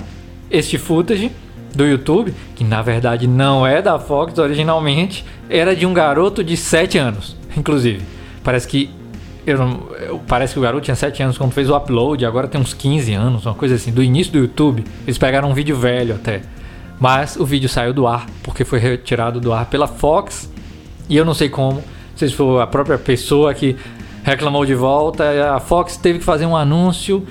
este 0.51 0.79
footage 0.79 1.31
do 1.77 1.85
YouTube, 1.85 2.35
que 2.55 2.65
na 2.65 2.83
verdade 2.83 3.27
não 3.27 3.67
é 3.67 3.83
da 3.83 3.99
Fox 3.99 4.39
originalmente, 4.39 5.25
era 5.49 5.75
de 5.75 5.87
um 5.87 5.95
garoto 5.95 6.43
de 6.43 6.57
7 6.57 6.99
anos, 6.99 7.37
inclusive. 7.57 8.03
Parece 8.43 8.67
que 8.67 8.91
eu 9.47 9.59
eu, 10.01 10.21
parece 10.27 10.55
que 10.55 10.59
o 10.59 10.63
garoto 10.63 10.85
tinha 10.85 10.95
7 10.95 11.23
anos 11.23 11.39
quando 11.39 11.53
fez 11.53 11.69
o 11.69 11.77
upload, 11.77 12.25
agora 12.25 12.49
tem 12.49 12.61
uns 12.61 12.73
15 12.73 13.13
anos, 13.13 13.47
uma 13.47 13.55
coisa 13.55 13.75
assim, 13.75 13.93
do 13.93 14.03
início 14.03 14.33
do 14.33 14.39
YouTube. 14.39 14.85
Eles 15.05 15.19
pegaram 15.19 15.51
um 15.51 15.55
vídeo 15.55 15.77
velho 15.77 16.15
até. 16.15 16.43
Mas 16.99 17.37
o 17.37 17.45
vídeo 17.45 17.69
saiu 17.69 17.93
do 17.93 18.07
ar 18.07 18.27
porque 18.43 18.65
foi 18.65 18.79
retirado 18.79 19.41
do 19.41 19.53
ar 19.53 19.67
pela 19.67 19.87
Fox 19.87 20.51
e 21.09 21.17
eu 21.17 21.25
não 21.25 21.35
sei 21.35 21.49
como, 21.49 21.75
não 21.75 22.17
sei 22.17 22.29
se 22.29 22.35
foi 22.35 22.63
a 22.63 22.67
própria 22.67 22.97
pessoa 22.97 23.53
que 23.53 23.77
reclamou 24.23 24.65
de 24.65 24.75
volta, 24.75 25.55
a 25.55 25.61
Fox 25.61 25.97
teve 25.97 26.21
que 26.21 26.25
fazer 26.25 26.47
um 26.47 26.57
anúncio 26.57 27.27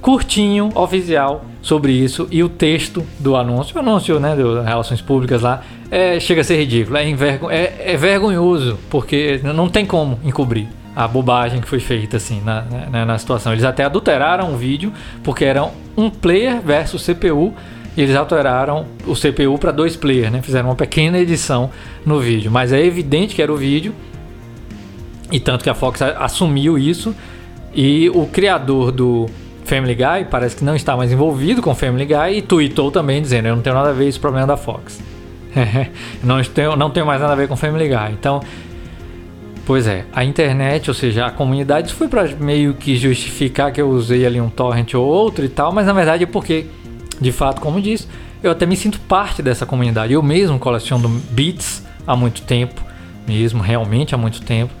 curtinho, 0.00 0.70
oficial, 0.74 1.44
sobre 1.68 1.92
isso 1.92 2.26
e 2.30 2.42
o 2.42 2.48
texto 2.48 3.06
do 3.18 3.36
anúncio, 3.36 3.76
o 3.76 3.78
anúncio 3.78 4.18
né, 4.18 4.34
de 4.34 4.42
relações 4.42 5.02
públicas 5.02 5.42
lá, 5.42 5.62
é, 5.90 6.18
chega 6.18 6.40
a 6.40 6.44
ser 6.44 6.56
ridículo, 6.56 6.96
é, 6.96 7.06
envergo, 7.06 7.50
é, 7.50 7.92
é 7.92 7.94
vergonhoso, 7.94 8.78
porque 8.88 9.38
não 9.44 9.68
tem 9.68 9.84
como 9.84 10.18
encobrir 10.24 10.66
a 10.96 11.06
bobagem 11.06 11.60
que 11.60 11.68
foi 11.68 11.78
feita 11.78 12.16
assim 12.16 12.40
na, 12.42 12.64
na, 12.90 13.04
na, 13.04 13.18
situação. 13.18 13.52
Eles 13.52 13.64
até 13.64 13.84
adulteraram 13.84 14.54
o 14.54 14.56
vídeo 14.56 14.90
porque 15.22 15.44
era 15.44 15.70
um 15.94 16.08
player 16.08 16.58
versus 16.62 17.04
CPU 17.04 17.52
e 17.94 18.00
eles 18.00 18.16
alteraram 18.16 18.86
o 19.06 19.14
CPU 19.14 19.58
para 19.58 19.70
dois 19.70 19.94
players, 19.94 20.32
né? 20.32 20.40
Fizeram 20.40 20.70
uma 20.70 20.74
pequena 20.74 21.18
edição 21.18 21.70
no 22.04 22.18
vídeo, 22.18 22.50
mas 22.50 22.72
é 22.72 22.82
evidente 22.82 23.34
que 23.34 23.42
era 23.42 23.52
o 23.52 23.56
vídeo 23.56 23.94
e 25.30 25.38
tanto 25.38 25.62
que 25.62 25.68
a 25.68 25.74
Fox 25.74 26.00
assumiu 26.00 26.78
isso 26.78 27.14
e 27.74 28.08
o 28.08 28.24
criador 28.26 28.90
do 28.90 29.28
Family 29.68 29.94
Guy 29.94 30.26
parece 30.30 30.56
que 30.56 30.64
não 30.64 30.74
está 30.74 30.96
mais 30.96 31.12
envolvido 31.12 31.60
com 31.60 31.74
Family 31.74 32.06
Guy 32.06 32.38
e 32.38 32.42
tweetou 32.42 32.90
também 32.90 33.20
dizendo 33.20 33.48
eu 33.48 33.54
não 33.54 33.62
tenho 33.62 33.76
nada 33.76 33.90
a 33.90 33.92
ver 33.92 34.04
com 34.04 34.08
esse 34.08 34.18
problema 34.18 34.46
da 34.46 34.56
Fox. 34.56 34.98
não, 36.24 36.42
tenho, 36.42 36.74
não 36.74 36.90
tenho 36.90 37.04
mais 37.04 37.20
nada 37.20 37.34
a 37.34 37.36
ver 37.36 37.48
com 37.48 37.54
Family 37.54 37.88
Guy. 37.88 38.12
Então, 38.12 38.40
pois 39.66 39.86
é, 39.86 40.06
a 40.12 40.24
internet, 40.24 40.88
ou 40.88 40.94
seja, 40.94 41.26
a 41.26 41.30
comunidade, 41.30 41.88
isso 41.88 41.96
foi 41.96 42.08
para 42.08 42.26
meio 42.40 42.72
que 42.74 42.96
justificar 42.96 43.70
que 43.70 43.80
eu 43.80 43.90
usei 43.90 44.24
ali 44.24 44.40
um 44.40 44.48
torrent 44.48 44.94
ou 44.94 45.06
outro 45.06 45.44
e 45.44 45.48
tal, 45.50 45.70
mas 45.70 45.86
na 45.86 45.92
verdade 45.92 46.24
é 46.24 46.26
porque 46.26 46.66
de 47.20 47.32
fato, 47.32 47.60
como 47.60 47.80
disse, 47.80 48.06
eu 48.42 48.50
até 48.50 48.64
me 48.64 48.76
sinto 48.76 48.98
parte 49.00 49.42
dessa 49.42 49.66
comunidade. 49.66 50.12
Eu 50.12 50.22
mesmo 50.22 50.58
coleciono 50.58 51.08
beats 51.30 51.84
há 52.06 52.16
muito 52.16 52.42
tempo, 52.42 52.80
mesmo, 53.26 53.60
realmente 53.60 54.14
há 54.14 54.18
muito 54.18 54.40
tempo. 54.40 54.72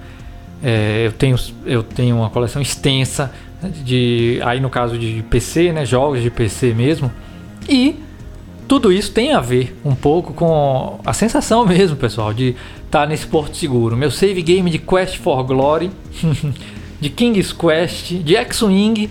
É, 0.62 1.04
eu, 1.06 1.12
tenho, 1.12 1.36
eu 1.66 1.82
tenho 1.82 2.16
uma 2.16 2.30
coleção 2.30 2.62
extensa 2.62 3.32
de, 3.62 4.40
aí 4.44 4.60
no 4.60 4.70
caso 4.70 4.98
de 4.98 5.22
PC, 5.28 5.72
né, 5.72 5.84
jogos 5.84 6.22
de 6.22 6.30
PC 6.30 6.74
mesmo. 6.74 7.10
E 7.68 7.96
tudo 8.66 8.92
isso 8.92 9.10
tem 9.12 9.32
a 9.32 9.40
ver 9.40 9.76
um 9.84 9.94
pouco 9.94 10.32
com 10.32 11.00
a 11.04 11.12
sensação 11.12 11.64
mesmo, 11.66 11.96
pessoal, 11.96 12.32
de 12.32 12.54
estar 12.84 13.00
tá 13.00 13.06
nesse 13.06 13.26
porto 13.26 13.56
seguro. 13.56 13.96
Meu 13.96 14.10
save 14.10 14.42
game 14.42 14.70
de 14.70 14.78
Quest 14.78 15.16
for 15.18 15.42
Glory, 15.42 15.90
de 17.00 17.10
King's 17.10 17.52
Quest, 17.52 18.12
de 18.12 18.36
X-Wing, 18.36 19.10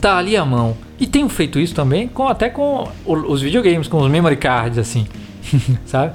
tá 0.00 0.18
ali 0.18 0.36
à 0.36 0.44
mão. 0.44 0.76
E 0.98 1.06
tenho 1.06 1.28
feito 1.28 1.58
isso 1.58 1.74
também 1.74 2.08
com 2.08 2.26
até 2.26 2.48
com 2.48 2.88
os 3.04 3.42
videogames, 3.42 3.86
com 3.86 3.98
os 3.98 4.10
memory 4.10 4.36
cards, 4.36 4.78
assim, 4.78 5.06
sabe? 5.84 6.14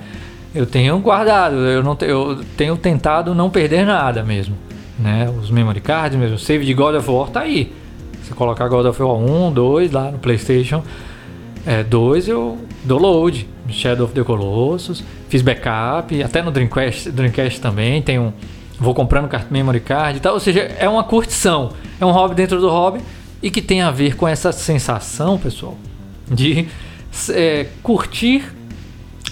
Eu 0.53 0.65
tenho 0.65 0.97
guardado, 0.99 1.55
eu, 1.55 1.81
não, 1.81 1.97
eu 2.01 2.41
tenho 2.57 2.75
tentado 2.75 3.33
não 3.33 3.49
perder 3.49 3.85
nada 3.85 4.21
mesmo, 4.23 4.57
né? 5.01 5.33
Os 5.41 5.49
memory 5.49 5.81
cards 5.81 6.17
mesmo, 6.17 6.37
save 6.37 6.65
de 6.65 6.73
God 6.73 6.95
of 6.95 7.09
War 7.09 7.29
tá 7.29 7.41
aí. 7.41 7.73
Você 8.23 8.33
colocar 8.33 8.67
God 8.67 8.85
of 8.85 9.01
War 9.01 9.15
1, 9.15 9.53
2 9.53 9.91
lá 9.91 10.11
no 10.11 10.19
PlayStation 10.19 10.83
é, 11.65 11.83
2, 11.83 12.27
eu 12.27 12.57
dou 12.83 12.99
load. 12.99 13.47
Shadow 13.69 14.05
of 14.05 14.13
the 14.13 14.23
Colossus, 14.23 15.03
fiz 15.29 15.41
backup, 15.41 16.21
até 16.21 16.41
no 16.41 16.51
Dreamcast, 16.51 17.09
Dreamcast 17.11 17.61
também, 17.61 18.01
tem 18.01 18.19
um, 18.19 18.33
vou 18.77 18.93
comprando 18.93 19.29
memory 19.49 19.79
card 19.79 20.17
e 20.17 20.19
tal, 20.19 20.33
ou 20.33 20.39
seja, 20.39 20.59
é 20.59 20.89
uma 20.89 21.03
curtição, 21.03 21.71
é 21.99 22.05
um 22.05 22.11
hobby 22.11 22.35
dentro 22.35 22.59
do 22.59 22.69
hobby 22.69 22.99
e 23.41 23.49
que 23.49 23.61
tem 23.61 23.81
a 23.81 23.91
ver 23.91 24.15
com 24.15 24.27
essa 24.27 24.51
sensação, 24.51 25.37
pessoal, 25.37 25.77
de 26.29 26.67
é, 27.29 27.67
curtir 27.81 28.43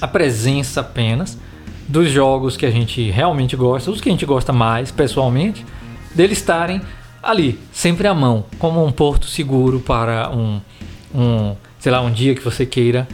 a 0.02 0.08
presença 0.08 0.82
apenas 0.82 1.38
dos 1.90 2.12
jogos 2.12 2.56
que 2.56 2.68
a 2.68 2.72
gente 2.72 3.10
realmente 3.10 3.56
gosta, 3.56 3.90
os 3.90 4.00
que 4.00 4.10
a 4.10 4.12
gente 4.12 4.26
gosta 4.26 4.54
mais 4.54 4.92
pessoalmente, 4.92 5.66
deles 6.14 6.38
estarem 6.38 6.80
ali, 7.22 7.60
sempre 7.74 8.08
à 8.08 8.14
mão, 8.14 8.46
como 8.60 8.86
um 8.86 8.92
porto 8.92 9.26
seguro 9.26 9.80
para 9.80 10.30
um, 10.30 10.62
um 11.14 11.56
sei 11.80 11.92
lá, 11.92 12.00
um 12.02 12.12
dia 12.12 12.36
que 12.36 12.44
você 12.44 12.64
queira 12.64 13.08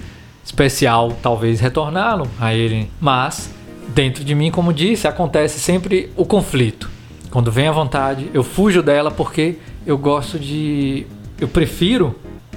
especial, 0.44 1.14
talvez 1.22 1.62
retorná-lo 1.62 2.28
a 2.38 2.54
ele. 2.54 2.92
Mas 3.00 3.50
dentro 3.88 4.26
de 4.26 4.36
mim, 4.36 4.52
como 4.52 4.74
disse, 4.74 5.08
acontece 5.08 5.58
sempre 5.58 6.12
o 6.18 6.26
conflito. 6.26 6.90
Quando 7.32 7.52
vem 7.52 7.68
a 7.68 7.72
vontade, 7.72 8.30
eu 8.34 8.44
fujo 8.44 8.84
dela 8.84 9.10
porque 9.10 9.58
eu 9.88 9.98
gosto 9.98 10.38
de. 10.38 11.08
Eu 11.40 11.48
prefiro 11.48 12.14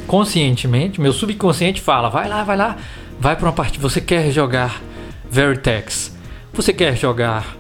conscientemente, 0.07 1.01
meu 1.01 1.13
subconsciente 1.13 1.81
fala: 1.81 2.09
vai 2.09 2.29
lá, 2.29 2.43
vai 2.43 2.57
lá, 2.57 2.77
vai 3.21 3.37
para 3.37 3.47
uma 3.47 3.53
partida. 3.53 3.89
Você 3.89 4.01
quer 4.01 4.31
jogar 4.33 4.83
Vertex? 5.31 6.17
Você 6.53 6.73
quer 6.73 6.97
jogar 6.97 7.57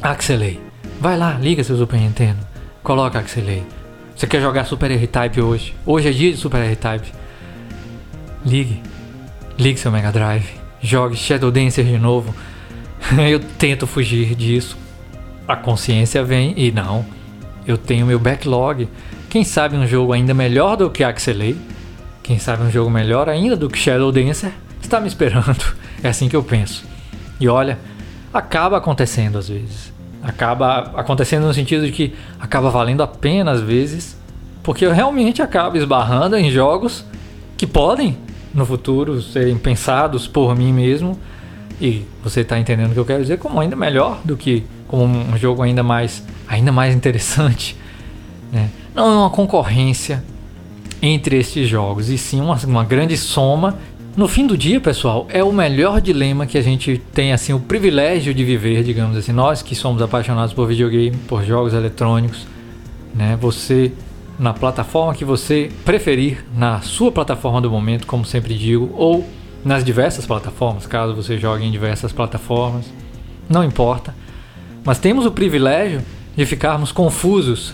Axelay? 0.00 0.60
Vai 1.00 1.16
lá, 1.16 1.34
liga 1.34 1.64
seu 1.64 1.76
Super 1.76 1.98
Nintendo, 1.98 2.38
coloca 2.82 3.18
Axelay. 3.18 3.62
Você 4.14 4.26
quer 4.26 4.40
jogar 4.40 4.64
Super 4.64 4.90
R-Type 4.90 5.40
hoje? 5.40 5.74
Hoje 5.84 6.08
é 6.08 6.12
dia 6.12 6.30
de 6.30 6.36
Super 6.36 6.62
R-Type. 6.62 7.12
Ligue, 8.44 8.82
ligue 9.58 9.78
seu 9.78 9.90
Mega 9.90 10.12
Drive, 10.12 10.48
jogue 10.80 11.16
Shadow 11.16 11.50
Dancer 11.50 11.84
de 11.84 11.98
novo. 11.98 12.34
eu 13.28 13.40
tento 13.40 13.86
fugir 13.86 14.34
disso. 14.34 14.76
A 15.46 15.56
consciência 15.56 16.22
vem 16.22 16.54
e 16.56 16.70
não 16.70 17.04
eu 17.66 17.78
tenho 17.78 18.06
meu 18.06 18.18
backlog. 18.18 18.88
Quem 19.28 19.44
sabe 19.44 19.76
um 19.76 19.86
jogo 19.86 20.12
ainda 20.12 20.34
melhor 20.34 20.76
do 20.76 20.90
que 20.90 21.02
Axelay, 21.02 21.56
quem 22.22 22.38
sabe 22.38 22.62
um 22.62 22.70
jogo 22.70 22.90
melhor 22.90 23.28
ainda 23.28 23.56
do 23.56 23.68
que 23.68 23.78
Shadow 23.78 24.12
Dancer, 24.12 24.52
está 24.80 25.00
me 25.00 25.08
esperando. 25.08 25.82
É 26.04 26.08
assim 26.08 26.28
que 26.28 26.34
eu 26.34 26.42
penso. 26.42 26.84
E 27.42 27.48
olha, 27.48 27.76
acaba 28.32 28.76
acontecendo 28.76 29.36
às 29.36 29.48
vezes. 29.48 29.92
Acaba 30.22 30.92
acontecendo 30.94 31.44
no 31.44 31.52
sentido 31.52 31.84
de 31.84 31.90
que 31.90 32.14
acaba 32.38 32.70
valendo 32.70 33.02
a 33.02 33.06
pena 33.08 33.50
às 33.50 33.60
vezes, 33.60 34.16
porque 34.62 34.86
eu 34.86 34.92
realmente 34.92 35.42
acabo 35.42 35.76
esbarrando 35.76 36.36
em 36.36 36.52
jogos 36.52 37.04
que 37.56 37.66
podem 37.66 38.16
no 38.54 38.64
futuro 38.64 39.20
serem 39.20 39.58
pensados 39.58 40.28
por 40.28 40.54
mim 40.54 40.72
mesmo. 40.72 41.18
E 41.80 42.04
você 42.22 42.42
está 42.42 42.60
entendendo 42.60 42.92
o 42.92 42.94
que 42.94 43.00
eu 43.00 43.04
quero 43.04 43.22
dizer 43.22 43.38
como 43.38 43.60
ainda 43.60 43.74
melhor 43.74 44.20
do 44.24 44.36
que 44.36 44.64
como 44.86 45.04
um 45.04 45.36
jogo 45.36 45.62
ainda 45.62 45.82
mais 45.82 46.22
ainda 46.46 46.70
mais 46.70 46.94
interessante. 46.94 47.76
Né? 48.52 48.68
Não 48.94 49.10
é 49.10 49.16
uma 49.16 49.30
concorrência 49.30 50.22
entre 51.02 51.40
estes 51.40 51.68
jogos, 51.68 52.08
e 52.08 52.16
sim 52.16 52.40
uma, 52.40 52.54
uma 52.64 52.84
grande 52.84 53.16
soma. 53.16 53.76
No 54.14 54.28
fim 54.28 54.46
do 54.46 54.58
dia, 54.58 54.78
pessoal, 54.78 55.26
é 55.30 55.42
o 55.42 55.50
melhor 55.50 55.98
dilema 55.98 56.44
que 56.44 56.58
a 56.58 56.62
gente 56.62 57.00
tem, 57.14 57.32
assim, 57.32 57.54
o 57.54 57.60
privilégio 57.60 58.34
de 58.34 58.44
viver, 58.44 58.84
digamos 58.84 59.16
assim, 59.16 59.32
nós 59.32 59.62
que 59.62 59.74
somos 59.74 60.02
apaixonados 60.02 60.52
por 60.52 60.68
videogame, 60.68 61.16
por 61.26 61.42
jogos 61.42 61.72
eletrônicos, 61.72 62.46
né? 63.14 63.38
Você 63.40 63.90
na 64.38 64.52
plataforma 64.52 65.14
que 65.14 65.24
você 65.24 65.70
preferir, 65.84 66.44
na 66.54 66.82
sua 66.82 67.10
plataforma 67.10 67.60
do 67.62 67.70
momento, 67.70 68.06
como 68.06 68.22
sempre 68.24 68.54
digo, 68.54 68.90
ou 68.94 69.26
nas 69.64 69.82
diversas 69.82 70.26
plataformas, 70.26 70.86
caso 70.86 71.14
você 71.14 71.38
jogue 71.38 71.64
em 71.64 71.70
diversas 71.70 72.12
plataformas, 72.12 72.84
não 73.48 73.64
importa. 73.64 74.14
Mas 74.84 74.98
temos 74.98 75.24
o 75.24 75.30
privilégio 75.30 76.02
de 76.36 76.44
ficarmos 76.44 76.92
confusos, 76.92 77.72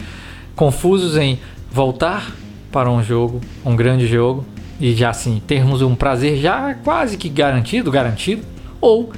confusos 0.56 1.16
em 1.18 1.38
voltar 1.70 2.32
para 2.72 2.90
um 2.90 3.02
jogo, 3.02 3.40
um 3.64 3.76
grande 3.76 4.06
jogo, 4.06 4.46
e 4.80 4.94
já 4.94 5.10
assim 5.10 5.40
termos 5.46 5.82
um 5.82 5.94
prazer 5.94 6.36
já 6.38 6.74
quase 6.74 7.16
que 7.16 7.28
garantido, 7.28 7.90
garantido, 7.90 8.42
ou 8.80 9.12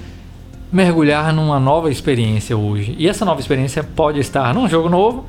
mergulhar 0.71 1.33
numa 1.33 1.59
nova 1.59 1.91
experiência 1.91 2.57
hoje. 2.57 2.95
E 2.99 3.09
essa 3.09 3.25
nova 3.25 3.41
experiência 3.41 3.83
pode 3.83 4.21
estar 4.21 4.53
num 4.55 4.69
jogo 4.69 4.89
novo, 4.89 5.27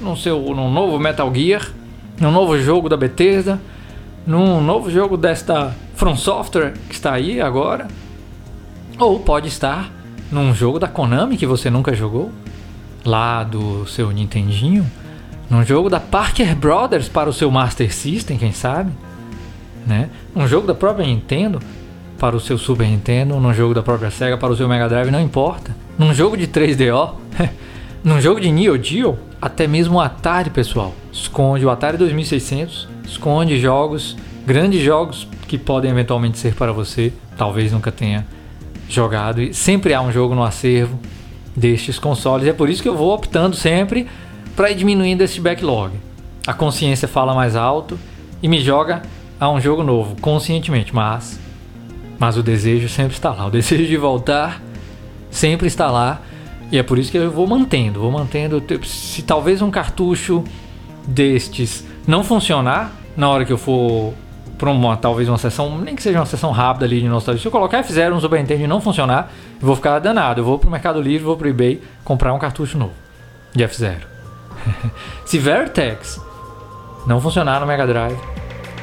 num, 0.00 0.16
seu, 0.16 0.40
num 0.54 0.70
novo 0.70 0.98
Metal 0.98 1.32
Gear, 1.34 1.70
num 2.20 2.32
novo 2.32 2.58
jogo 2.58 2.88
da 2.88 2.96
Bethesda, 2.96 3.60
num 4.26 4.60
novo 4.60 4.90
jogo 4.90 5.16
desta 5.16 5.74
From 5.94 6.16
Software 6.16 6.74
que 6.88 6.94
está 6.94 7.12
aí 7.12 7.40
agora, 7.40 7.88
ou 8.98 9.20
pode 9.20 9.48
estar 9.48 9.92
num 10.30 10.54
jogo 10.54 10.78
da 10.78 10.88
Konami 10.88 11.36
que 11.36 11.46
você 11.46 11.70
nunca 11.70 11.94
jogou, 11.94 12.30
lá 13.04 13.42
do 13.44 13.86
seu 13.86 14.10
Nintendinho, 14.10 14.86
num 15.48 15.64
jogo 15.64 15.88
da 15.88 16.00
Parker 16.00 16.54
Brothers 16.54 17.08
para 17.08 17.30
o 17.30 17.32
seu 17.32 17.50
Master 17.50 17.92
System, 17.92 18.36
quem 18.36 18.52
sabe, 18.52 18.92
né? 19.86 20.08
Um 20.34 20.46
jogo 20.46 20.66
da 20.66 20.74
própria 20.74 21.06
Nintendo 21.06 21.60
para 22.18 22.36
o 22.36 22.40
seu 22.40 22.58
Super 22.58 22.86
Nintendo, 22.86 23.38
num 23.38 23.54
jogo 23.54 23.74
da 23.74 23.82
própria 23.82 24.10
Sega 24.10 24.36
para 24.36 24.52
o 24.52 24.56
seu 24.56 24.68
Mega 24.68 24.88
Drive, 24.88 25.10
não 25.10 25.20
importa. 25.20 25.74
Num 25.96 26.12
jogo 26.12 26.36
de 26.36 26.48
3DO, 26.48 27.14
num 28.02 28.20
jogo 28.20 28.40
de 28.40 28.50
Neo 28.50 28.82
Geo, 28.82 29.18
até 29.40 29.66
mesmo 29.66 29.96
o 29.96 30.00
Atari, 30.00 30.50
pessoal, 30.50 30.94
esconde 31.12 31.64
o 31.64 31.70
Atari 31.70 31.96
2600, 31.96 32.88
esconde 33.04 33.58
jogos, 33.60 34.16
grandes 34.46 34.82
jogos 34.82 35.28
que 35.46 35.56
podem 35.56 35.90
eventualmente 35.90 36.38
ser 36.38 36.54
para 36.54 36.72
você, 36.72 37.12
talvez 37.36 37.72
nunca 37.72 37.92
tenha 37.92 38.26
jogado 38.88 39.40
e 39.40 39.52
sempre 39.54 39.94
há 39.94 40.00
um 40.00 40.10
jogo 40.10 40.34
no 40.34 40.42
acervo 40.42 40.98
destes 41.54 41.98
consoles. 41.98 42.48
É 42.48 42.52
por 42.52 42.68
isso 42.68 42.82
que 42.82 42.88
eu 42.88 42.96
vou 42.96 43.14
optando 43.14 43.54
sempre 43.54 44.08
para 44.56 44.70
ir 44.70 44.74
diminuindo 44.74 45.22
esse 45.22 45.40
backlog. 45.40 45.92
A 46.46 46.54
consciência 46.54 47.06
fala 47.06 47.34
mais 47.34 47.54
alto 47.54 47.98
e 48.42 48.48
me 48.48 48.60
joga 48.60 49.02
a 49.38 49.50
um 49.50 49.60
jogo 49.60 49.82
novo, 49.82 50.16
conscientemente, 50.20 50.94
mas 50.94 51.38
mas 52.18 52.36
o 52.36 52.42
desejo 52.42 52.88
sempre 52.88 53.14
está 53.14 53.30
lá. 53.30 53.46
O 53.46 53.50
desejo 53.52 53.86
de 53.86 53.96
voltar 53.96 54.60
sempre 55.30 55.66
está 55.66 55.90
lá. 55.90 56.20
E 56.70 56.78
é 56.78 56.82
por 56.82 56.98
isso 56.98 57.10
que 57.10 57.16
eu 57.16 57.30
vou 57.30 57.46
mantendo, 57.46 58.00
vou 58.00 58.10
mantendo. 58.10 58.62
Se 58.84 59.22
talvez 59.22 59.62
um 59.62 59.70
cartucho 59.70 60.44
destes 61.06 61.84
não 62.06 62.22
funcionar 62.22 62.92
na 63.16 63.28
hora 63.28 63.44
que 63.44 63.52
eu 63.52 63.56
for 63.56 64.12
para 64.58 64.70
uma 64.70 64.96
talvez 64.96 65.28
uma 65.28 65.38
sessão, 65.38 65.78
nem 65.78 65.94
que 65.94 66.02
seja 66.02 66.18
uma 66.18 66.26
sessão 66.26 66.50
rápida 66.50 66.84
ali 66.84 67.00
de 67.00 67.08
nostalgia. 67.08 67.40
Se 67.40 67.46
eu 67.46 67.52
colocar 67.52 67.82
F0 67.82 68.10
no 68.10 68.20
Super 68.20 68.40
Nintendo 68.40 68.64
e 68.64 68.66
não 68.66 68.80
funcionar, 68.80 69.30
eu 69.60 69.66
vou 69.66 69.76
ficar 69.76 69.98
danado. 70.00 70.40
Eu 70.40 70.44
vou 70.44 70.58
pro 70.58 70.70
Mercado 70.70 71.00
Livre, 71.00 71.24
vou 71.24 71.36
pro 71.36 71.48
eBay 71.48 71.80
comprar 72.04 72.34
um 72.34 72.38
cartucho 72.38 72.76
novo 72.76 72.92
de 73.54 73.64
F0. 73.64 74.00
Se 75.24 75.38
Vertex 75.38 76.20
não 77.06 77.20
funcionar 77.20 77.60
no 77.60 77.66
Mega 77.66 77.86
Drive, 77.86 78.18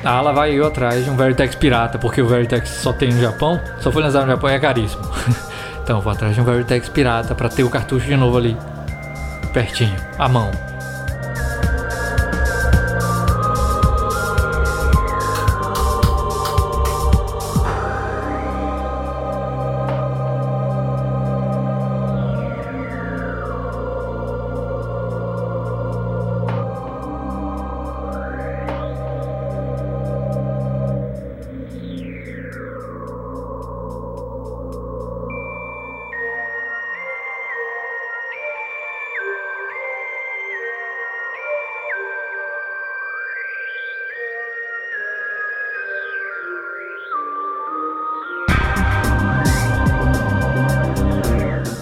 ah, 0.06 0.22
lá 0.22 0.32
vai 0.32 0.54
eu 0.54 0.68
atrás 0.68 1.04
de 1.04 1.10
um 1.10 1.16
Vertex 1.16 1.56
pirata, 1.56 1.98
porque 1.98 2.22
o 2.22 2.28
Vertex 2.28 2.70
só 2.70 2.94
tem 2.94 3.12
no 3.12 3.20
Japão, 3.20 3.60
só 3.80 3.92
foi 3.92 4.04
lançado 4.04 4.28
no 4.28 4.32
Japão 4.34 4.50
e 4.52 4.54
é 4.54 4.60
caríssimo. 4.60 5.04
então 5.84 6.00
vou 6.00 6.14
atrás 6.14 6.36
de 6.36 6.42
um 6.42 6.44
Vertex 6.44 6.88
pirata 6.90 7.34
para 7.34 7.50
ter 7.50 7.64
o 7.64 7.70
cartucho 7.72 8.06
de 8.06 8.16
novo 8.16 8.38
ali 8.38 8.56
pertinho, 9.52 9.96
à 10.20 10.30
mão. 10.30 10.52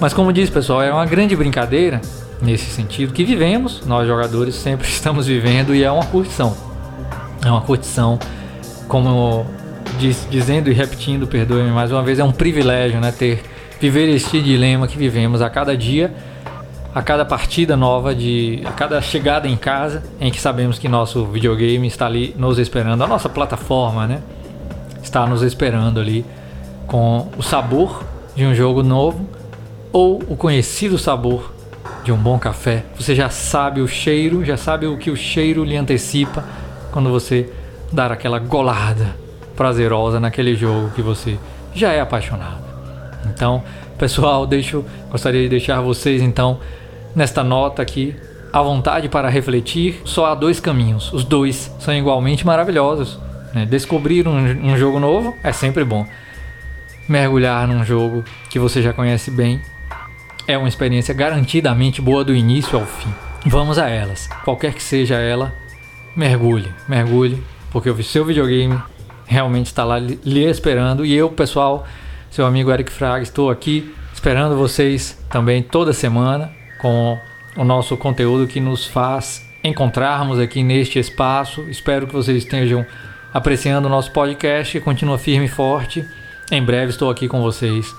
Mas 0.04 0.14
como 0.14 0.34
disse 0.34 0.52
pessoal, 0.52 0.82
é 0.82 0.92
uma 0.92 1.06
grande 1.06 1.34
brincadeira 1.34 2.02
nesse 2.42 2.66
sentido 2.66 3.14
que 3.14 3.24
vivemos, 3.24 3.86
nós 3.86 4.06
jogadores 4.06 4.54
sempre 4.54 4.84
estamos 4.86 5.28
vivendo 5.28 5.74
e 5.74 5.82
é 5.82 5.90
uma 5.90 6.04
curtição. 6.04 6.58
É 7.42 7.50
uma 7.50 7.62
curtição, 7.62 8.20
como 8.90 9.46
diz, 9.98 10.28
dizendo 10.30 10.70
e 10.70 10.74
repetindo, 10.74 11.26
perdoe-me 11.26 11.72
mais 11.72 11.90
uma 11.90 12.04
vez, 12.04 12.20
é 12.20 12.24
um 12.26 12.34
privilégio, 12.34 13.00
né, 13.00 13.14
ter 13.14 13.44
viver 13.80 14.10
este 14.10 14.42
dilema 14.42 14.90
que 14.90 14.98
vivemos 14.98 15.42
a 15.42 15.50
cada 15.50 15.78
dia, 15.78 16.14
a 16.94 17.02
cada 17.02 17.24
partida 17.24 17.78
nova 17.78 18.14
de, 18.14 18.62
a 18.66 18.74
cada 18.74 19.02
chegada 19.02 19.48
em 19.48 19.56
casa, 19.56 20.04
em 20.20 20.30
que 20.30 20.42
sabemos 20.42 20.78
que 20.78 20.90
nosso 20.90 21.26
videogame 21.28 21.88
está 21.88 22.08
ali 22.08 22.36
nos 22.38 22.60
esperando, 22.60 23.02
a 23.02 23.08
nossa 23.08 23.30
plataforma, 23.30 24.06
né, 24.06 24.22
está 25.02 25.26
nos 25.26 25.42
esperando 25.42 25.98
ali 25.98 26.26
com 26.88 27.30
o 27.38 27.42
sabor 27.42 28.04
de 28.36 28.46
um 28.46 28.54
jogo 28.54 28.84
novo 28.84 29.42
ou 29.94 30.22
o 30.28 30.36
conhecido 30.36 30.98
sabor 30.98 31.54
de 32.04 32.12
um 32.12 32.18
bom 32.18 32.40
café. 32.40 32.84
Você 33.00 33.16
já 33.16 33.30
sabe 33.30 33.80
o 33.80 33.88
cheiro, 33.88 34.44
já 34.44 34.58
sabe 34.58 34.88
o 34.88 34.98
que 34.98 35.12
o 35.12 35.16
cheiro 35.16 35.64
lhe 35.64 35.78
antecipa 35.78 36.44
quando 36.92 37.10
você 37.10 37.50
dar 37.92 38.12
aquela 38.12 38.40
golada 38.40 39.16
prazerosa 39.56 40.20
naquele 40.20 40.56
jogo 40.56 40.90
que 40.96 41.02
você 41.02 41.38
já 41.74 41.94
é 41.94 42.02
apaixonado. 42.02 42.64
Então, 43.28 43.64
pessoal, 43.98 44.46
deixo, 44.48 44.84
gostaria 45.12 45.44
de 45.44 45.50
deixar 45.50 45.80
vocês 45.80 46.22
então 46.22 46.60
nesta 47.16 47.44
nota 47.44 47.82
aqui 47.84 48.16
à 48.52 48.62
vontade 48.62 49.08
para 49.08 49.30
refletir. 49.30 50.02
Só 50.06 50.26
há 50.26 50.36
dois 50.36 50.60
caminhos, 50.60 51.14
os 51.14 51.24
dois 51.24 51.72
são 51.80 51.94
igualmente 51.94 52.46
maravilhosos. 52.46 53.20
Né? 53.54 53.66
Descobrir 53.66 54.28
um, 54.28 54.72
um 54.72 54.76
jogo 54.76 55.00
novo 55.00 55.36
é 55.44 55.52
sempre 55.52 55.86
bom. 55.86 56.06
Mergulhar 57.08 57.68
num 57.68 57.84
jogo 57.86 58.24
que 58.50 58.58
você 58.58 58.82
já 58.82 58.92
conhece 58.92 59.30
bem 59.30 59.62
é 60.48 60.58
uma 60.58 60.68
experiência 60.68 61.14
garantidamente 61.14 62.02
boa 62.02 62.24
do 62.24 62.36
início 62.36 62.78
ao 62.78 62.86
fim. 62.86 63.14
Vamos 63.46 63.78
a 63.78 63.90
elas. 63.90 64.28
Qualquer 64.44 64.74
que 64.74 64.84
seja 64.84 65.16
ela, 65.16 65.54
mergulhe, 66.16 66.72
mergulhe, 66.88 67.44
porque 67.72 67.90
o 67.90 68.04
seu 68.04 68.26
videogame 68.26 68.80
realmente 69.26 69.68
está 69.68 69.84
lá 69.84 70.00
lhe 70.00 70.46
esperando. 70.46 71.06
E 71.06 71.14
eu, 71.14 71.30
pessoal, 71.30 71.86
seu 72.30 72.46
amigo 72.46 72.72
Eric 72.72 72.92
Fraga, 72.92 73.24
estou 73.24 73.50
aqui 73.50 73.94
esperando 74.14 74.58
vocês 74.58 75.18
também 75.30 75.62
toda 75.62 75.94
semana 75.94 76.52
com 76.80 77.18
o 77.56 77.64
nosso 77.64 77.96
conteúdo 77.98 78.48
que 78.48 78.60
nos 78.60 78.86
faz 78.86 79.44
encontrarmos 79.64 80.40
aqui 80.40 80.64
neste 80.64 81.00
espaço. 81.00 81.62
Espero 81.70 82.06
que 82.06 82.14
vocês 82.14 82.38
estejam 82.38 82.86
apreciando 83.34 83.88
o 83.88 83.92
nosso 83.92 84.12
podcast. 84.12 84.80
Continua 84.82 85.18
firme 85.18 85.46
e 85.46 85.50
forte. 85.50 86.06
Em 86.52 86.62
breve 86.62 86.92
estou 86.92 87.10
aqui 87.10 87.28
com 87.28 87.42
vocês 87.42 87.96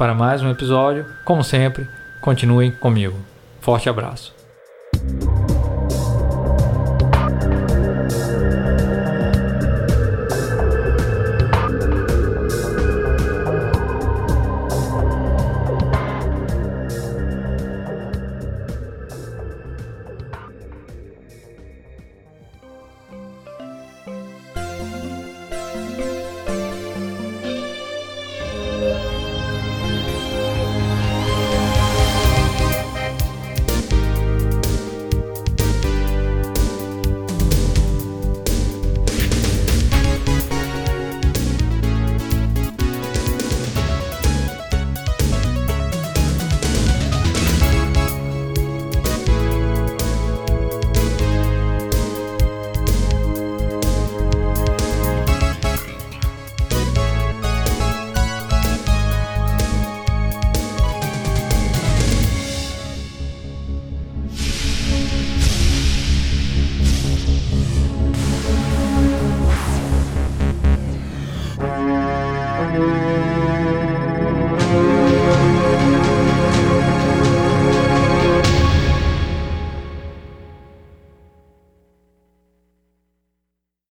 para 0.00 0.14
mais 0.14 0.40
um 0.40 0.48
episódio. 0.50 1.04
Como 1.26 1.44
sempre, 1.44 1.86
continuem 2.22 2.70
comigo. 2.70 3.18
Forte 3.60 3.86
abraço. 3.86 4.39